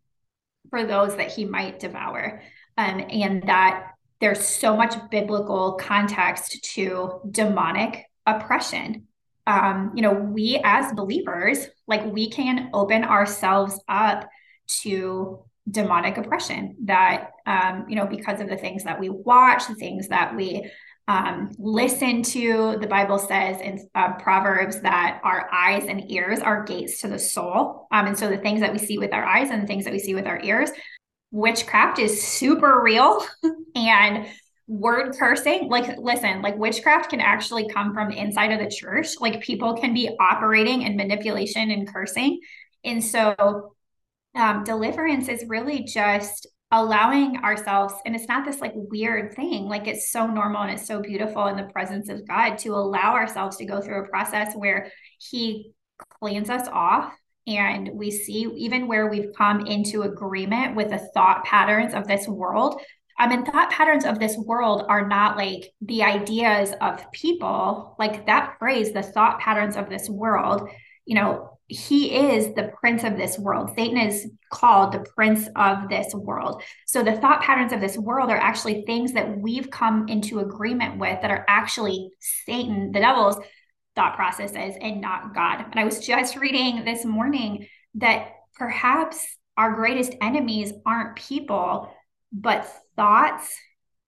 for 0.69 0.83
those 0.83 1.15
that 1.17 1.31
he 1.31 1.45
might 1.45 1.79
devour. 1.79 2.41
Um, 2.77 3.05
and 3.09 3.43
that 3.43 3.91
there's 4.19 4.45
so 4.45 4.75
much 4.75 4.95
biblical 5.09 5.73
context 5.73 6.63
to 6.73 7.21
demonic 7.29 8.05
oppression. 8.25 9.07
Um, 9.47 9.91
you 9.95 10.01
know, 10.01 10.13
we 10.13 10.59
as 10.63 10.91
believers, 10.93 11.67
like 11.87 12.05
we 12.05 12.29
can 12.29 12.69
open 12.73 13.03
ourselves 13.03 13.79
up 13.87 14.27
to 14.81 15.45
demonic 15.69 16.17
oppression 16.17 16.75
that, 16.85 17.31
um, 17.45 17.85
you 17.87 17.95
know, 17.95 18.07
because 18.07 18.41
of 18.41 18.49
the 18.49 18.57
things 18.57 18.83
that 18.83 18.99
we 18.99 19.09
watch, 19.09 19.67
the 19.67 19.75
things 19.75 20.07
that 20.09 20.35
we 20.35 20.69
um, 21.07 21.51
listen 21.59 22.23
to 22.23 22.77
the 22.81 22.87
bible 22.87 23.19
says 23.19 23.61
in 23.61 23.87
uh, 23.93 24.13
proverbs 24.13 24.81
that 24.81 25.19
our 25.23 25.47
eyes 25.53 25.85
and 25.87 26.09
ears 26.11 26.39
are 26.39 26.63
gates 26.63 27.01
to 27.01 27.07
the 27.07 27.19
soul. 27.19 27.87
Um, 27.91 28.07
and 28.07 28.17
so 28.17 28.29
the 28.29 28.37
things 28.37 28.61
that 28.61 28.71
we 28.71 28.79
see 28.79 28.97
with 28.97 29.13
our 29.13 29.23
eyes 29.23 29.49
and 29.51 29.61
the 29.61 29.67
things 29.67 29.85
that 29.85 29.93
we 29.93 29.99
see 29.99 30.15
with 30.15 30.25
our 30.25 30.41
ears 30.41 30.71
witchcraft 31.31 31.99
is 31.99 32.21
super 32.21 32.81
real. 32.81 33.23
And 33.77 34.25
word 34.67 35.15
cursing 35.19 35.69
like 35.69 35.97
listen 35.99 36.41
like 36.41 36.57
witchcraft 36.57 37.11
can 37.11 37.19
actually 37.19 37.69
come 37.69 37.93
from 37.93 38.09
inside 38.09 38.51
of 38.51 38.59
the 38.59 38.73
church. 38.73 39.19
Like 39.19 39.41
people 39.41 39.75
can 39.75 39.93
be 39.93 40.09
operating 40.19 40.83
in 40.83 40.95
manipulation 40.95 41.71
and 41.71 41.87
cursing. 41.87 42.39
And 42.85 43.03
so 43.03 43.75
um, 44.33 44.63
deliverance 44.63 45.27
is 45.27 45.43
really 45.47 45.83
just 45.83 46.47
allowing 46.71 47.37
ourselves 47.37 47.93
and 48.05 48.15
it's 48.15 48.27
not 48.27 48.43
this 48.43 48.59
like 48.59 48.73
weird 48.75 49.35
thing 49.35 49.65
like 49.65 49.87
it's 49.87 50.11
so 50.11 50.25
normal 50.25 50.63
and 50.63 50.71
it's 50.71 50.87
so 50.87 50.99
beautiful 50.99 51.45
in 51.47 51.55
the 51.55 51.71
presence 51.71 52.09
of 52.09 52.27
god 52.27 52.57
to 52.57 52.69
allow 52.69 53.13
ourselves 53.13 53.57
to 53.57 53.65
go 53.65 53.79
through 53.79 54.03
a 54.03 54.07
process 54.07 54.53
where 54.55 54.91
he 55.19 55.71
cleans 56.19 56.49
us 56.49 56.67
off 56.69 57.13
and 57.47 57.91
we 57.93 58.09
see 58.09 58.51
even 58.57 58.87
where 58.87 59.07
we've 59.07 59.31
come 59.37 59.67
into 59.67 60.01
agreement 60.01 60.75
with 60.75 60.89
the 60.89 60.97
thought 61.13 61.43
patterns 61.45 61.93
of 61.93 62.07
this 62.07 62.27
world 62.27 62.81
I 63.17 63.27
mean, 63.27 63.45
thought 63.45 63.71
patterns 63.71 64.03
of 64.03 64.19
this 64.19 64.37
world 64.37 64.83
are 64.89 65.07
not 65.07 65.37
like 65.37 65.71
the 65.81 66.03
ideas 66.03 66.73
of 66.81 67.09
people, 67.13 67.95
like 67.97 68.25
that 68.25 68.57
phrase, 68.59 68.91
the 68.91 69.03
thought 69.03 69.39
patterns 69.39 69.77
of 69.77 69.89
this 69.89 70.09
world. 70.09 70.69
You 71.05 71.15
know, 71.15 71.54
he 71.67 72.15
is 72.15 72.53
the 72.53 72.71
prince 72.79 73.03
of 73.03 73.17
this 73.17 73.39
world. 73.39 73.71
Satan 73.75 73.97
is 73.97 74.27
called 74.51 74.93
the 74.93 75.05
prince 75.15 75.47
of 75.55 75.89
this 75.89 76.13
world. 76.13 76.61
So 76.85 77.01
the 77.01 77.17
thought 77.17 77.41
patterns 77.41 77.73
of 77.73 77.81
this 77.81 77.97
world 77.97 78.29
are 78.29 78.37
actually 78.37 78.83
things 78.85 79.13
that 79.13 79.37
we've 79.37 79.71
come 79.71 80.07
into 80.07 80.39
agreement 80.39 80.99
with 80.99 81.21
that 81.21 81.31
are 81.31 81.45
actually 81.47 82.11
Satan, 82.45 82.91
the 82.91 82.99
devil's 82.99 83.37
thought 83.95 84.15
processes, 84.15 84.75
and 84.79 85.01
not 85.01 85.33
God. 85.33 85.65
And 85.71 85.79
I 85.79 85.85
was 85.85 85.99
just 85.99 86.35
reading 86.35 86.85
this 86.85 87.03
morning 87.03 87.67
that 87.95 88.29
perhaps 88.55 89.25
our 89.57 89.73
greatest 89.73 90.13
enemies 90.21 90.71
aren't 90.85 91.15
people, 91.15 91.91
but 92.31 92.71
thoughts 92.95 93.55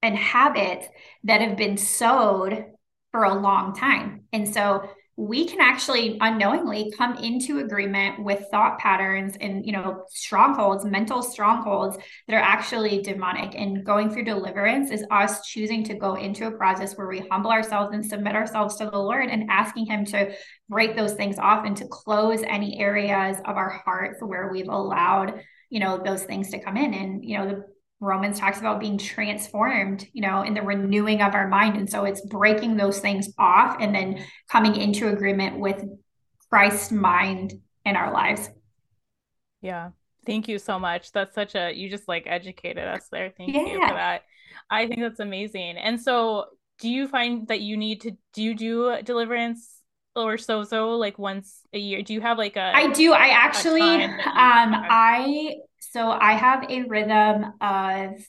and 0.03 0.16
habits 0.16 0.86
that 1.24 1.41
have 1.41 1.58
been 1.58 1.78
sowed 1.78 2.66
for 3.12 3.24
a 3.24 3.39
long 3.39 3.74
time. 3.74 4.26
And 4.32 4.47
so 4.47 4.88
we 5.20 5.47
can 5.47 5.59
actually 5.59 6.15
unknowingly 6.22 6.93
come 6.95 7.18
into 7.18 7.57
agreement 7.57 8.24
with 8.24 8.45
thought 8.51 8.78
patterns 8.78 9.36
and 9.41 9.65
you 9.65 9.72
know 9.72 10.05
strongholds 10.09 10.86
mental 10.86 11.24
strongholds 11.24 11.97
that 12.28 12.36
are 12.36 12.39
actually 12.39 13.01
demonic. 13.01 13.55
And 13.55 13.84
going 13.84 14.11
through 14.11 14.26
deliverance 14.26 14.91
is 14.91 15.03
us 15.09 15.45
choosing 15.47 15.84
to 15.86 15.95
go 15.95 16.13
into 16.13 16.45
a 16.45 16.51
process 16.51 16.95
where 16.95 17.07
we 17.07 17.28
humble 17.32 17.49
ourselves 17.49 17.95
and 17.95 18.05
submit 18.05 18.36
ourselves 18.36 18.76
to 18.76 18.86
the 18.86 18.97
lord 18.97 19.30
and 19.30 19.49
asking 19.49 19.88
him 19.88 20.05
to 20.05 20.36
break 20.70 20.95
those 20.95 21.13
things 21.13 21.39
off 21.39 21.65
and 21.65 21.76
to 21.78 21.88
close 21.88 22.43
any 22.43 22.80
areas 22.80 23.38
of 23.45 23.57
our 23.57 23.70
hearts 23.70 24.22
where 24.22 24.49
we've 24.51 24.70
allowed 24.70 25.41
you 25.70 25.80
know 25.80 26.01
those 26.03 26.24
things 26.24 26.51
to 26.51 26.59
come 26.59 26.78
in. 26.78 26.93
And 26.93 27.26
you 27.26 27.38
know 27.38 27.47
the 27.47 27.65
Romans 28.00 28.39
talks 28.39 28.60
about 28.60 28.80
being 28.80 28.98
transformed, 28.98 30.06
you 30.14 30.22
know, 30.22 30.43
in 30.43 30.54
the 30.54 30.62
renewing 30.62 31.22
of 31.22 31.34
our 31.34 31.48
mind. 31.48 31.78
And 31.78 31.89
so 31.89 32.06
it's 32.06 32.22
breaking 32.22 32.78
those 32.78 33.00
things 33.00 33.30
off 33.39 33.78
and 33.80 33.93
then 33.95 34.24
coming 34.50 34.76
into 34.76 35.08
agreement 35.10 35.60
with 35.60 35.84
Christ's 36.50 36.91
mind 36.91 37.54
in 37.86 37.95
our 37.95 38.14
lives. 38.14 38.50
Yeah. 39.62 39.89
Thank 40.26 40.48
you 40.48 40.60
so 40.60 40.78
much. 40.78 41.12
That's 41.12 41.34
such 41.34 41.56
a, 41.56 41.74
you 41.74 41.89
just 41.89 42.08
like 42.08 42.26
educated 42.28 42.84
us 42.84 43.08
there. 43.12 43.34
Thank 43.36 43.56
yeah. 43.56 43.62
you 43.62 43.80
for 43.80 43.93
that. 43.93 44.24
I 44.70 44.88
think 44.88 45.02
that's 45.02 45.20
amazing. 45.20 45.78
And 45.78 46.00
so 46.00 46.45
do 46.80 46.89
you 46.89 47.08
find 47.08 47.48
that 47.48 47.62
you 47.62 47.78
need 47.78 48.02
to, 48.02 48.12
do 48.34 48.43
you 48.43 48.54
do 48.54 49.02
deliverance 49.04 49.82
or 50.16 50.38
so 50.38 50.64
so 50.64 50.91
like 50.91 51.18
once 51.18 51.62
a 51.74 51.80
year? 51.80 52.02
Do 52.02 52.14
you 52.14 52.22
have 52.22 52.38
like 52.38 52.58
a, 52.58 52.72
I 52.76 52.91
do. 52.91 53.14
I 53.14 53.30
actually, 53.30 54.04
um, 54.04 54.20
I 54.26 55.56
so 55.80 56.09
I 56.09 56.34
have 56.34 56.69
a 56.69 56.84
rhythm 56.84 57.53
of 57.61 58.28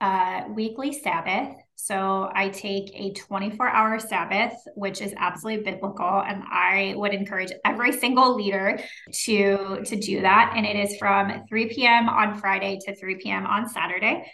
uh, 0.00 0.44
weekly 0.50 0.92
Sabbath. 0.92 1.56
So 1.76 2.30
I 2.34 2.48
take 2.48 2.90
a 2.94 3.12
24 3.12 3.68
hour 3.68 3.98
Sabbath, 3.98 4.52
which 4.74 5.00
is 5.00 5.12
absolutely 5.16 5.64
biblical. 5.64 6.22
And 6.26 6.42
I 6.50 6.94
would 6.96 7.12
encourage 7.12 7.52
every 7.64 7.92
single 7.92 8.34
leader 8.36 8.78
to, 9.24 9.82
to 9.84 9.96
do 9.96 10.20
that. 10.22 10.54
And 10.56 10.64
it 10.64 10.76
is 10.76 10.96
from 10.98 11.44
3 11.48 11.68
p.m. 11.68 12.08
on 12.08 12.38
Friday 12.38 12.78
to 12.86 12.94
3 12.94 13.16
p.m. 13.16 13.46
on 13.46 13.68
Saturday. 13.68 14.24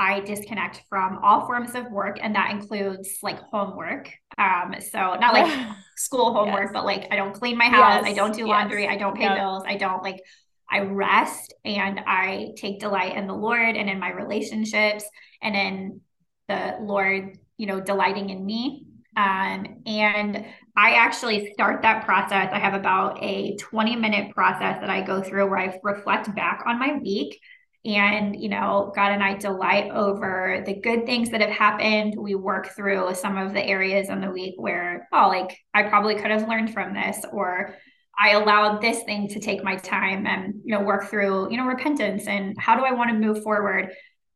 I 0.00 0.20
disconnect 0.20 0.82
from 0.88 1.18
all 1.22 1.44
forms 1.46 1.74
of 1.74 1.90
work, 1.92 2.18
and 2.22 2.34
that 2.34 2.52
includes 2.52 3.18
like 3.22 3.38
homework. 3.52 4.10
Um, 4.38 4.74
so 4.80 5.14
not 5.16 5.34
like 5.34 5.76
school 5.96 6.32
homework, 6.32 6.64
yes. 6.64 6.70
but 6.72 6.86
like 6.86 7.08
I 7.10 7.16
don't 7.16 7.34
clean 7.34 7.58
my 7.58 7.66
house, 7.66 8.00
yes. 8.02 8.06
I 8.06 8.14
don't 8.14 8.34
do 8.34 8.46
laundry, 8.46 8.84
yes. 8.84 8.92
I 8.94 8.96
don't 8.96 9.14
pay 9.14 9.24
yep. 9.24 9.36
bills, 9.36 9.62
I 9.66 9.76
don't 9.76 10.02
like 10.02 10.22
I 10.70 10.80
rest 10.80 11.54
and 11.64 12.00
I 12.06 12.52
take 12.56 12.80
delight 12.80 13.16
in 13.16 13.26
the 13.26 13.34
Lord 13.34 13.76
and 13.76 13.88
in 13.90 13.98
my 13.98 14.12
relationships 14.12 15.04
and 15.42 15.56
in 15.56 16.00
the 16.48 16.76
Lord, 16.80 17.38
you 17.56 17.66
know, 17.66 17.80
delighting 17.80 18.30
in 18.30 18.44
me. 18.44 18.86
Um, 19.16 19.82
and 19.86 20.46
I 20.76 20.92
actually 20.92 21.52
start 21.52 21.82
that 21.82 22.04
process. 22.04 22.50
I 22.52 22.58
have 22.58 22.74
about 22.74 23.22
a 23.22 23.56
20 23.56 23.96
minute 23.96 24.34
process 24.34 24.80
that 24.80 24.90
I 24.90 25.02
go 25.02 25.22
through 25.22 25.48
where 25.48 25.58
I 25.58 25.78
reflect 25.82 26.34
back 26.34 26.62
on 26.66 26.78
my 26.78 26.94
week. 26.94 27.40
And, 27.84 28.40
you 28.40 28.50
know, 28.50 28.92
God 28.94 29.12
and 29.12 29.22
I 29.22 29.36
delight 29.36 29.90
over 29.90 30.62
the 30.66 30.74
good 30.74 31.06
things 31.06 31.30
that 31.30 31.40
have 31.40 31.50
happened. 31.50 32.14
We 32.16 32.34
work 32.34 32.68
through 32.76 33.14
some 33.14 33.38
of 33.38 33.54
the 33.54 33.64
areas 33.64 34.10
in 34.10 34.20
the 34.20 34.30
week 34.30 34.54
where, 34.58 35.08
oh, 35.12 35.28
like 35.28 35.58
I 35.72 35.84
probably 35.84 36.14
could 36.16 36.30
have 36.30 36.46
learned 36.46 36.74
from 36.74 36.92
this, 36.92 37.24
or 37.32 37.74
I 38.20 38.32
allowed 38.32 38.82
this 38.82 39.02
thing 39.04 39.28
to 39.28 39.40
take 39.40 39.64
my 39.64 39.76
time 39.76 40.26
and, 40.26 40.60
you 40.62 40.76
know, 40.76 40.84
work 40.84 41.08
through, 41.08 41.50
you 41.50 41.56
know, 41.56 41.64
repentance 41.64 42.26
and 42.26 42.54
how 42.58 42.76
do 42.76 42.84
I 42.84 42.92
want 42.92 43.10
to 43.10 43.16
move 43.16 43.42
forward. 43.42 43.86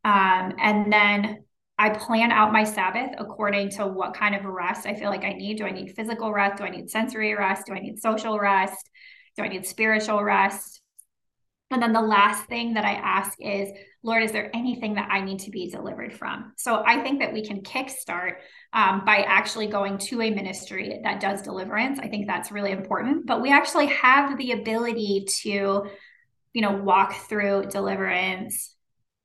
Um, 0.05 0.55
and 0.59 0.91
then 0.91 1.45
I 1.77 1.91
plan 1.91 2.31
out 2.31 2.53
my 2.53 2.65
Sabbath 2.65 3.11
according 3.19 3.71
to 3.73 3.87
what 3.87 4.15
kind 4.15 4.35
of 4.35 4.45
rest 4.45 4.87
I 4.87 4.95
feel 4.95 5.11
like 5.11 5.25
I 5.25 5.35
need. 5.35 5.59
Do 5.59 5.67
I 5.67 5.71
need 5.71 5.95
physical 5.95 6.33
rest? 6.33 6.59
Do 6.59 6.65
I 6.65 6.71
need 6.71 6.89
sensory 6.89 7.35
rest? 7.35 7.67
Do 7.67 7.75
I 7.75 7.81
need 7.81 8.01
social 8.01 8.39
rest? 8.39 8.89
Do 9.37 9.43
I 9.43 9.49
need 9.49 9.67
spiritual 9.67 10.23
rest? 10.25 10.81
And 11.71 11.83
then 11.83 11.93
the 11.93 12.01
last 12.01 12.47
thing 12.47 12.75
that 12.75 12.85
I 12.85 12.93
ask 12.93 13.37
is, 13.41 13.69
Lord, 14.05 14.23
is 14.23 14.33
there 14.33 14.51
anything 14.55 14.95
that 14.95 15.09
I 15.11 15.23
need 15.23 15.41
to 15.41 15.51
be 15.51 15.71
delivered 15.71 16.13
from? 16.13 16.53
So 16.59 16.85
I 16.87 17.03
think 17.03 17.21
that 17.21 17.33
we 17.33 17.45
can 17.45 17.63
kickstart 17.63 18.35
um, 18.75 19.03
by 19.07 19.23
actually 19.27 19.67
going 19.67 19.97
to 19.99 20.21
a 20.21 20.31
ministry 20.31 21.01
that 21.03 21.21
does 21.21 21.41
deliverance. 21.41 21.99
I 21.99 22.09
think 22.09 22.27
that's 22.27 22.53
really 22.53 22.71
important. 22.71 23.25
But 23.27 23.41
we 23.41 23.51
actually 23.51 23.87
have 23.87 24.37
the 24.37 24.53
ability 24.53 25.25
to, 25.43 25.87
you 26.53 26.61
know, 26.61 26.73
walk 26.73 27.15
through 27.29 27.71
deliverance 27.71 28.77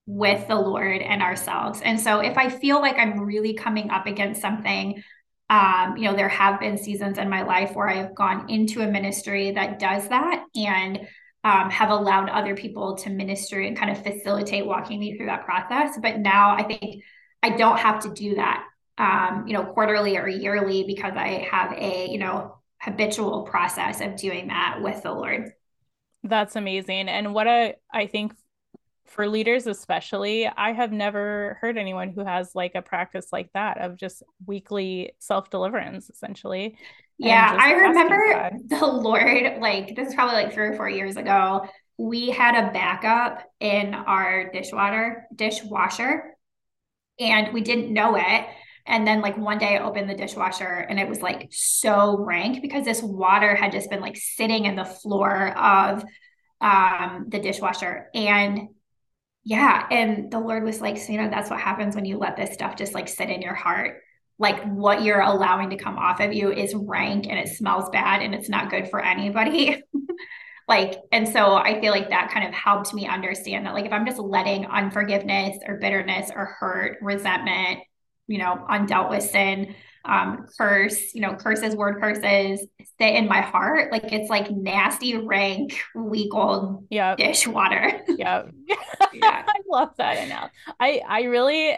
with 0.06 0.48
the 0.48 0.56
Lord 0.56 1.02
and 1.02 1.22
ourselves. 1.22 1.82
And 1.82 2.00
so 2.00 2.22
if 2.22 2.38
I 2.38 2.48
feel 2.48 2.80
like 2.80 2.98
I'm 2.98 3.20
really 3.20 3.56
coming 3.56 3.92
up 3.92 4.08
against 4.08 4.42
something, 4.42 5.04
um, 5.50 5.98
you 5.98 6.06
know, 6.06 6.16
there 6.16 6.30
have 6.30 6.60
been 6.60 6.78
seasons 6.78 7.18
in 7.18 7.30
my 7.30 7.42
life 7.42 7.76
where 7.76 7.90
I've 7.90 8.16
gone 8.16 8.50
into 8.50 8.82
a 8.82 8.88
ministry 8.88 9.52
that 9.52 9.78
does 9.78 10.08
that 10.08 10.46
and 10.56 11.06
um, 11.44 11.70
have 11.70 11.90
allowed 11.90 12.30
other 12.30 12.56
people 12.56 12.96
to 12.98 13.10
minister 13.10 13.60
and 13.60 13.78
kind 13.78 13.92
of 13.92 14.04
facilitate 14.04 14.66
walking 14.66 15.00
me 15.00 15.16
through 15.16 15.28
that 15.28 15.46
process. 15.46 15.98
But 16.02 16.20
now 16.20 16.56
I 16.56 16.64
think 16.64 17.04
I 17.42 17.52
don't 17.52 17.80
have 17.80 18.02
to 18.04 18.14
do 18.14 18.36
that, 18.36 18.66
um, 18.98 19.46
you 19.48 19.54
know, 19.54 19.64
quarterly 19.64 20.18
or 20.18 20.28
yearly 20.28 20.84
because 20.84 21.14
I 21.16 21.48
have 21.50 21.72
a, 21.74 22.10
you 22.10 22.18
know, 22.18 22.56
habitual 22.80 23.44
process 23.44 24.02
of 24.02 24.18
doing 24.18 24.48
that 24.48 24.80
with 24.82 25.04
the 25.04 25.12
Lord. 25.12 25.52
That's 26.24 26.56
amazing. 26.56 27.08
And 27.08 27.34
what 27.34 27.48
I, 27.48 27.76
I 27.94 28.08
think 28.08 28.34
for 29.10 29.28
leaders 29.28 29.66
especially 29.66 30.48
i 30.48 30.72
have 30.72 30.92
never 30.92 31.58
heard 31.62 31.78
anyone 31.78 32.10
who 32.10 32.24
has 32.24 32.54
like 32.54 32.76
a 32.76 32.82
practice 32.82 33.28
like 33.32 33.50
that 33.54 33.80
of 33.80 33.98
just 33.98 34.22
weekly 34.46 35.12
self-deliverance 35.18 36.10
essentially 36.12 36.78
yeah 37.20 37.56
i 37.60 37.72
remember 37.72 38.52
the 38.68 38.86
lord 38.86 39.60
like 39.60 39.96
this 39.96 40.10
is 40.10 40.16
probably 40.16 40.36
like 40.36 40.54
three 40.54 40.68
or 40.68 40.76
four 40.76 40.90
years 40.90 41.18
ago 41.18 41.66
we 41.98 42.30
had 42.30 42.56
a 42.56 42.72
backup 42.72 43.44
in 43.60 43.94
our 43.94 44.50
dishwater 44.52 45.28
dishwasher 45.36 46.34
and 47.20 47.54
we 47.54 47.62
didn't 47.62 47.94
know 47.94 48.16
it 48.16 48.46
and 48.86 49.06
then 49.06 49.22
like 49.22 49.38
one 49.38 49.60
day 49.60 49.78
I 49.78 49.84
opened 49.84 50.10
the 50.10 50.16
dishwasher 50.16 50.88
and 50.90 51.00
it 51.00 51.08
was 51.08 51.22
like 51.22 51.50
so 51.52 52.18
rank 52.18 52.60
because 52.64 52.86
this 52.86 53.04
water 53.04 53.54
had 53.54 53.72
just 53.72 53.90
been 53.90 54.00
like 54.00 54.18
sitting 54.18 54.66
in 54.66 54.76
the 54.76 54.86
floor 54.86 55.56
of 55.56 56.04
um 56.60 57.26
the 57.28 57.40
dishwasher 57.40 58.10
and 58.16 58.70
yeah. 59.44 59.88
And 59.90 60.32
the 60.32 60.40
Lord 60.40 60.64
was 60.64 60.82
like, 60.82 60.98
so, 60.98 61.12
you 61.12 61.20
know, 61.22 61.30
that's 61.30 61.50
what 61.50 61.60
happens 61.60 61.96
when 61.96 62.06
you 62.06 62.18
let 62.18 62.36
this 62.36 62.54
stuff 62.54 62.76
just 62.76 62.94
like 62.94 63.08
sit 63.08 63.30
in 63.30 63.42
your 63.42 63.56
heart. 63.56 64.02
Like 64.40 64.64
what 64.64 65.04
you're 65.04 65.22
allowing 65.22 65.70
to 65.70 65.76
come 65.76 65.98
off 65.98 66.20
of 66.20 66.34
you 66.34 66.52
is 66.52 66.74
rank 66.74 67.28
and 67.30 67.38
it 67.38 67.50
smells 67.50 67.90
bad 67.90 68.22
and 68.22 68.34
it's 68.34 68.50
not 68.50 68.72
good 68.72 68.90
for 68.90 69.04
anybody. 69.04 69.84
like, 70.68 70.96
and 71.12 71.28
so 71.28 71.56
I 71.56 71.80
feel 71.82 71.92
like 71.92 72.10
that 72.10 72.32
kind 72.32 72.48
of 72.48 72.54
helped 72.54 72.94
me 72.94 73.06
understand 73.06 73.66
that, 73.66 73.74
like, 73.74 73.86
if 73.86 73.92
I'm 73.92 74.06
just 74.06 74.20
letting 74.20 74.66
unforgiveness 74.66 75.58
or 75.68 75.78
bitterness 75.78 76.32
or 76.34 76.46
hurt, 76.46 76.98
resentment, 77.02 77.80
you 78.28 78.38
know, 78.38 78.66
undealt 78.70 79.10
with 79.10 79.24
sin, 79.24 79.76
um, 80.06 80.48
curse, 80.58 81.14
you 81.14 81.22
know, 81.22 81.36
curses, 81.36 81.76
word 81.76 82.00
curses 82.00 82.66
sit 83.00 83.16
in 83.16 83.28
my 83.28 83.42
heart. 83.42 83.92
Like 83.92 84.12
it's 84.12 84.30
like 84.30 84.52
nasty, 84.52 85.18
rank, 85.18 85.80
week 85.96 86.34
old 86.34 86.86
yep. 86.90 87.18
dishwater. 87.18 88.02
yeah. 88.08 88.44
yeah. 89.14 89.44
I 89.48 89.60
love 89.68 89.90
that. 89.98 90.18
And 90.18 90.30
now 90.30 90.50
I, 90.80 91.02
I 91.08 91.24
really, 91.24 91.78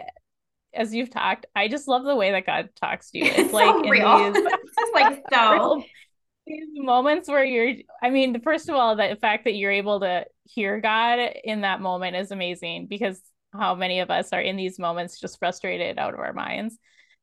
as 0.74 0.94
you've 0.94 1.10
talked, 1.10 1.46
I 1.54 1.68
just 1.68 1.88
love 1.88 2.04
the 2.04 2.16
way 2.16 2.32
that 2.32 2.46
God 2.46 2.70
talks 2.80 3.10
to 3.10 3.18
you. 3.18 3.24
It's, 3.30 3.38
it's 3.38 3.52
like 3.52 3.74
so 3.84 3.90
real. 3.90 4.32
These, 4.32 4.44
it's 4.44 4.94
like 4.94 5.22
so 5.32 5.82
these 6.46 6.68
moments 6.74 7.28
where 7.28 7.44
you're 7.44 7.74
I 8.02 8.10
mean, 8.10 8.40
first 8.40 8.68
of 8.68 8.74
all, 8.74 8.96
the 8.96 9.16
fact 9.20 9.44
that 9.44 9.54
you're 9.54 9.70
able 9.70 10.00
to 10.00 10.26
hear 10.44 10.80
God 10.80 11.18
in 11.44 11.62
that 11.62 11.80
moment 11.80 12.16
is 12.16 12.30
amazing 12.30 12.86
because 12.86 13.20
how 13.52 13.74
many 13.74 14.00
of 14.00 14.10
us 14.10 14.32
are 14.32 14.40
in 14.40 14.56
these 14.56 14.78
moments 14.78 15.20
just 15.20 15.38
frustrated 15.38 15.98
out 15.98 16.14
of 16.14 16.20
our 16.20 16.32
minds 16.32 16.78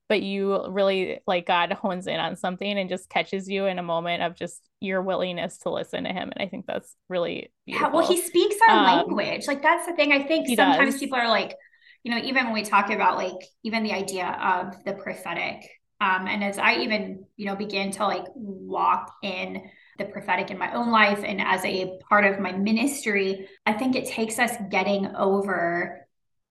but 0.09 0.23
you 0.23 0.67
really 0.67 1.19
like 1.27 1.45
God 1.45 1.71
hones 1.71 2.07
in 2.07 2.19
on 2.19 2.35
something 2.35 2.77
and 2.77 2.89
just 2.89 3.09
catches 3.09 3.47
you 3.47 3.67
in 3.67 3.77
a 3.77 3.83
moment 3.83 4.23
of 4.23 4.35
just 4.35 4.67
your 4.81 5.03
willingness 5.03 5.59
to 5.59 5.69
listen 5.69 6.03
to 6.03 6.09
him. 6.09 6.31
And 6.35 6.43
I 6.43 6.49
think 6.49 6.65
that's 6.65 6.95
really 7.09 7.51
beautiful. 7.67 7.89
Yeah, 7.89 7.93
well, 7.93 8.07
he 8.07 8.19
speaks 8.19 8.55
our 8.67 8.75
um, 8.75 8.85
language. 8.85 9.47
Like 9.47 9.61
that's 9.61 9.85
the 9.85 9.93
thing. 9.93 10.11
I 10.11 10.23
think 10.23 10.47
sometimes 10.47 10.95
does. 10.95 10.99
people 10.99 11.19
are 11.19 11.29
like, 11.29 11.55
you 12.03 12.11
know, 12.11 12.21
even 12.21 12.45
when 12.45 12.53
we 12.53 12.63
talk 12.63 12.89
about 12.89 13.17
like 13.17 13.37
even 13.63 13.83
the 13.83 13.93
idea 13.93 14.27
of 14.27 14.83
the 14.85 14.93
prophetic. 14.93 15.69
Um, 16.01 16.27
and 16.27 16.43
as 16.43 16.57
I 16.57 16.77
even, 16.77 17.25
you 17.35 17.45
know, 17.45 17.55
begin 17.55 17.91
to 17.91 18.05
like 18.05 18.23
walk 18.33 19.11
in 19.21 19.69
the 19.97 20.05
prophetic 20.05 20.49
in 20.49 20.57
my 20.57 20.73
own 20.73 20.91
life 20.91 21.23
and 21.25 21.41
as 21.41 21.63
a 21.65 21.99
part 22.07 22.25
of 22.25 22.39
my 22.39 22.53
ministry, 22.53 23.49
I 23.65 23.73
think 23.73 23.95
it 23.95 24.07
takes 24.07 24.39
us 24.39 24.53
getting 24.71 25.13
over 25.15 26.07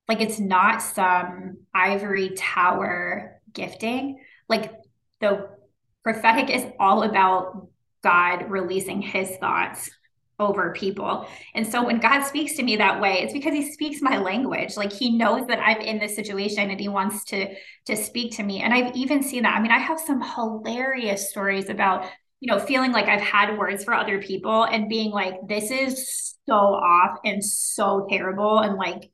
like 0.07 0.21
it's 0.21 0.39
not 0.39 0.83
some 0.83 1.59
ivory 1.75 2.31
tower 2.31 3.41
gifting. 3.53 4.21
Like 4.49 4.73
the 5.21 5.51
prophetic 6.03 6.55
is 6.55 6.65
all 6.79 7.03
about 7.03 7.69
God 8.03 8.51
releasing 8.51 9.03
his 9.03 9.37
thoughts 9.37 9.91
over 10.39 10.73
people. 10.73 11.27
And 11.55 11.67
so 11.67 11.85
when 11.85 11.99
God 11.99 12.23
speaks 12.25 12.55
to 12.55 12.63
me 12.63 12.77
that 12.77 13.01
way, 13.01 13.23
it's 13.23 13.33
because 13.33 13.55
he 13.55 13.73
speaks 13.73 14.01
my 14.01 14.19
language. 14.19 14.77
Like 14.77 14.93
he 14.93 15.17
knows 15.17 15.47
that 15.49 15.59
I'm 15.59 15.81
in 15.81 15.99
this 15.99 16.15
situation 16.15 16.71
and 16.71 16.79
he 16.79 16.89
wants 16.89 17.25
to 17.25 17.55
to 17.87 17.97
speak 17.97 18.37
to 18.37 18.43
me. 18.43 18.63
And 18.63 18.73
I've 18.73 18.95
even 18.95 19.23
seen 19.23 19.43
that. 19.43 19.57
I 19.57 19.61
mean, 19.61 19.73
I 19.73 19.79
have 19.79 19.99
some 19.99 20.23
hilarious 20.23 21.31
stories 21.31 21.69
about, 21.69 22.05
you 22.41 22.53
know, 22.53 22.61
feeling 22.61 22.93
like 22.93 23.07
I've 23.07 23.21
had 23.21 23.59
words 23.59 23.85
for 23.85 23.95
other 23.95 24.23
people 24.23 24.65
and 24.65 24.89
being 24.89 25.11
like 25.11 25.35
this 25.49 25.71
is 25.71 26.37
so 26.47 26.55
off 26.55 27.19
and 27.25 27.45
so 27.45 28.07
terrible 28.09 28.61
and 28.61 28.77
like 28.77 29.11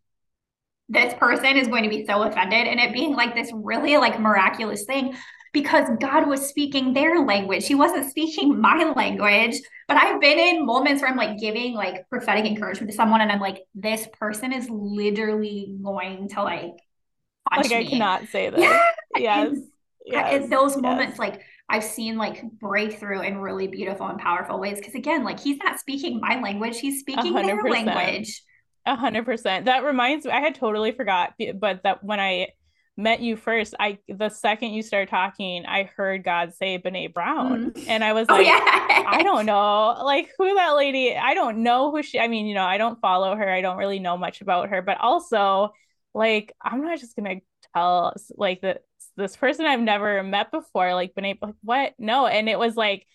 this 0.88 1.14
person 1.14 1.56
is 1.56 1.68
going 1.68 1.84
to 1.84 1.88
be 1.88 2.04
so 2.04 2.22
offended 2.22 2.66
and 2.66 2.78
it 2.78 2.92
being 2.92 3.14
like 3.14 3.34
this 3.34 3.50
really 3.54 3.96
like 3.96 4.20
miraculous 4.20 4.84
thing 4.84 5.16
because 5.54 5.88
God 6.00 6.28
was 6.28 6.46
speaking 6.46 6.92
their 6.92 7.24
language. 7.24 7.66
He 7.66 7.76
wasn't 7.76 8.10
speaking 8.10 8.60
my 8.60 8.92
language. 8.94 9.54
But 9.88 9.96
I've 9.96 10.20
been 10.20 10.38
in 10.38 10.66
moments 10.66 11.00
where 11.00 11.10
I'm 11.10 11.16
like 11.16 11.38
giving 11.38 11.74
like 11.74 12.08
prophetic 12.10 12.44
encouragement 12.44 12.90
to 12.90 12.96
someone 12.96 13.22
and 13.22 13.32
I'm 13.32 13.40
like, 13.40 13.62
this 13.74 14.06
person 14.18 14.52
is 14.52 14.68
literally 14.68 15.74
going 15.82 16.28
to 16.30 16.42
like 16.42 16.74
like 17.56 17.70
me. 17.70 17.76
I 17.76 17.84
cannot 17.84 18.26
say 18.28 18.50
this. 18.50 18.60
Yeah. 18.60 18.82
Yes. 19.16 19.56
Yes. 20.04 20.50
Those 20.50 20.76
moments, 20.76 21.12
yes. 21.12 21.18
like 21.18 21.42
I've 21.68 21.84
seen 21.84 22.18
like 22.18 22.42
breakthrough 22.60 23.20
in 23.20 23.38
really 23.38 23.68
beautiful 23.68 24.06
and 24.08 24.18
powerful 24.18 24.58
ways. 24.58 24.80
Cause 24.84 24.94
again, 24.94 25.22
like 25.22 25.38
he's 25.38 25.58
not 25.58 25.78
speaking 25.78 26.20
my 26.20 26.40
language, 26.40 26.80
he's 26.80 27.00
speaking 27.00 27.32
100%. 27.32 27.46
their 27.46 27.62
language. 27.62 28.42
A 28.86 28.96
hundred 28.96 29.24
percent. 29.24 29.64
That 29.66 29.84
reminds 29.84 30.26
me, 30.26 30.32
I 30.32 30.40
had 30.40 30.56
totally 30.56 30.92
forgot, 30.92 31.34
but 31.58 31.84
that 31.84 32.02
when 32.04 32.20
I 32.20 32.48
met 32.96 33.20
you 33.20 33.36
first, 33.36 33.74
I 33.78 33.98
the 34.08 34.28
second 34.28 34.70
you 34.70 34.82
started 34.82 35.08
talking, 35.08 35.66
I 35.66 35.84
heard 35.84 36.24
God 36.24 36.54
say 36.54 36.78
Brene 36.78 37.12
Brown, 37.12 37.72
mm. 37.72 37.88
and 37.88 38.04
I 38.04 38.12
was 38.12 38.26
oh, 38.28 38.34
like, 38.34 38.46
oh, 38.46 38.50
yeah. 38.50 39.04
I 39.06 39.22
don't 39.22 39.46
know, 39.46 39.96
like 40.04 40.30
who 40.38 40.54
that 40.54 40.76
lady. 40.76 41.16
I 41.16 41.34
don't 41.34 41.62
know 41.62 41.90
who 41.90 42.02
she. 42.02 42.18
I 42.18 42.28
mean, 42.28 42.46
you 42.46 42.54
know, 42.54 42.64
I 42.64 42.78
don't 42.78 43.00
follow 43.00 43.34
her. 43.34 43.48
I 43.50 43.60
don't 43.60 43.76
really 43.76 43.98
know 43.98 44.16
much 44.16 44.40
about 44.40 44.68
her, 44.68 44.82
but 44.82 44.98
also, 45.00 45.72
like, 46.14 46.54
I'm 46.62 46.82
not 46.82 47.00
just 47.00 47.16
gonna 47.16 47.36
tell 47.74 48.14
like 48.36 48.60
that 48.62 48.82
this 49.16 49.36
person 49.36 49.66
I've 49.66 49.80
never 49.80 50.22
met 50.22 50.50
before, 50.50 50.94
like 50.94 51.14
Brene, 51.14 51.38
like 51.40 51.54
what? 51.62 51.94
No, 51.98 52.26
and 52.26 52.48
it 52.48 52.58
was 52.58 52.76
like 52.76 53.06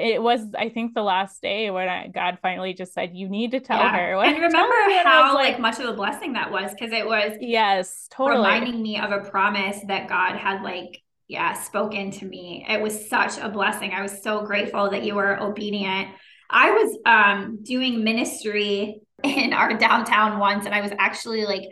it 0.00 0.22
was 0.22 0.40
I 0.56 0.68
think 0.68 0.94
the 0.94 1.02
last 1.02 1.42
day 1.42 1.70
when 1.70 1.88
I, 1.88 2.08
God 2.08 2.38
finally 2.42 2.74
just 2.74 2.92
said 2.92 3.10
you 3.14 3.28
need 3.28 3.52
to 3.52 3.60
tell 3.60 3.78
yeah. 3.78 3.96
her. 3.96 4.16
When 4.16 4.34
and 4.34 4.42
remember 4.42 4.74
how 5.04 5.34
like, 5.34 5.52
like, 5.52 5.60
much 5.60 5.78
of 5.78 5.86
a 5.86 5.92
blessing 5.92 6.32
that 6.34 6.50
was 6.50 6.72
because 6.72 6.92
it 6.92 7.06
was 7.06 7.32
yes 7.40 8.08
totally 8.10 8.38
reminding 8.38 8.82
me 8.82 8.98
of 8.98 9.12
a 9.12 9.20
promise 9.20 9.78
that 9.86 10.08
God 10.08 10.36
had 10.36 10.62
like 10.62 11.02
yeah 11.28 11.54
spoken 11.54 12.10
to 12.12 12.24
me. 12.24 12.64
It 12.68 12.80
was 12.80 13.08
such 13.08 13.38
a 13.38 13.48
blessing. 13.48 13.92
I 13.92 14.02
was 14.02 14.22
so 14.22 14.44
grateful 14.44 14.90
that 14.90 15.04
you 15.04 15.14
were 15.14 15.40
obedient. 15.40 16.08
I 16.48 16.70
was 16.70 16.98
um 17.06 17.58
doing 17.62 18.02
ministry 18.02 19.00
in 19.22 19.52
our 19.52 19.76
downtown 19.76 20.38
once 20.38 20.66
and 20.66 20.74
I 20.74 20.80
was 20.80 20.92
actually 20.98 21.44
like 21.44 21.64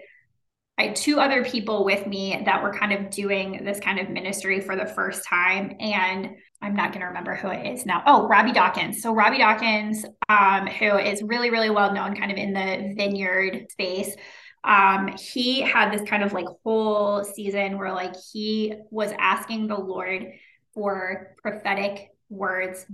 I 0.79 0.85
had 0.85 0.97
two 0.97 1.19
other 1.19 1.45
people 1.45 1.85
with 1.85 2.07
me 2.07 2.41
that 2.45 2.63
were 2.63 2.73
kind 2.73 2.93
of 2.93 3.11
doing 3.11 3.65
this 3.65 3.81
kind 3.81 3.99
of 3.99 4.11
ministry 4.11 4.61
for 4.61 4.77
the 4.77 4.87
first 4.87 5.25
time. 5.27 5.77
And 5.81 6.37
I'm 6.63 6.75
not 6.75 6.93
going 6.93 7.01
to 7.01 7.07
remember 7.07 7.35
who 7.35 7.49
it 7.49 7.67
is 7.67 7.85
now. 7.85 8.03
Oh, 8.07 8.29
Robby 8.29 8.53
Dawkins. 8.53 9.03
So, 9.03 9.13
Robby 9.13 9.39
Dawkins, 9.39 10.05
um, 10.29 10.69
who 10.69 10.97
is 10.97 11.23
really, 11.23 11.51
really 11.51 11.71
well 11.71 11.93
known 11.93 12.15
kind 12.15 12.31
of 12.31 12.39
in 12.39 12.53
the 12.53 12.95
vineyard 12.97 13.67
space. 13.71 14.15
Um, 14.63 15.17
he 15.17 15.61
had 15.63 15.93
this 15.93 16.09
kind 16.09 16.23
of 16.23 16.33
like 16.33 16.47
whole 16.65 17.25
season 17.25 17.79
where 17.79 17.93
like 17.93 18.15
he 18.33 18.75
was 18.91 19.13
asking 19.19 19.67
the 19.67 19.79
Lord 19.79 20.33
for 20.75 21.35
prophetic 21.43 22.11
words 22.29 22.87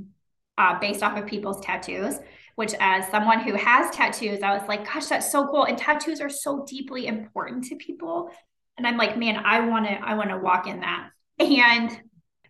uh, 0.58 0.78
based 0.78 1.02
off 1.02 1.18
of 1.18 1.26
people's 1.26 1.60
tattoos 1.60 2.20
which 2.56 2.74
as 2.78 3.08
someone 3.10 3.40
who 3.40 3.54
has 3.54 3.94
tattoos, 3.94 4.42
I 4.42 4.56
was 4.56 4.66
like, 4.68 4.84
gosh, 4.84 5.06
that's 5.06 5.30
so 5.30 5.46
cool. 5.48 5.64
And 5.64 5.76
tattoos 5.76 6.20
are 6.20 6.28
so 6.28 6.64
deeply 6.68 7.06
important 7.06 7.64
to 7.64 7.76
people. 7.76 8.30
And 8.76 8.86
I'm 8.86 8.96
like, 8.96 9.18
man, 9.18 9.36
I 9.44 9.60
want 9.60 9.86
to, 9.86 9.92
I 9.92 10.14
want 10.14 10.30
to 10.30 10.38
walk 10.38 10.66
in 10.66 10.80
that. 10.80 11.10
And 11.40 12.00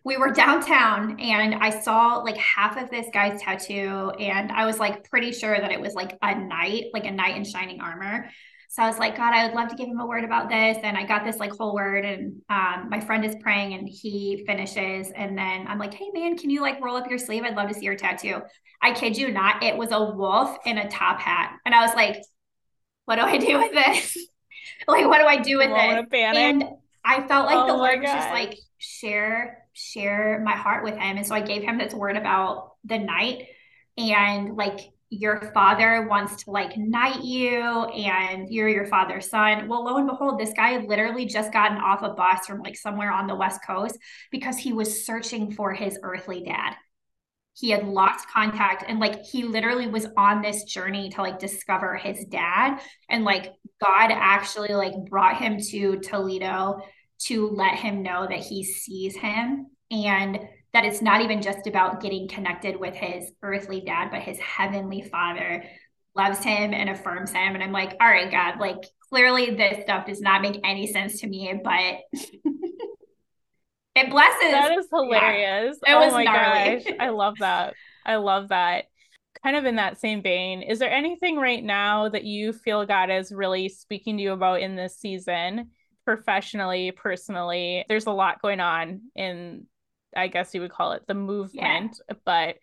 we 0.03 0.17
were 0.17 0.29
downtown 0.29 1.19
and 1.19 1.55
I 1.55 1.71
saw 1.71 2.17
like 2.17 2.37
half 2.37 2.77
of 2.77 2.91
this 2.91 3.07
guy's 3.11 3.41
tattoo. 3.41 4.11
And 4.19 4.51
I 4.51 4.67
was 4.67 4.77
like 4.77 5.09
pretty 5.09 5.31
sure 5.31 5.59
that 5.59 5.71
it 5.71 5.81
was 5.81 5.95
like 5.95 6.15
a 6.21 6.35
knight, 6.35 6.85
like 6.93 7.05
a 7.05 7.11
knight 7.11 7.35
in 7.35 7.43
shining 7.43 7.81
armor. 7.81 8.29
So 8.69 8.83
I 8.83 8.87
was 8.87 8.99
like, 8.99 9.15
God, 9.15 9.33
I 9.33 9.45
would 9.45 9.55
love 9.55 9.69
to 9.69 9.75
give 9.75 9.87
him 9.87 9.99
a 9.99 10.05
word 10.05 10.23
about 10.23 10.49
this. 10.49 10.77
And 10.83 10.97
I 10.97 11.05
got 11.05 11.23
this 11.23 11.37
like 11.37 11.51
whole 11.51 11.73
word. 11.73 12.05
And 12.05 12.41
um, 12.49 12.87
my 12.89 12.99
friend 12.99 13.23
is 13.23 13.35
praying 13.41 13.73
and 13.73 13.87
he 13.87 14.43
finishes. 14.45 15.11
And 15.15 15.37
then 15.37 15.65
I'm 15.67 15.79
like, 15.79 15.93
hey, 15.93 16.09
man, 16.13 16.37
can 16.37 16.49
you 16.49 16.61
like 16.61 16.81
roll 16.81 16.97
up 16.97 17.09
your 17.09 17.19
sleeve? 17.19 17.43
I'd 17.43 17.55
love 17.55 17.69
to 17.69 17.73
see 17.73 17.85
your 17.85 17.95
tattoo. 17.95 18.41
I 18.81 18.91
kid 18.93 19.17
you 19.17 19.31
not, 19.31 19.63
it 19.63 19.77
was 19.77 19.91
a 19.91 20.03
wolf 20.03 20.57
in 20.65 20.77
a 20.77 20.89
top 20.89 21.19
hat. 21.19 21.55
And 21.65 21.73
I 21.73 21.85
was 21.85 21.95
like, 21.95 22.17
what 23.05 23.15
do 23.15 23.21
I 23.21 23.37
do 23.37 23.57
with 23.57 23.71
this? 23.71 24.17
like, 24.87 25.07
what 25.07 25.19
do 25.19 25.25
I 25.25 25.37
do 25.37 25.57
with 25.57 25.69
this? 25.69 25.75
And 26.37 26.63
I 27.03 27.27
felt 27.27 27.45
like 27.45 27.57
oh 27.57 27.67
the 27.67 27.73
Lord 27.73 28.01
was 28.01 28.09
just 28.09 28.29
like, 28.31 28.57
share, 28.77 29.65
share 29.73 30.41
my 30.43 30.53
heart 30.53 30.83
with 30.83 30.95
him. 30.95 31.17
And 31.17 31.25
so 31.25 31.35
I 31.35 31.41
gave 31.41 31.61
him 31.61 31.77
this 31.77 31.93
word 31.93 32.17
about 32.17 32.73
the 32.83 32.97
night 32.97 33.47
and 33.97 34.55
like 34.55 34.79
your 35.09 35.51
father 35.53 36.07
wants 36.09 36.43
to 36.43 36.51
like 36.51 36.77
knight 36.77 37.23
you 37.23 37.59
and 37.61 38.49
you're 38.49 38.69
your 38.69 38.85
father's 38.85 39.29
son. 39.29 39.67
Well, 39.67 39.85
lo 39.85 39.97
and 39.97 40.07
behold, 40.07 40.39
this 40.39 40.53
guy 40.53 40.69
had 40.69 40.85
literally 40.85 41.25
just 41.25 41.53
gotten 41.53 41.77
off 41.77 42.01
a 42.01 42.09
bus 42.09 42.45
from 42.47 42.61
like 42.61 42.75
somewhere 42.75 43.11
on 43.11 43.27
the 43.27 43.35
West 43.35 43.61
Coast 43.65 43.97
because 44.31 44.57
he 44.57 44.73
was 44.73 45.05
searching 45.05 45.51
for 45.51 45.73
his 45.73 45.99
earthly 46.01 46.43
dad. 46.43 46.75
He 47.53 47.69
had 47.69 47.87
lost 47.87 48.27
contact 48.29 48.83
and 48.87 48.99
like 48.99 49.23
he 49.23 49.43
literally 49.43 49.87
was 49.87 50.07
on 50.17 50.41
this 50.41 50.63
journey 50.63 51.09
to 51.11 51.21
like 51.21 51.39
discover 51.39 51.95
his 51.95 52.25
dad. 52.25 52.79
And 53.07 53.23
like 53.23 53.53
God 53.81 54.11
actually 54.11 54.73
like 54.73 54.93
brought 55.09 55.37
him 55.37 55.59
to 55.69 55.99
Toledo 55.99 56.81
to 57.19 57.49
let 57.49 57.75
him 57.75 58.03
know 58.03 58.27
that 58.27 58.39
he 58.39 58.63
sees 58.63 59.15
him 59.15 59.67
and 59.91 60.39
that 60.75 60.83
it's 60.83 61.01
not 61.01 61.21
even 61.21 61.41
just 61.41 61.67
about 61.67 62.01
getting 62.01 62.27
connected 62.27 62.77
with 62.77 62.93
his 62.93 63.31
earthly 63.41 63.79
dad, 63.79 64.09
but 64.11 64.19
his 64.19 64.37
heavenly 64.39 65.01
father 65.01 65.63
loves 66.17 66.43
him 66.43 66.73
and 66.73 66.89
affirms 66.89 67.31
him. 67.31 67.55
And 67.55 67.63
I'm 67.63 67.71
like, 67.71 67.95
all 68.01 68.09
right, 68.09 68.29
God, 68.29 68.59
like 68.59 68.83
clearly 69.09 69.55
this 69.55 69.83
stuff 69.83 70.05
does 70.05 70.19
not 70.19 70.41
make 70.41 70.59
any 70.65 70.85
sense 70.87 71.21
to 71.21 71.27
me, 71.27 71.61
but 71.63 71.71
it 73.95 74.09
blesses. 74.09 74.51
That 74.51 74.77
is 74.77 74.87
hilarious. 74.91 75.77
Yeah, 75.87 75.95
oh 75.95 76.11
my 76.11 76.25
gnarly. 76.25 76.83
gosh. 76.83 76.93
I 76.99 77.07
love 77.07 77.35
that. 77.39 77.73
I 78.05 78.17
love 78.17 78.49
that. 78.49 78.87
Kind 79.43 79.55
of 79.55 79.63
in 79.63 79.77
that 79.77 80.01
same 80.01 80.21
vein, 80.21 80.61
is 80.61 80.79
there 80.79 80.91
anything 80.91 81.37
right 81.37 81.63
now 81.63 82.09
that 82.09 82.25
you 82.25 82.51
feel 82.51 82.85
God 82.85 83.09
is 83.09 83.31
really 83.31 83.69
speaking 83.69 84.17
to 84.17 84.23
you 84.23 84.33
about 84.33 84.59
in 84.59 84.75
this 84.75 84.97
season? 84.97 85.69
professionally, 86.05 86.91
personally. 86.91 87.83
There's 87.89 88.05
a 88.05 88.11
lot 88.11 88.41
going 88.41 88.59
on 88.59 89.01
in 89.15 89.65
I 90.15 90.27
guess 90.27 90.53
you 90.53 90.61
would 90.61 90.71
call 90.71 90.93
it 90.93 91.03
the 91.07 91.13
movement, 91.13 91.99
yeah. 92.09 92.15
but 92.25 92.55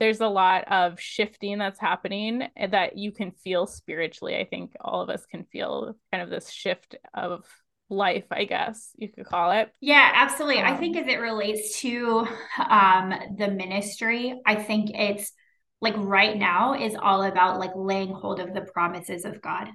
there's 0.00 0.20
a 0.20 0.28
lot 0.28 0.64
of 0.70 1.00
shifting 1.00 1.58
that's 1.58 1.80
happening 1.80 2.48
that 2.70 2.96
you 2.96 3.10
can 3.10 3.32
feel 3.32 3.66
spiritually. 3.66 4.36
I 4.36 4.44
think 4.44 4.72
all 4.80 5.00
of 5.00 5.10
us 5.10 5.26
can 5.26 5.44
feel 5.44 5.96
kind 6.12 6.22
of 6.22 6.30
this 6.30 6.50
shift 6.50 6.94
of 7.14 7.44
life, 7.90 8.26
I 8.30 8.44
guess 8.44 8.90
you 8.96 9.08
could 9.08 9.26
call 9.26 9.50
it. 9.52 9.70
Yeah, 9.80 10.10
absolutely. 10.14 10.62
Um, 10.62 10.74
I 10.74 10.76
think 10.76 10.96
as 10.96 11.06
it 11.06 11.20
relates 11.20 11.80
to 11.80 12.26
um, 12.58 13.12
the 13.36 13.48
ministry, 13.48 14.40
I 14.46 14.56
think 14.56 14.90
it's 14.94 15.32
like 15.80 15.94
right 15.96 16.36
now 16.36 16.74
is 16.74 16.96
all 17.00 17.22
about 17.22 17.58
like 17.58 17.72
laying 17.74 18.12
hold 18.12 18.40
of 18.40 18.54
the 18.54 18.62
promises 18.62 19.24
of 19.24 19.40
God. 19.40 19.68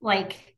Like 0.00 0.53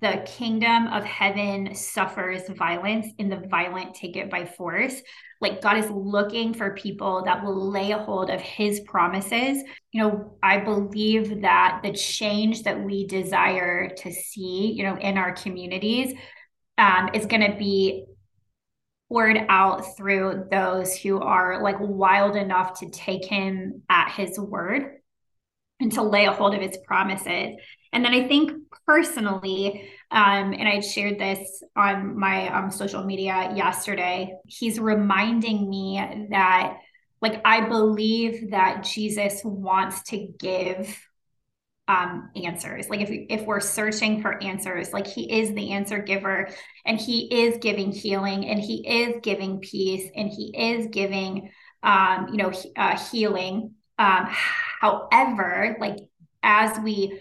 the 0.00 0.22
kingdom 0.26 0.86
of 0.88 1.04
heaven 1.04 1.74
suffers 1.74 2.42
violence 2.50 3.06
and 3.18 3.30
the 3.30 3.44
violent 3.48 3.94
take 3.94 4.16
it 4.16 4.30
by 4.30 4.44
force. 4.44 5.00
Like 5.40 5.60
God 5.60 5.78
is 5.78 5.90
looking 5.90 6.54
for 6.54 6.74
people 6.74 7.22
that 7.24 7.44
will 7.44 7.70
lay 7.70 7.90
a 7.90 7.98
hold 7.98 8.30
of 8.30 8.40
his 8.40 8.80
promises. 8.80 9.62
You 9.92 10.02
know, 10.02 10.38
I 10.42 10.58
believe 10.58 11.42
that 11.42 11.80
the 11.82 11.92
change 11.92 12.62
that 12.62 12.82
we 12.82 13.06
desire 13.06 13.88
to 13.96 14.12
see, 14.12 14.72
you 14.72 14.84
know, 14.84 14.96
in 14.96 15.18
our 15.18 15.32
communities 15.32 16.14
um, 16.78 17.10
is 17.12 17.26
going 17.26 17.50
to 17.50 17.56
be 17.58 18.06
poured 19.08 19.44
out 19.48 19.96
through 19.96 20.46
those 20.50 20.96
who 20.96 21.20
are 21.20 21.62
like 21.62 21.76
wild 21.78 22.34
enough 22.34 22.80
to 22.80 22.88
take 22.90 23.24
him 23.24 23.82
at 23.90 24.10
his 24.10 24.38
word 24.38 24.98
and 25.80 25.92
to 25.92 26.02
lay 26.02 26.24
a 26.24 26.32
hold 26.32 26.54
of 26.54 26.62
his 26.62 26.78
promises. 26.86 27.56
And 27.92 28.04
then 28.04 28.14
I 28.14 28.26
think 28.26 28.52
personally, 28.86 29.88
um, 30.10 30.52
and 30.52 30.68
I 30.68 30.80
shared 30.80 31.18
this 31.18 31.62
on 31.76 32.18
my 32.18 32.48
um, 32.48 32.70
social 32.70 33.04
media 33.04 33.52
yesterday, 33.54 34.34
he's 34.46 34.78
reminding 34.78 35.68
me 35.68 36.26
that, 36.30 36.78
like, 37.20 37.40
I 37.44 37.68
believe 37.68 38.50
that 38.50 38.84
Jesus 38.84 39.42
wants 39.44 40.02
to 40.10 40.28
give 40.38 40.98
um 41.88 42.30
answers. 42.36 42.88
Like 42.88 43.00
if 43.00 43.10
if 43.10 43.46
we're 43.46 43.60
searching 43.60 44.22
for 44.22 44.40
answers 44.42 44.92
like 44.92 45.06
he 45.06 45.40
is 45.40 45.52
the 45.52 45.72
answer 45.72 45.98
giver 45.98 46.48
and 46.86 46.98
he 46.98 47.42
is 47.42 47.58
giving 47.58 47.90
healing 47.90 48.46
and 48.46 48.60
he 48.60 48.86
is 48.86 49.16
giving 49.22 49.58
peace 49.58 50.08
and 50.14 50.28
he 50.28 50.54
is 50.56 50.86
giving 50.92 51.50
um 51.82 52.28
you 52.30 52.36
know 52.36 52.52
uh, 52.76 52.96
healing. 53.10 53.74
Um 53.98 54.28
however 54.80 55.76
like 55.80 55.98
as 56.42 56.78
we 56.80 57.20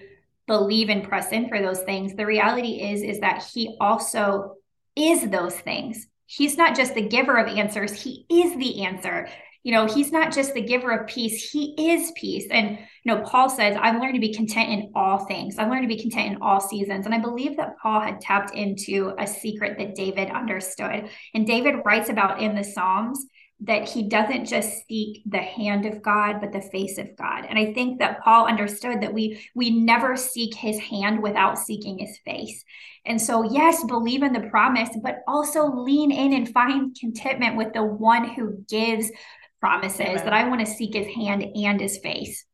believe 0.51 0.89
and 0.89 1.07
press 1.07 1.31
in 1.31 1.47
for 1.47 1.61
those 1.61 1.79
things. 1.79 2.13
The 2.13 2.25
reality 2.25 2.81
is 2.81 3.03
is 3.03 3.21
that 3.21 3.41
he 3.53 3.77
also 3.79 4.55
is 4.97 5.29
those 5.29 5.55
things. 5.55 6.07
He's 6.25 6.57
not 6.57 6.75
just 6.75 6.93
the 6.93 7.07
giver 7.07 7.37
of 7.37 7.47
answers 7.47 7.93
he 7.93 8.25
is 8.29 8.57
the 8.57 8.83
answer. 8.83 9.29
You 9.63 9.71
know 9.73 9.85
he's 9.85 10.11
not 10.11 10.33
just 10.33 10.53
the 10.53 10.61
giver 10.61 10.91
of 10.91 11.07
peace 11.07 11.49
he 11.51 11.93
is 11.93 12.11
peace. 12.17 12.47
And 12.51 12.79
you 13.03 13.15
know 13.15 13.21
paul 13.21 13.49
says 13.49 13.77
i've 13.79 14.01
learned 14.01 14.15
to 14.15 14.19
be 14.19 14.33
content 14.33 14.69
in 14.71 14.91
all 14.93 15.19
things. 15.25 15.57
I've 15.57 15.69
learned 15.69 15.87
to 15.87 15.95
be 15.95 16.01
content 16.01 16.33
in 16.33 16.41
all 16.41 16.59
seasons. 16.59 17.05
And 17.05 17.15
i 17.15 17.19
believe 17.19 17.55
that 17.55 17.77
paul 17.81 18.01
had 18.01 18.19
tapped 18.19 18.53
into 18.53 19.13
a 19.17 19.25
secret 19.25 19.77
that 19.77 19.95
david 19.95 20.29
understood. 20.31 21.09
And 21.33 21.47
david 21.47 21.75
writes 21.85 22.09
about 22.09 22.41
in 22.41 22.55
the 22.55 22.65
psalms 22.65 23.25
that 23.63 23.87
he 23.87 24.09
doesn't 24.09 24.45
just 24.45 24.87
seek 24.87 25.21
the 25.25 25.37
hand 25.37 25.85
of 25.85 26.01
God, 26.01 26.41
but 26.41 26.51
the 26.51 26.61
face 26.61 26.97
of 26.97 27.15
God. 27.15 27.45
And 27.47 27.59
I 27.59 27.73
think 27.73 27.99
that 27.99 28.21
Paul 28.23 28.47
understood 28.47 29.01
that 29.01 29.13
we 29.13 29.47
we 29.55 29.69
never 29.69 30.17
seek 30.17 30.55
his 30.55 30.79
hand 30.79 31.21
without 31.21 31.59
seeking 31.59 31.99
his 31.99 32.17
face. 32.25 32.63
And 33.05 33.21
so, 33.21 33.43
yes, 33.43 33.83
believe 33.83 34.23
in 34.23 34.33
the 34.33 34.49
promise, 34.49 34.89
but 35.03 35.19
also 35.27 35.65
lean 35.65 36.11
in 36.11 36.33
and 36.33 36.49
find 36.49 36.95
contentment 36.99 37.55
with 37.55 37.73
the 37.73 37.83
one 37.83 38.29
who 38.29 38.63
gives 38.67 39.11
promises 39.59 40.01
Amen. 40.01 40.23
that 40.25 40.33
I 40.33 40.47
want 40.47 40.61
to 40.61 40.71
seek 40.71 40.95
his 40.95 41.07
hand 41.07 41.43
and 41.55 41.79
his 41.79 41.99
face. 41.99 42.45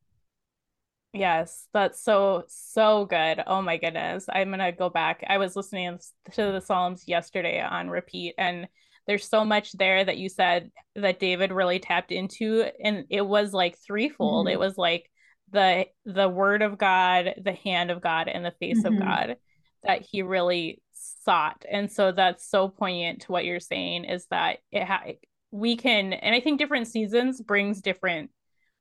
Yes, 1.13 1.67
that's 1.73 2.03
so 2.03 2.43
so 2.47 3.05
good. 3.05 3.41
Oh 3.47 3.61
my 3.61 3.77
goodness. 3.77 4.25
I'm 4.29 4.49
going 4.49 4.59
to 4.59 4.73
go 4.73 4.89
back. 4.89 5.23
I 5.27 5.37
was 5.37 5.55
listening 5.55 5.99
to 6.33 6.51
the 6.51 6.59
Psalms 6.59 7.05
yesterday 7.07 7.61
on 7.61 7.89
repeat 7.89 8.35
and 8.37 8.67
there's 9.07 9.27
so 9.27 9.45
much 9.45 9.71
there 9.73 10.03
that 10.03 10.17
you 10.17 10.29
said 10.29 10.71
that 10.95 11.19
David 11.19 11.51
really 11.51 11.79
tapped 11.79 12.11
into 12.11 12.65
and 12.83 13.05
it 13.09 13.25
was 13.25 13.53
like 13.53 13.77
threefold. 13.79 14.47
Mm-hmm. 14.47 14.53
It 14.53 14.59
was 14.59 14.77
like 14.77 15.09
the 15.51 15.85
the 16.05 16.27
word 16.27 16.61
of 16.61 16.77
God, 16.77 17.35
the 17.41 17.53
hand 17.53 17.89
of 17.89 18.01
God 18.01 18.27
and 18.27 18.45
the 18.45 18.53
face 18.59 18.83
mm-hmm. 18.83 18.95
of 18.95 18.99
God 18.99 19.37
that 19.83 20.01
he 20.01 20.21
really 20.21 20.81
sought. 20.93 21.65
And 21.69 21.91
so 21.91 22.11
that's 22.11 22.49
so 22.49 22.67
poignant 22.67 23.21
to 23.21 23.31
what 23.31 23.45
you're 23.45 23.59
saying 23.61 24.05
is 24.05 24.25
that 24.29 24.57
it 24.71 24.83
ha- 24.83 25.13
we 25.51 25.77
can 25.77 26.11
and 26.13 26.35
I 26.35 26.41
think 26.41 26.59
different 26.59 26.87
seasons 26.87 27.41
brings 27.41 27.81
different 27.81 28.31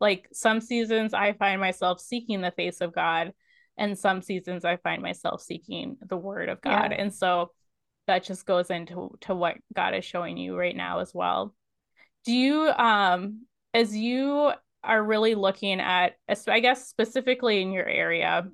like 0.00 0.28
some 0.32 0.60
seasons 0.60 1.14
I 1.14 1.32
find 1.34 1.60
myself 1.60 2.00
seeking 2.00 2.40
the 2.40 2.50
face 2.50 2.80
of 2.80 2.92
God 2.92 3.32
and 3.78 3.96
some 3.96 4.22
seasons 4.22 4.64
I 4.64 4.76
find 4.76 5.02
myself 5.02 5.40
seeking 5.42 5.96
the 6.06 6.16
word 6.16 6.48
of 6.48 6.60
God. 6.60 6.90
Yeah. 6.90 7.00
And 7.00 7.14
so 7.14 7.52
that 8.06 8.24
just 8.24 8.46
goes 8.46 8.70
into 8.70 9.16
to 9.22 9.34
what 9.34 9.56
God 9.74 9.94
is 9.94 10.04
showing 10.04 10.36
you 10.36 10.56
right 10.56 10.76
now 10.76 11.00
as 11.00 11.12
well. 11.14 11.54
Do 12.24 12.32
you 12.32 12.68
um 12.68 13.46
as 13.74 13.96
you 13.96 14.52
are 14.82 15.02
really 15.02 15.34
looking 15.34 15.80
at 15.80 16.14
I 16.48 16.60
guess 16.60 16.88
specifically 16.88 17.60
in 17.62 17.72
your 17.72 17.86
area 17.86 18.48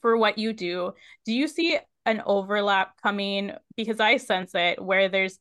for 0.00 0.16
what 0.16 0.38
you 0.38 0.52
do, 0.52 0.92
do 1.24 1.32
you 1.32 1.48
see 1.48 1.78
an 2.04 2.22
overlap 2.24 3.00
coming 3.02 3.52
because 3.76 4.00
I 4.00 4.16
sense 4.16 4.54
it 4.54 4.82
where 4.82 5.08
there's 5.08 5.38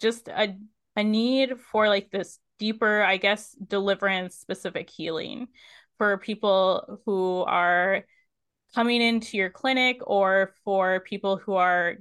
just 0.00 0.28
a 0.28 0.56
a 0.96 1.04
need 1.04 1.60
for 1.60 1.88
like 1.88 2.10
this 2.10 2.38
deeper, 2.58 3.02
I 3.02 3.18
guess, 3.18 3.52
deliverance 3.52 4.36
specific 4.36 4.88
healing 4.88 5.48
for 5.98 6.16
people 6.18 7.00
who 7.04 7.42
are 7.42 8.04
coming 8.74 9.02
into 9.02 9.36
your 9.36 9.50
clinic 9.50 9.98
or 10.06 10.52
for 10.64 11.00
people 11.00 11.36
who 11.36 11.54
are 11.54 11.96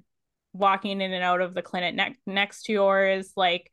walking 0.55 1.01
in 1.01 1.11
and 1.11 1.23
out 1.23 1.41
of 1.41 1.53
the 1.53 1.61
clinic 1.61 1.95
ne- 1.95 2.15
next 2.25 2.63
to 2.63 2.73
yours 2.73 3.33
like 3.35 3.71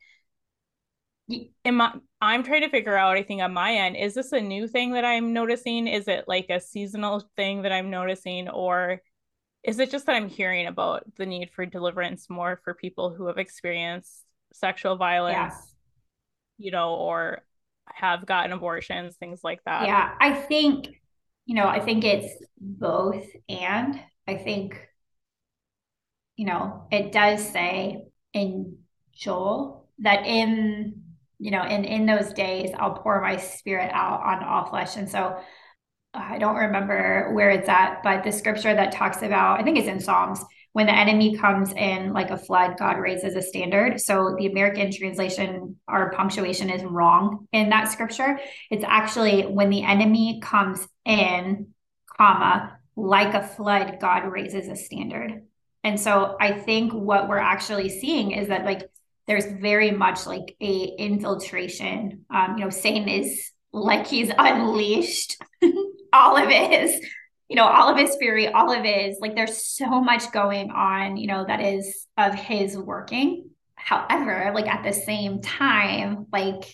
am 1.64 1.80
I, 1.80 1.94
i'm 2.20 2.42
trying 2.42 2.62
to 2.62 2.68
figure 2.68 2.96
out 2.96 3.16
i 3.16 3.22
think 3.22 3.40
on 3.40 3.52
my 3.52 3.74
end 3.74 3.96
is 3.96 4.14
this 4.14 4.32
a 4.32 4.40
new 4.40 4.66
thing 4.66 4.92
that 4.92 5.04
i'm 5.04 5.32
noticing? 5.32 5.86
Is 5.86 6.08
it 6.08 6.24
like 6.26 6.50
a 6.50 6.60
seasonal 6.60 7.24
thing 7.36 7.62
that 7.62 7.72
i'm 7.72 7.90
noticing? 7.90 8.48
Or 8.48 9.00
is 9.62 9.78
it 9.78 9.90
just 9.90 10.06
that 10.06 10.16
i'm 10.16 10.28
hearing 10.28 10.66
about 10.66 11.04
the 11.16 11.26
need 11.26 11.50
for 11.50 11.64
deliverance 11.64 12.28
more 12.28 12.60
for 12.64 12.74
people 12.74 13.14
who 13.14 13.26
have 13.26 13.38
experienced 13.38 14.24
sexual 14.52 14.96
violence 14.96 15.54
yeah. 16.58 16.66
you 16.66 16.70
know 16.72 16.94
or 16.94 17.42
have 17.86 18.26
gotten 18.26 18.52
abortions 18.52 19.16
things 19.16 19.40
like 19.44 19.60
that? 19.64 19.86
Yeah 19.86 20.14
i 20.20 20.34
think 20.34 21.00
you 21.46 21.54
know 21.54 21.66
i 21.66 21.78
think 21.78 22.04
it's 22.04 22.44
both 22.60 23.24
and. 23.48 24.00
I 24.26 24.36
think 24.36 24.80
you 26.36 26.46
know, 26.46 26.86
it 26.90 27.12
does 27.12 27.46
say 27.46 28.04
in 28.32 28.78
Joel 29.12 29.88
that 29.98 30.26
in, 30.26 31.02
you 31.38 31.50
know, 31.50 31.64
in 31.64 31.84
in 31.84 32.06
those 32.06 32.32
days 32.32 32.70
I'll 32.78 32.94
pour 32.94 33.20
my 33.20 33.36
spirit 33.36 33.90
out 33.92 34.22
on 34.22 34.42
all 34.42 34.66
flesh. 34.66 34.96
And 34.96 35.08
so 35.08 35.38
uh, 36.14 36.20
I 36.20 36.38
don't 36.38 36.56
remember 36.56 37.32
where 37.32 37.50
it's 37.50 37.68
at, 37.68 38.02
but 38.02 38.24
the 38.24 38.32
scripture 38.32 38.74
that 38.74 38.92
talks 38.92 39.22
about, 39.22 39.60
I 39.60 39.62
think 39.62 39.78
it's 39.78 39.88
in 39.88 40.00
Psalms, 40.00 40.44
when 40.72 40.86
the 40.86 40.94
enemy 40.94 41.36
comes 41.36 41.70
in 41.72 42.12
like 42.14 42.30
a 42.30 42.38
flood, 42.38 42.78
God 42.78 42.98
raises 42.98 43.36
a 43.36 43.42
standard. 43.42 44.00
So 44.00 44.34
the 44.38 44.46
American 44.46 44.90
translation, 44.90 45.76
our 45.86 46.10
punctuation 46.12 46.70
is 46.70 46.82
wrong 46.82 47.46
in 47.52 47.68
that 47.68 47.92
scripture. 47.92 48.40
It's 48.70 48.84
actually 48.86 49.42
when 49.42 49.68
the 49.68 49.84
enemy 49.84 50.40
comes 50.42 50.86
in, 51.04 51.74
comma, 52.16 52.78
like 52.96 53.34
a 53.34 53.46
flood, 53.46 53.98
God 54.00 54.30
raises 54.30 54.68
a 54.68 54.76
standard. 54.76 55.42
And 55.84 55.98
so 55.98 56.36
I 56.40 56.52
think 56.52 56.92
what 56.92 57.28
we're 57.28 57.38
actually 57.38 57.88
seeing 57.88 58.32
is 58.32 58.48
that 58.48 58.64
like 58.64 58.88
there's 59.26 59.46
very 59.46 59.90
much 59.90 60.26
like 60.26 60.56
a 60.60 60.84
infiltration. 60.98 62.24
Um, 62.30 62.56
you 62.56 62.64
know, 62.64 62.70
Satan 62.70 63.08
is 63.08 63.50
like 63.72 64.06
he's 64.06 64.30
unleashed 64.36 65.36
all 66.12 66.36
of 66.36 66.48
his, 66.48 67.00
you 67.48 67.56
know, 67.56 67.66
all 67.66 67.88
of 67.88 67.96
his 67.96 68.16
fury, 68.16 68.48
all 68.48 68.72
of 68.72 68.84
his 68.84 69.18
like 69.20 69.34
there's 69.34 69.64
so 69.64 70.00
much 70.00 70.30
going 70.32 70.70
on, 70.70 71.16
you 71.16 71.26
know, 71.26 71.44
that 71.46 71.60
is 71.60 72.06
of 72.16 72.34
his 72.34 72.76
working. 72.76 73.50
However, 73.74 74.52
like 74.54 74.68
at 74.68 74.84
the 74.84 74.92
same 74.92 75.40
time, 75.40 76.26
like 76.32 76.64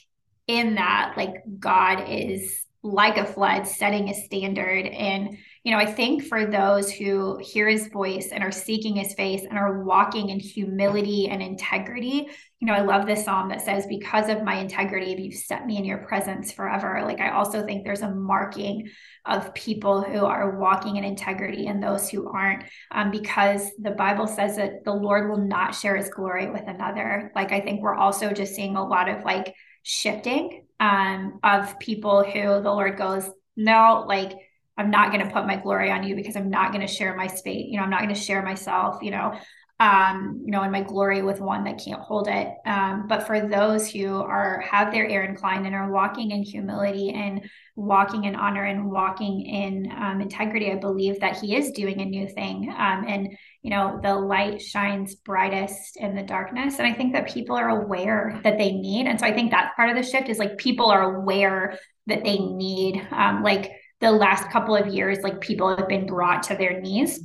in 0.47 0.75
that, 0.75 1.15
like 1.17 1.35
God 1.59 2.09
is 2.09 2.65
like 2.83 3.17
a 3.17 3.25
flood 3.25 3.67
setting 3.67 4.09
a 4.09 4.15
standard 4.15 4.87
and 4.87 5.39
you 5.65 5.73
know, 5.73 5.79
I 5.79 5.87
think 5.87 6.25
for 6.25 6.47
those 6.47 6.91
who 6.91 7.39
hear 7.39 7.69
his 7.69 7.89
voice 7.89 8.31
and 8.33 8.43
are 8.43 8.53
seeking 8.53 8.97
his 8.97 9.15
face 9.15 9.43
and 9.43 9.59
are 9.59 9.83
walking 9.83 10.29
in 10.29 10.39
humility 10.39 11.29
and 11.29 11.43
integrity, 11.43 12.29
you 12.61 12.67
know, 12.67 12.73
I 12.73 12.81
love 12.81 13.07
this 13.07 13.25
psalm 13.25 13.49
that 13.51 13.63
says, 13.63 13.87
Because 13.87 14.29
of 14.29 14.43
my 14.43 14.57
integrity, 14.57 15.17
you've 15.21 15.35
set 15.35 15.67
me 15.67 15.77
in 15.77 15.85
your 15.85 15.99
presence 15.99 16.51
forever. 16.51 17.03
Like, 17.05 17.21
I 17.21 17.31
also 17.31 17.65
think 17.65 17.85
there's 17.85 18.03
a 18.03 18.15
marking 18.15 18.89
of 19.25 19.55
people 19.55 20.03
who 20.03 20.25
are 20.25 20.59
walking 20.59 20.97
in 20.97 21.05
integrity 21.05 21.67
and 21.67 21.83
those 21.83 22.09
who 22.09 22.29
aren't, 22.29 22.65
um, 22.91 23.11
because 23.11 23.71
the 23.81 23.93
Bible 23.93 24.27
says 24.27 24.57
that 24.57 24.85
the 24.85 24.93
Lord 24.93 25.31
will 25.31 25.45
not 25.45 25.75
share 25.75 25.97
his 25.97 26.09
glory 26.09 26.51
with 26.51 26.67
another. 26.67 27.31
Like, 27.35 27.53
I 27.53 27.61
think 27.61 27.81
we're 27.81 27.95
also 27.95 28.33
just 28.33 28.55
seeing 28.55 28.77
a 28.77 28.87
lot 28.87 29.09
of 29.09 29.25
like 29.25 29.55
shifting 29.83 30.67
um, 30.81 31.41
of 31.45 31.79
people 31.79 32.25
who 32.25 32.61
the 32.61 32.73
Lord 32.73 32.97
goes, 32.97 33.29
No, 33.57 34.05
like, 34.07 34.33
I'm 34.79 34.91
not 34.91 35.13
going 35.13 35.27
to 35.27 35.33
put 35.33 35.47
my 35.47 35.57
glory 35.57 35.91
on 35.91 36.05
you 36.05 36.15
because 36.15 36.37
I'm 36.37 36.51
not 36.51 36.73
going 36.73 36.87
to 36.87 36.93
share 36.93 37.15
my 37.17 37.27
space. 37.27 37.67
You 37.69 37.77
know, 37.77 37.83
I'm 37.83 37.91
not 37.91 38.01
going 38.01 38.15
to 38.15 38.21
share 38.21 38.43
myself, 38.43 39.03
you 39.03 39.11
know, 39.11 39.39
um, 39.81 40.43
you 40.45 40.51
know, 40.51 40.63
and 40.63 40.73
my 40.73 40.83
glory 40.83 41.23
with 41.23 41.41
one 41.41 41.65
that 41.65 41.81
can't 41.85 42.01
hold 42.01 42.27
it. 42.29 42.49
Um, 42.67 43.07
but 43.07 43.27
for 43.27 43.47
those 43.47 43.89
who 43.89 44.17
are 44.17 44.61
have 44.61 44.93
their 44.93 45.07
ear 45.07 45.23
inclined 45.23 45.67
and 45.67 45.75
are 45.75 45.91
walking 45.91 46.33
in 46.33 46.43
humility 46.43 47.11
and 47.11 47.49
walking 47.77 48.25
in 48.25 48.35
honor 48.35 48.65
and 48.65 48.91
walking 48.91 49.47
in 49.47 49.93
um, 49.97 50.21
integrity, 50.21 50.73
I 50.73 50.77
believe 50.77 51.21
that 51.21 51.37
He 51.37 51.55
is 51.55 51.71
doing 51.71 52.01
a 52.01 52.05
new 52.05 52.29
thing. 52.29 52.75
Um, 52.77 53.05
and 53.07 53.37
you 53.63 53.71
know, 53.71 54.01
the 54.03 54.15
light 54.15 54.61
shines 54.61 55.15
brightest 55.15 55.97
in 55.97 56.17
the 56.17 56.23
darkness, 56.23 56.79
and 56.79 56.87
I 56.87 56.95
think 56.95 57.13
that 57.13 57.29
people 57.29 57.55
are 57.55 57.69
aware 57.69 58.41
that 58.43 58.59
they 58.59 58.73
need. 58.73 59.07
And 59.07 59.21
so 59.21 59.27
I 59.27 59.33
think 59.33 59.53
that 59.53 59.77
part 59.77 59.91
of 59.91 59.97
the 59.97 60.03
shift 60.03 60.29
is 60.29 60.39
like 60.39 60.59
people 60.59 60.87
are 60.87 61.17
aware 61.17 61.79
that 62.09 62.25
they 62.25 62.39
need, 62.39 63.07
um, 63.13 63.43
like 63.45 63.73
the 64.01 64.13
last 64.13 64.51
couple 64.51 64.77
of 64.77 64.89
years, 64.89 65.19
like 65.23 65.41
people 65.41 65.75
have 65.77 65.89
been 65.89 66.07
brought 66.07 66.45
to 66.45 66.57
their 66.57 66.81
knees 66.81 67.21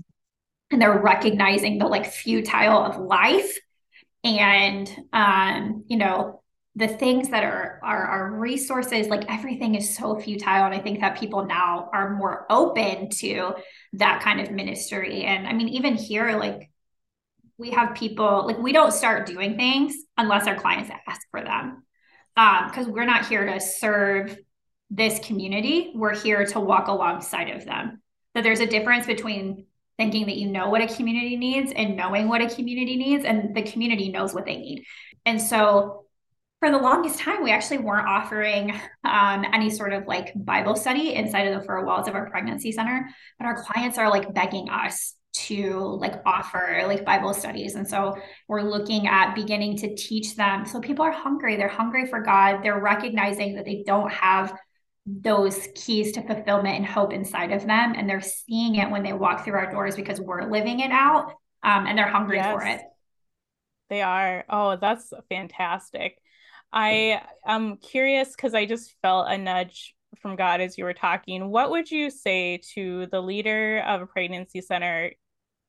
and 0.72 0.82
they're 0.82 1.00
recognizing 1.00 1.78
the 1.78 1.86
like 1.86 2.06
futile 2.06 2.84
of 2.84 2.98
life 2.98 3.58
and 4.24 4.90
um, 5.12 5.84
you 5.88 5.98
know, 5.98 6.42
the 6.76 6.88
things 6.88 7.30
that 7.30 7.44
are 7.44 7.80
are 7.84 8.06
our 8.06 8.32
resources, 8.32 9.08
like 9.08 9.30
everything 9.32 9.76
is 9.76 9.96
so 9.96 10.20
futile. 10.20 10.66
And 10.66 10.74
I 10.74 10.80
think 10.80 11.02
that 11.02 11.20
people 11.20 11.46
now 11.46 11.90
are 11.94 12.16
more 12.16 12.48
open 12.50 13.10
to 13.18 13.54
that 13.94 14.22
kind 14.24 14.42
of 14.42 14.50
ministry. 14.50 15.24
And 15.24 15.48
I 15.48 15.54
mean, 15.54 15.70
even 15.70 15.96
here, 15.96 16.36
like 16.38 16.72
we 17.58 17.72
have 17.72 17.96
people 17.96 18.48
like 18.48 18.58
we 18.58 18.72
don't 18.72 18.94
start 18.94 19.28
doing 19.28 19.56
things 19.56 19.94
unless 20.18 20.48
our 20.48 20.56
clients 20.56 20.90
ask 21.08 21.22
for 21.30 21.42
them 21.42 21.84
because 22.36 22.88
um, 22.88 22.92
we're 22.92 23.06
not 23.06 23.28
here 23.28 23.46
to 23.46 23.60
serve 23.60 24.36
this 24.90 25.20
community, 25.20 25.92
we're 25.96 26.16
here 26.16 26.46
to 26.46 26.60
walk 26.60 26.88
alongside 26.88 27.50
of 27.50 27.66
them. 27.66 28.02
That 28.36 28.44
there's 28.44 28.60
a 28.60 28.68
difference 28.68 29.06
between 29.06 29.66
thinking 29.98 30.26
that 30.26 30.38
you 30.38 30.50
know 30.50 30.70
what 30.70 30.82
a 30.82 30.88
community 30.88 31.36
needs 31.36 31.72
and 31.76 31.96
knowing 31.96 32.28
what 32.28 32.42
a 32.42 32.54
community 32.54 32.96
needs, 32.96 33.26
and 33.26 33.56
the 33.56 33.64
community 33.64 34.10
knows 34.10 34.34
what 34.34 34.46
they 34.46 34.58
need. 34.58 34.86
And 35.26 35.42
so, 35.42 36.06
for 36.60 36.72
the 36.72 36.78
longest 36.78 37.20
time, 37.20 37.44
we 37.44 37.52
actually 37.52 37.80
weren't 37.80 38.08
offering 38.08 38.74
um, 39.04 39.46
any 39.54 39.70
sort 39.70 39.92
of 39.92 40.08
like 40.08 40.32
Bible 40.34 40.76
study 40.76 41.14
inside 41.14 41.48
of 41.48 41.60
the 41.60 41.66
four 41.66 41.86
walls 41.86 42.08
of 42.08 42.16
our 42.16 42.30
pregnancy 42.30 42.72
center, 42.72 43.10
but 43.38 43.46
our 43.46 43.62
clients 43.64 43.98
are 43.98 44.10
like 44.10 44.34
begging 44.34 44.70
us 44.70 45.16
to 45.34 45.98
like 46.00 46.22
offer 46.26 46.84
like 46.88 47.04
Bible 47.04 47.34
studies. 47.34 47.76
And 47.76 47.88
so 47.88 48.16
we're 48.48 48.62
looking 48.62 49.08
at 49.08 49.36
beginning 49.36 49.78
to 49.78 49.96
teach 49.96 50.36
them. 50.36 50.66
So 50.66 50.80
people 50.80 51.04
are 51.04 51.12
hungry. 51.12 51.56
They're 51.56 51.68
hungry 51.68 52.06
for 52.06 52.22
God. 52.22 52.62
They're 52.62 52.80
recognizing 52.80 53.56
that 53.56 53.66
they 53.66 53.84
don't 53.86 54.12
have 54.12 54.56
those 55.06 55.68
keys 55.76 56.14
to 56.14 56.22
fulfillment 56.22 56.78
and 56.78 56.86
hope 56.86 57.12
inside 57.12 57.52
of 57.52 57.66
them. 57.66 57.94
And 57.96 58.10
they're 58.10 58.22
seeing 58.22 58.76
it 58.76 58.90
when 58.90 59.04
they 59.04 59.14
walk 59.14 59.44
through 59.44 59.56
our 59.56 59.72
doors 59.72 59.96
because 59.96 60.22
we're 60.22 60.50
living 60.50 60.80
it 60.80 60.92
out 60.92 61.34
um, 61.64 61.86
and 61.86 61.98
they're 61.98 62.10
hungry 62.10 62.38
yes, 62.38 62.54
for 62.54 62.66
it. 62.66 62.82
They 63.90 64.02
are. 64.02 64.46
Oh, 64.50 64.78
that's 64.78 65.12
fantastic. 65.30 66.18
I 66.72 67.22
am 67.46 67.78
curious 67.78 68.36
because 68.36 68.54
I 68.54 68.66
just 68.66 68.96
felt 69.02 69.28
a 69.30 69.38
nudge 69.38 69.94
from 70.22 70.36
God 70.36 70.62
as 70.62 70.78
you 70.78 70.86
were 70.86 70.94
talking. 70.94 71.50
What 71.50 71.72
would 71.72 71.92
you 71.92 72.10
say 72.10 72.62
to 72.74 73.08
the 73.08 73.22
leader 73.22 73.84
of 73.86 74.02
a 74.02 74.08
pregnancy 74.08 74.62
center 74.62 75.12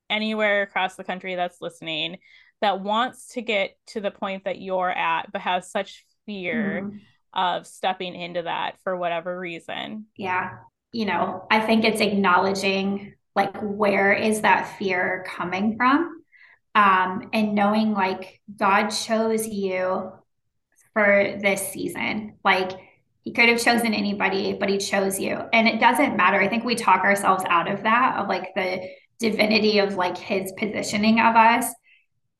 anywhere 0.08 0.62
across 0.62 0.94
the 0.94 1.04
country 1.04 1.34
that's 1.34 1.60
listening 1.60 2.18
that 2.60 2.80
wants 2.80 3.32
to 3.32 3.42
get 3.42 3.76
to 3.88 4.00
the 4.00 4.10
point 4.10 4.44
that 4.44 4.60
you're 4.60 4.90
at, 4.90 5.32
but 5.32 5.40
has 5.40 5.70
such 5.70 6.04
fear? 6.24 6.82
Mm-hmm 6.84 6.98
of 7.34 7.66
stepping 7.66 8.14
into 8.14 8.42
that 8.42 8.76
for 8.82 8.96
whatever 8.96 9.38
reason. 9.38 10.06
Yeah. 10.16 10.58
You 10.92 11.06
know, 11.06 11.46
I 11.50 11.60
think 11.60 11.84
it's 11.84 12.00
acknowledging 12.00 13.14
like 13.34 13.56
where 13.60 14.12
is 14.12 14.42
that 14.42 14.78
fear 14.78 15.24
coming 15.28 15.76
from? 15.76 16.22
Um, 16.74 17.30
and 17.32 17.54
knowing 17.54 17.92
like 17.92 18.40
God 18.56 18.90
chose 18.90 19.46
you 19.46 20.12
for 20.92 21.38
this 21.42 21.68
season. 21.72 22.38
Like 22.44 22.70
he 23.22 23.32
could 23.32 23.48
have 23.48 23.62
chosen 23.62 23.94
anybody, 23.94 24.54
but 24.54 24.68
he 24.68 24.78
chose 24.78 25.18
you. 25.18 25.40
And 25.52 25.66
it 25.66 25.80
doesn't 25.80 26.16
matter. 26.16 26.40
I 26.40 26.48
think 26.48 26.64
we 26.64 26.74
talk 26.74 27.02
ourselves 27.02 27.44
out 27.48 27.70
of 27.70 27.82
that, 27.82 28.16
of 28.18 28.28
like 28.28 28.54
the 28.54 28.88
divinity 29.18 29.78
of 29.78 29.94
like 29.94 30.16
his 30.16 30.52
positioning 30.58 31.20
of 31.20 31.34
us. 31.34 31.72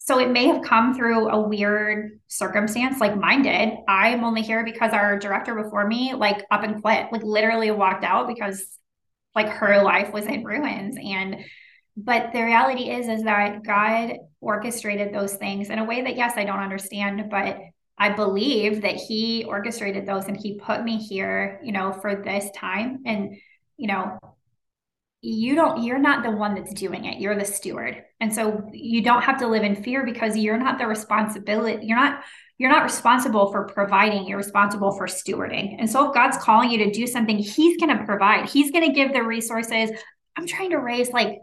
So 0.07 0.19
it 0.19 0.31
may 0.31 0.49
have 0.49 0.63
come 0.63 0.95
through 0.95 1.31
a 1.31 1.41
weird 1.41 2.21
circumstance 2.29 3.01
like 3.01 3.17
mine 3.17 3.41
did. 3.41 3.71
I'm 3.89 4.23
only 4.23 4.43
here 4.43 4.63
because 4.63 4.93
our 4.93 5.19
director 5.19 5.55
before 5.55 5.87
me 5.87 6.13
like 6.13 6.45
up 6.51 6.63
and 6.63 6.83
quit, 6.83 7.07
like 7.11 7.23
literally 7.23 7.71
walked 7.71 8.05
out 8.05 8.29
because 8.29 8.67
like 9.35 9.49
her 9.49 9.83
life 9.83 10.13
was 10.13 10.27
in 10.27 10.45
ruins 10.45 10.99
and 11.03 11.43
but 11.97 12.33
the 12.35 12.43
reality 12.43 12.91
is 12.91 13.09
is 13.09 13.23
that 13.23 13.63
God 13.65 14.19
orchestrated 14.43 15.15
those 15.15 15.37
things 15.37 15.71
in 15.71 15.79
a 15.79 15.85
way 15.85 16.03
that 16.03 16.17
yes, 16.17 16.35
I 16.37 16.45
don't 16.45 16.59
understand, 16.59 17.31
but 17.31 17.59
I 17.97 18.11
believe 18.11 18.83
that 18.83 18.97
he 18.97 19.45
orchestrated 19.45 20.05
those 20.05 20.27
and 20.27 20.37
he 20.37 20.59
put 20.59 20.85
me 20.85 20.99
here, 20.99 21.61
you 21.65 21.73
know, 21.73 21.93
for 21.93 22.23
this 22.23 22.51
time 22.55 23.05
and 23.07 23.37
you 23.79 23.87
know, 23.87 24.19
you 25.25 25.55
don't 25.55 25.83
you're 25.83 25.99
not 25.99 26.23
the 26.23 26.31
one 26.31 26.55
that's 26.55 26.75
doing 26.75 27.07
it. 27.07 27.19
You're 27.19 27.39
the 27.39 27.47
steward. 27.47 28.05
And 28.21 28.33
so 28.33 28.69
you 28.73 29.03
don't 29.03 29.23
have 29.23 29.39
to 29.39 29.49
live 29.49 29.63
in 29.63 29.83
fear 29.83 30.05
because 30.05 30.37
you're 30.37 30.59
not 30.59 30.79
the 30.79 30.87
responsibility 30.87 31.87
you're 31.87 31.99
not 31.99 32.23
you're 32.59 32.71
not 32.71 32.83
responsible 32.83 33.51
for 33.51 33.67
providing 33.67 34.27
you're 34.27 34.37
responsible 34.37 34.93
for 34.93 35.07
stewarding. 35.07 35.77
And 35.79 35.91
so 35.91 36.09
if 36.09 36.15
god's 36.15 36.37
calling 36.37 36.71
you 36.71 36.79
to 36.85 36.91
do 36.91 37.07
something 37.07 37.39
he's 37.39 37.79
going 37.79 37.97
to 37.97 38.05
provide. 38.05 38.51
He's 38.51 38.71
going 38.71 38.87
to 38.87 38.93
give 38.93 39.15
the 39.15 39.23
resources. 39.23 39.91
I'm 40.37 40.47
trying 40.47 40.71
to 40.71 40.79
raise 40.79 41.11
like 41.11 41.39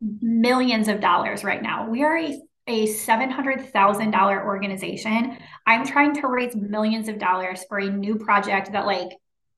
millions 0.00 0.86
of 0.86 1.00
dollars 1.00 1.42
right 1.42 1.62
now. 1.62 1.90
We 1.90 2.04
are 2.04 2.16
a 2.16 2.40
a 2.66 2.86
$700,000 2.86 4.44
organization. 4.44 5.36
I'm 5.66 5.84
trying 5.86 6.14
to 6.14 6.28
raise 6.28 6.56
millions 6.56 7.08
of 7.08 7.18
dollars 7.18 7.62
for 7.68 7.76
a 7.76 7.90
new 7.90 8.16
project 8.16 8.72
that 8.72 8.86
like 8.86 9.10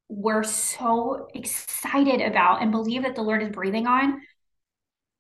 we're 0.09 0.44
so 0.44 1.28
excited 1.34 2.20
about 2.20 2.62
and 2.62 2.70
believe 2.70 3.02
that 3.02 3.14
the 3.14 3.22
Lord 3.22 3.42
is 3.42 3.50
breathing 3.50 3.86
on. 3.86 4.20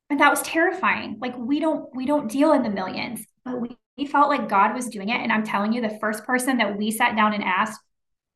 And 0.08 0.20
that 0.20 0.30
was 0.30 0.42
terrifying. 0.42 1.18
Like 1.20 1.36
we 1.36 1.58
don't 1.58 1.94
we 1.94 2.06
don't 2.06 2.30
deal 2.30 2.52
in 2.52 2.62
the 2.62 2.70
millions, 2.70 3.24
but 3.44 3.60
we, 3.60 3.76
we 3.98 4.06
felt 4.06 4.28
like 4.28 4.48
God 4.48 4.74
was 4.74 4.88
doing 4.88 5.08
it. 5.08 5.20
And 5.20 5.32
I'm 5.32 5.44
telling 5.44 5.72
you, 5.72 5.80
the 5.80 5.98
first 6.00 6.24
person 6.24 6.58
that 6.58 6.78
we 6.78 6.92
sat 6.92 7.16
down 7.16 7.34
and 7.34 7.42
asked, 7.42 7.80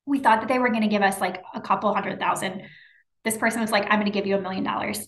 we 0.07 0.19
thought 0.19 0.41
that 0.41 0.49
they 0.49 0.59
were 0.59 0.71
going 0.71 0.83
to 0.83 0.89
give 0.89 1.03
us 1.03 1.21
like 1.21 1.43
a 1.55 1.61
couple 1.61 1.95
hundred 1.95 2.19
thousand. 2.19 2.63
This 3.23 3.37
person 3.37 3.61
was 3.61 3.71
like, 3.71 3.85
I'm 3.85 4.01
going 4.01 4.07
to 4.07 4.11
give 4.11 4.27
you 4.27 4.37
a 4.37 4.41
million 4.41 4.65
dollars. 4.65 5.07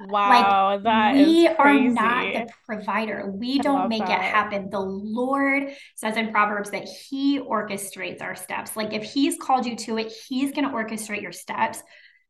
Wow, 0.00 0.74
like, 0.74 0.82
that 0.84 1.14
we 1.14 1.48
are 1.48 1.74
not 1.74 2.32
the 2.32 2.48
provider. 2.64 3.30
We 3.30 3.58
I 3.58 3.62
don't 3.62 3.88
make 3.88 4.06
that. 4.06 4.20
it 4.20 4.22
happen. 4.22 4.70
The 4.70 4.80
Lord 4.80 5.72
says 5.96 6.16
in 6.16 6.30
Proverbs 6.30 6.70
that 6.70 6.84
He 6.84 7.40
orchestrates 7.40 8.22
our 8.22 8.36
steps. 8.36 8.76
Like 8.76 8.92
if 8.92 9.02
He's 9.02 9.36
called 9.36 9.66
you 9.66 9.76
to 9.76 9.98
it, 9.98 10.12
He's 10.28 10.52
going 10.52 10.68
to 10.68 10.74
orchestrate 10.74 11.22
your 11.22 11.32
steps. 11.32 11.82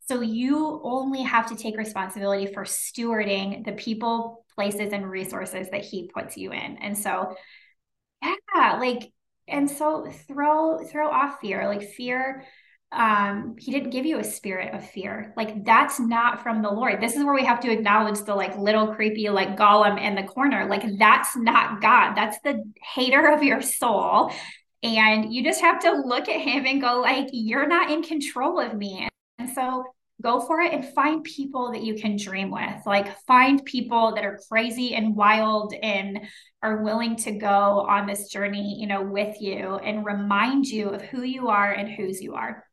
So 0.08 0.22
you 0.22 0.80
only 0.82 1.22
have 1.22 1.48
to 1.48 1.56
take 1.56 1.76
responsibility 1.76 2.46
for 2.46 2.64
stewarding 2.64 3.66
the 3.66 3.72
people, 3.72 4.46
places, 4.54 4.92
and 4.94 5.08
resources 5.08 5.68
that 5.70 5.84
He 5.84 6.10
puts 6.12 6.38
you 6.38 6.52
in. 6.52 6.78
And 6.78 6.96
so, 6.96 7.36
yeah, 8.22 8.78
like, 8.78 9.12
and 9.46 9.70
so 9.70 10.10
throw 10.26 10.78
throw 10.84 11.10
off 11.10 11.40
fear. 11.40 11.66
Like 11.66 11.82
fear 11.82 12.44
um 12.90 13.54
he 13.58 13.70
didn't 13.70 13.90
give 13.90 14.06
you 14.06 14.18
a 14.18 14.24
spirit 14.24 14.74
of 14.74 14.88
fear. 14.88 15.34
Like 15.36 15.64
that's 15.64 16.00
not 16.00 16.42
from 16.42 16.62
the 16.62 16.70
lord. 16.70 17.00
This 17.00 17.16
is 17.16 17.24
where 17.24 17.34
we 17.34 17.44
have 17.44 17.60
to 17.60 17.70
acknowledge 17.70 18.20
the 18.20 18.34
like 18.34 18.56
little 18.56 18.94
creepy 18.94 19.28
like 19.28 19.58
Gollum 19.58 20.00
in 20.00 20.14
the 20.14 20.22
corner. 20.22 20.66
Like 20.66 20.84
that's 20.98 21.36
not 21.36 21.82
god. 21.82 22.14
That's 22.14 22.38
the 22.40 22.64
hater 22.94 23.30
of 23.30 23.42
your 23.42 23.60
soul. 23.60 24.32
And 24.82 25.32
you 25.34 25.44
just 25.44 25.60
have 25.60 25.80
to 25.80 25.92
look 25.92 26.28
at 26.28 26.40
him 26.40 26.64
and 26.66 26.80
go 26.80 27.00
like 27.00 27.28
you're 27.32 27.68
not 27.68 27.90
in 27.90 28.02
control 28.02 28.58
of 28.58 28.74
me. 28.74 29.06
And 29.38 29.50
so 29.50 29.84
go 30.22 30.40
for 30.40 30.60
it 30.60 30.72
and 30.72 30.84
find 30.94 31.22
people 31.22 31.72
that 31.72 31.82
you 31.82 31.94
can 31.94 32.16
dream 32.16 32.50
with. 32.50 32.86
Like 32.86 33.18
find 33.26 33.62
people 33.66 34.14
that 34.14 34.24
are 34.24 34.40
crazy 34.48 34.94
and 34.94 35.14
wild 35.14 35.74
and 35.82 36.20
are 36.62 36.82
willing 36.82 37.16
to 37.16 37.32
go 37.32 37.86
on 37.88 38.06
this 38.06 38.28
journey 38.28 38.76
you 38.80 38.86
know 38.88 39.02
with 39.02 39.40
you 39.40 39.76
and 39.76 40.04
remind 40.04 40.66
you 40.66 40.88
of 40.88 41.02
who 41.02 41.22
you 41.22 41.48
are 41.48 41.70
and 41.70 41.88
whose 41.88 42.20
you 42.20 42.34
are 42.34 42.64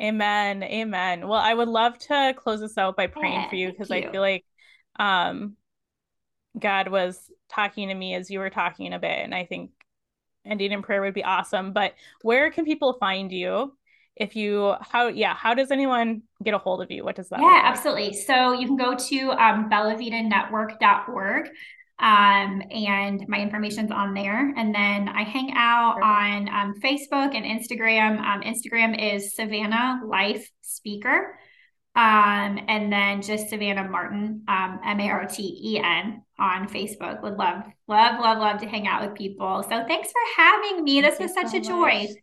Amen. 0.00 0.62
Amen. 0.62 1.28
Well, 1.28 1.38
I 1.38 1.54
would 1.54 1.68
love 1.68 1.98
to 2.00 2.34
close 2.36 2.60
this 2.60 2.78
out 2.78 2.96
by 2.96 3.06
praying 3.06 3.34
yeah, 3.34 3.48
for 3.48 3.56
you 3.56 3.70
because 3.70 3.90
I 3.90 4.02
feel 4.02 4.20
like 4.20 4.44
um 4.98 5.56
God 6.58 6.88
was 6.88 7.30
talking 7.48 7.88
to 7.88 7.94
me 7.94 8.14
as 8.14 8.30
you 8.30 8.38
were 8.38 8.50
talking 8.50 8.92
a 8.92 8.98
bit 8.98 9.18
and 9.24 9.34
I 9.34 9.44
think 9.44 9.70
ending 10.44 10.72
in 10.72 10.82
prayer 10.82 11.02
would 11.02 11.14
be 11.14 11.24
awesome. 11.24 11.72
But 11.72 11.94
where 12.22 12.50
can 12.50 12.64
people 12.64 12.94
find 12.94 13.32
you? 13.32 13.76
If 14.16 14.36
you 14.36 14.74
how 14.80 15.08
yeah, 15.08 15.34
how 15.34 15.54
does 15.54 15.70
anyone 15.70 16.22
get 16.42 16.54
a 16.54 16.58
hold 16.58 16.82
of 16.82 16.90
you? 16.90 17.04
What 17.04 17.16
does 17.16 17.30
that 17.30 17.44
Yeah, 17.44 17.46
like? 17.46 17.64
absolutely. 17.64 18.12
So 18.12 18.52
you 18.52 18.66
can 18.66 18.76
go 18.76 18.94
to 18.94 19.30
um 19.32 19.70
bellavitanetwork.org 19.70 21.48
um, 22.02 22.62
and 22.72 23.24
my 23.28 23.38
information's 23.38 23.92
on 23.92 24.12
there. 24.12 24.52
And 24.56 24.74
then 24.74 25.08
I 25.08 25.22
hang 25.22 25.52
out 25.54 26.02
on 26.02 26.48
um, 26.48 26.74
Facebook 26.80 27.34
and 27.34 27.44
Instagram. 27.44 28.18
Um, 28.20 28.42
Instagram 28.42 29.14
is 29.14 29.36
Savannah 29.36 30.00
Life 30.04 30.50
Speaker. 30.62 31.38
Um, 31.94 32.58
and 32.68 32.92
then 32.92 33.22
just 33.22 33.50
Savannah 33.50 33.88
Marten, 33.88 34.42
um, 34.48 34.80
M 34.84 34.98
A 34.98 35.10
R 35.10 35.26
T 35.26 35.60
E 35.62 35.78
N 35.78 36.22
on 36.40 36.66
Facebook. 36.68 37.22
Would 37.22 37.36
love, 37.36 37.62
love, 37.86 38.18
love, 38.18 38.38
love 38.38 38.60
to 38.62 38.66
hang 38.66 38.88
out 38.88 39.06
with 39.06 39.16
people. 39.16 39.62
So 39.62 39.84
thanks 39.86 40.10
for 40.10 40.42
having 40.42 40.82
me. 40.82 41.02
This 41.02 41.18
Thank 41.18 41.36
was 41.36 41.52
such 41.52 41.52
so 41.52 41.58
a 41.58 41.60
joy. 41.60 42.00
Much. 42.00 42.16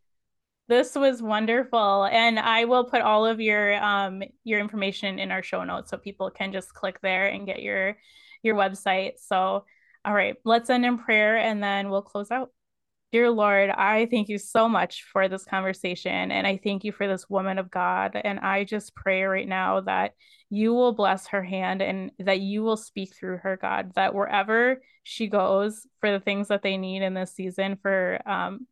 This 0.68 0.94
was 0.96 1.22
wonderful, 1.22 2.06
and 2.12 2.38
I 2.38 2.66
will 2.66 2.84
put 2.84 3.02
all 3.02 3.26
of 3.26 3.40
your 3.40 3.82
um 3.84 4.24
your 4.44 4.60
information 4.60 5.20
in 5.20 5.32
our 5.32 5.42
show 5.42 5.64
notes 5.64 5.90
so 5.90 5.98
people 5.98 6.30
can 6.30 6.52
just 6.52 6.74
click 6.74 7.00
there 7.02 7.28
and 7.28 7.46
get 7.46 7.62
your 7.62 7.98
your 8.44 8.56
website. 8.56 9.14
So, 9.20 9.66
all 10.06 10.14
right, 10.14 10.36
let's 10.46 10.70
end 10.70 10.86
in 10.86 10.98
prayer 10.98 11.38
and 11.38 11.62
then 11.62 11.90
we'll 11.90 12.02
close 12.02 12.32
out. 12.32 12.52
Dear 13.12 13.32
Lord, 13.32 13.72
I 13.72 14.06
thank 14.06 14.30
you 14.30 14.38
so 14.38 14.70
much 14.70 15.04
for 15.12 15.28
this 15.28 15.44
conversation. 15.44 16.32
And 16.32 16.46
I 16.46 16.60
thank 16.64 16.84
you 16.84 16.92
for 16.92 17.08
this 17.08 17.28
woman 17.28 17.58
of 17.58 17.72
God. 17.72 18.20
And 18.24 18.40
I 18.40 18.66
just 18.66 18.94
pray 18.94 19.24
right 19.24 19.48
now 19.48 19.82
that 19.82 20.14
you 20.52 20.74
will 20.74 20.94
bless 20.94 21.28
her 21.28 21.44
hand 21.44 21.82
and 21.82 22.12
that 22.20 22.40
you 22.40 22.62
will 22.62 22.78
speak 22.78 23.16
through 23.16 23.38
her, 23.38 23.58
God, 23.58 23.94
that 23.96 24.14
wherever 24.14 24.82
she 25.02 25.26
goes 25.26 25.88
for 26.00 26.12
the 26.12 26.20
things 26.20 26.50
that 26.50 26.62
they 26.62 26.78
need 26.78 27.02
in 27.02 27.16
this 27.16 27.34
season 27.34 27.78
for, 27.82 28.20
um, 28.28 28.68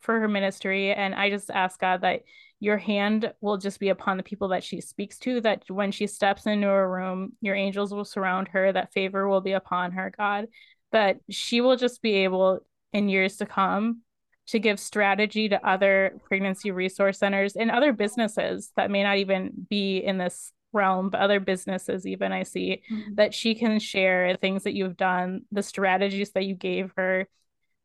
for 0.00 0.20
her 0.20 0.28
ministry. 0.28 0.92
And 0.92 1.12
I 1.12 1.30
just 1.30 1.50
ask 1.50 1.80
God 1.80 2.02
that 2.02 2.22
your 2.60 2.78
hand 2.78 3.32
will 3.40 3.58
just 3.58 3.80
be 3.80 3.88
upon 3.88 4.16
the 4.16 4.22
people 4.22 4.48
that 4.48 4.64
she 4.64 4.80
speaks 4.80 5.18
to, 5.18 5.40
that 5.42 5.64
when 5.68 5.92
she 5.92 6.06
steps 6.06 6.46
into 6.46 6.68
a 6.68 6.88
room, 6.88 7.32
your 7.40 7.54
angels 7.54 7.92
will 7.92 8.04
surround 8.04 8.48
her, 8.48 8.72
that 8.72 8.92
favor 8.92 9.28
will 9.28 9.40
be 9.40 9.52
upon 9.52 9.92
her, 9.92 10.12
God, 10.16 10.46
that 10.92 11.18
she 11.28 11.60
will 11.60 11.76
just 11.76 12.00
be 12.00 12.24
able 12.24 12.60
in 12.92 13.08
years 13.08 13.36
to 13.38 13.46
come 13.46 14.02
to 14.46 14.58
give 14.58 14.78
strategy 14.78 15.48
to 15.48 15.66
other 15.66 16.20
pregnancy 16.24 16.70
resource 16.70 17.18
centers 17.18 17.56
and 17.56 17.70
other 17.70 17.92
businesses 17.92 18.72
that 18.76 18.90
may 18.90 19.02
not 19.02 19.16
even 19.16 19.52
be 19.68 19.98
in 19.98 20.18
this 20.18 20.52
realm, 20.72 21.08
but 21.08 21.20
other 21.20 21.40
businesses, 21.40 22.06
even 22.06 22.32
I 22.32 22.42
see 22.42 22.82
mm-hmm. 22.90 23.14
that 23.14 23.32
she 23.32 23.54
can 23.54 23.78
share 23.78 24.36
things 24.36 24.64
that 24.64 24.74
you've 24.74 24.96
done, 24.96 25.42
the 25.50 25.62
strategies 25.62 26.32
that 26.32 26.44
you 26.44 26.54
gave 26.54 26.92
her, 26.96 27.26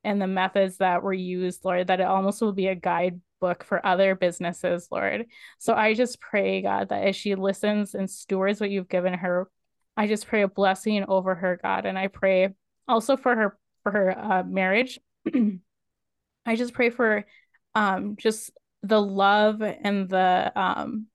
and 0.03 0.21
the 0.21 0.27
methods 0.27 0.77
that 0.77 1.03
were 1.03 1.13
used, 1.13 1.63
Lord, 1.63 1.87
that 1.87 1.99
it 1.99 2.07
almost 2.07 2.41
will 2.41 2.53
be 2.53 2.67
a 2.67 2.75
guide 2.75 3.21
book 3.39 3.63
for 3.63 3.85
other 3.85 4.15
businesses, 4.15 4.87
Lord. 4.91 5.25
So 5.57 5.73
I 5.73 5.93
just 5.93 6.19
pray, 6.19 6.61
God, 6.61 6.89
that 6.89 7.07
as 7.07 7.15
she 7.15 7.35
listens 7.35 7.95
and 7.95 8.09
stewards 8.09 8.59
what 8.59 8.69
you've 8.69 8.89
given 8.89 9.13
her, 9.13 9.49
I 9.97 10.07
just 10.07 10.27
pray 10.27 10.43
a 10.43 10.47
blessing 10.47 11.05
over 11.07 11.35
her, 11.35 11.59
God. 11.61 11.85
And 11.85 11.97
I 11.97 12.07
pray 12.07 12.49
also 12.87 13.17
for 13.17 13.35
her 13.35 13.57
for 13.83 13.91
her 13.91 14.17
uh, 14.17 14.43
marriage. 14.43 14.99
I 16.45 16.55
just 16.55 16.73
pray 16.73 16.89
for 16.89 17.25
um 17.75 18.15
just 18.17 18.51
the 18.81 19.01
love 19.01 19.61
and 19.61 20.09
the 20.09 20.51
um 20.55 21.07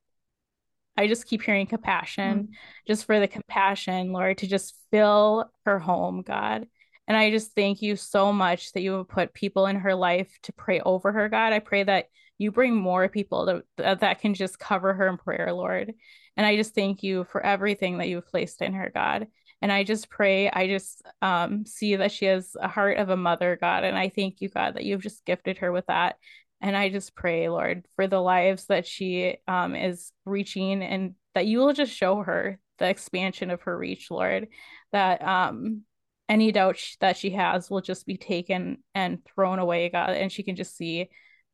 I 0.96 1.08
just 1.08 1.26
keep 1.26 1.42
hearing 1.42 1.66
compassion, 1.66 2.34
mm-hmm. 2.34 2.52
just 2.86 3.04
for 3.04 3.18
the 3.18 3.26
compassion, 3.26 4.12
Lord, 4.12 4.38
to 4.38 4.46
just 4.46 4.76
fill 4.90 5.50
her 5.64 5.78
home, 5.78 6.22
God. 6.22 6.68
And 7.06 7.16
I 7.16 7.30
just 7.30 7.54
thank 7.54 7.82
you 7.82 7.96
so 7.96 8.32
much 8.32 8.72
that 8.72 8.82
you 8.82 8.92
have 8.92 9.08
put 9.08 9.34
people 9.34 9.66
in 9.66 9.76
her 9.76 9.94
life 9.94 10.36
to 10.44 10.52
pray 10.52 10.80
over 10.80 11.12
her, 11.12 11.28
God. 11.28 11.52
I 11.52 11.58
pray 11.58 11.82
that 11.84 12.06
you 12.38 12.50
bring 12.50 12.74
more 12.74 13.08
people 13.08 13.62
that, 13.76 14.00
that 14.00 14.20
can 14.20 14.34
just 14.34 14.58
cover 14.58 14.94
her 14.94 15.08
in 15.08 15.18
prayer, 15.18 15.52
Lord. 15.52 15.92
And 16.36 16.46
I 16.46 16.56
just 16.56 16.74
thank 16.74 17.02
you 17.02 17.24
for 17.24 17.44
everything 17.44 17.98
that 17.98 18.08
you've 18.08 18.26
placed 18.26 18.62
in 18.62 18.72
her, 18.72 18.90
God. 18.92 19.28
And 19.62 19.70
I 19.70 19.84
just 19.84 20.10
pray, 20.10 20.50
I 20.50 20.66
just 20.66 21.02
um, 21.22 21.64
see 21.64 21.96
that 21.96 22.12
she 22.12 22.26
has 22.26 22.56
a 22.60 22.68
heart 22.68 22.98
of 22.98 23.08
a 23.08 23.16
mother, 23.16 23.56
God. 23.60 23.84
And 23.84 23.96
I 23.96 24.08
thank 24.08 24.40
you, 24.40 24.48
God, 24.48 24.74
that 24.74 24.84
you've 24.84 25.02
just 25.02 25.24
gifted 25.24 25.58
her 25.58 25.72
with 25.72 25.86
that. 25.86 26.16
And 26.60 26.76
I 26.76 26.88
just 26.88 27.14
pray, 27.14 27.48
Lord, 27.48 27.86
for 27.94 28.06
the 28.06 28.20
lives 28.20 28.66
that 28.66 28.86
she 28.86 29.36
um, 29.46 29.74
is 29.74 30.12
reaching 30.24 30.82
and 30.82 31.14
that 31.34 31.46
you 31.46 31.58
will 31.58 31.72
just 31.72 31.92
show 31.92 32.22
her 32.22 32.58
the 32.78 32.88
expansion 32.88 33.50
of 33.50 33.62
her 33.62 33.76
reach, 33.76 34.10
Lord. 34.10 34.48
That 34.92 35.22
um, 35.22 35.82
any 36.28 36.52
doubt 36.52 36.80
that 37.00 37.16
she 37.16 37.30
has 37.30 37.70
will 37.70 37.80
just 37.80 38.06
be 38.06 38.16
taken 38.16 38.78
and 38.94 39.24
thrown 39.24 39.58
away, 39.58 39.88
God, 39.88 40.10
and 40.10 40.32
she 40.32 40.42
can 40.42 40.56
just 40.56 40.76
see 40.76 41.10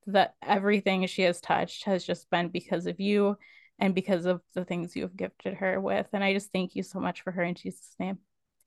that 0.06 0.34
everything 0.42 1.06
she 1.06 1.22
has 1.22 1.40
touched 1.40 1.84
has 1.84 2.04
just 2.04 2.30
been 2.30 2.48
because 2.48 2.86
of 2.86 3.00
you 3.00 3.36
and 3.78 3.94
because 3.94 4.26
of 4.26 4.40
the 4.54 4.64
things 4.64 4.94
you 4.94 5.02
have 5.02 5.16
gifted 5.16 5.54
her 5.54 5.80
with. 5.80 6.06
And 6.12 6.22
I 6.22 6.34
just 6.34 6.52
thank 6.52 6.74
you 6.76 6.82
so 6.82 7.00
much 7.00 7.22
for 7.22 7.30
her 7.32 7.42
in 7.42 7.54
Jesus' 7.54 7.94
name. 7.98 8.18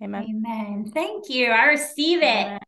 Amen. 0.02 0.26
Amen. 0.30 0.92
Thank 0.94 1.30
you. 1.30 1.48
I 1.48 1.66
receive 1.66 2.20
it. 2.22 2.24
Amen. 2.24 2.60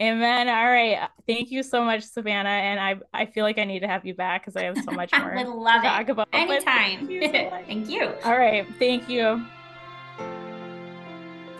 Amen. 0.00 0.48
All 0.48 0.70
right. 0.70 1.08
Thank 1.26 1.50
you 1.50 1.62
so 1.62 1.84
much, 1.84 2.02
Savannah. 2.04 2.48
And 2.48 2.80
I 2.80 2.96
I 3.12 3.26
feel 3.26 3.44
like 3.44 3.58
I 3.58 3.64
need 3.64 3.80
to 3.80 3.86
have 3.88 4.06
you 4.06 4.14
back 4.14 4.42
because 4.42 4.56
I 4.56 4.64
have 4.64 4.78
so 4.82 4.92
much 4.92 5.12
more 5.18 5.36
I 5.36 5.42
love 5.42 5.82
to 5.82 5.88
talk 5.88 6.08
about. 6.08 6.28
Anytime. 6.32 7.06
Thank 7.06 7.10
you, 7.10 7.22
so 7.22 7.30
thank 7.66 7.88
you. 7.90 8.12
All 8.24 8.36
right. 8.36 8.66
Thank 8.78 9.08
you. 9.08 9.44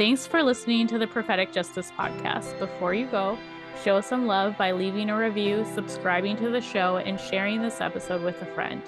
Thanks 0.01 0.27
for 0.27 0.43
listening 0.43 0.87
to 0.87 0.99
the 0.99 1.07
Prophetic 1.07 1.53
Justice 1.53 1.93
Podcast. 1.95 2.59
Before 2.59 2.95
you 2.95 3.05
go, 3.09 3.37
show 3.85 3.99
us 3.99 4.07
some 4.07 4.27
love 4.27 4.57
by 4.57 4.73
leaving 4.73 5.11
a 5.11 5.15
review, 5.19 5.67
subscribing 5.75 6.39
to 6.39 6.49
the 6.49 6.63
show, 6.63 6.97
and 6.97 7.21
sharing 7.21 7.61
this 7.61 7.83
episode 7.83 8.23
with 8.23 8.41
a 8.41 8.47
friend. 8.47 8.81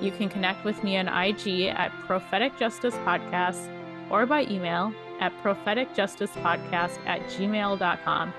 You 0.00 0.12
can 0.12 0.28
connect 0.28 0.64
with 0.64 0.84
me 0.84 0.96
on 0.96 1.08
IG 1.08 1.62
at 1.62 1.90
Prophetic 2.06 2.56
Justice 2.60 2.94
Podcast 2.98 3.68
or 4.08 4.24
by 4.24 4.44
email 4.44 4.94
at 5.18 5.32
propheticjusticepodcast 5.42 7.06
at 7.06 7.22
gmail.com. 7.22 8.32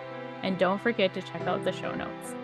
And 0.43 0.57
don't 0.57 0.81
forget 0.81 1.13
to 1.15 1.21
check 1.21 1.41
out 1.41 1.65
the 1.65 1.73
show 1.73 1.93
notes. 1.93 2.35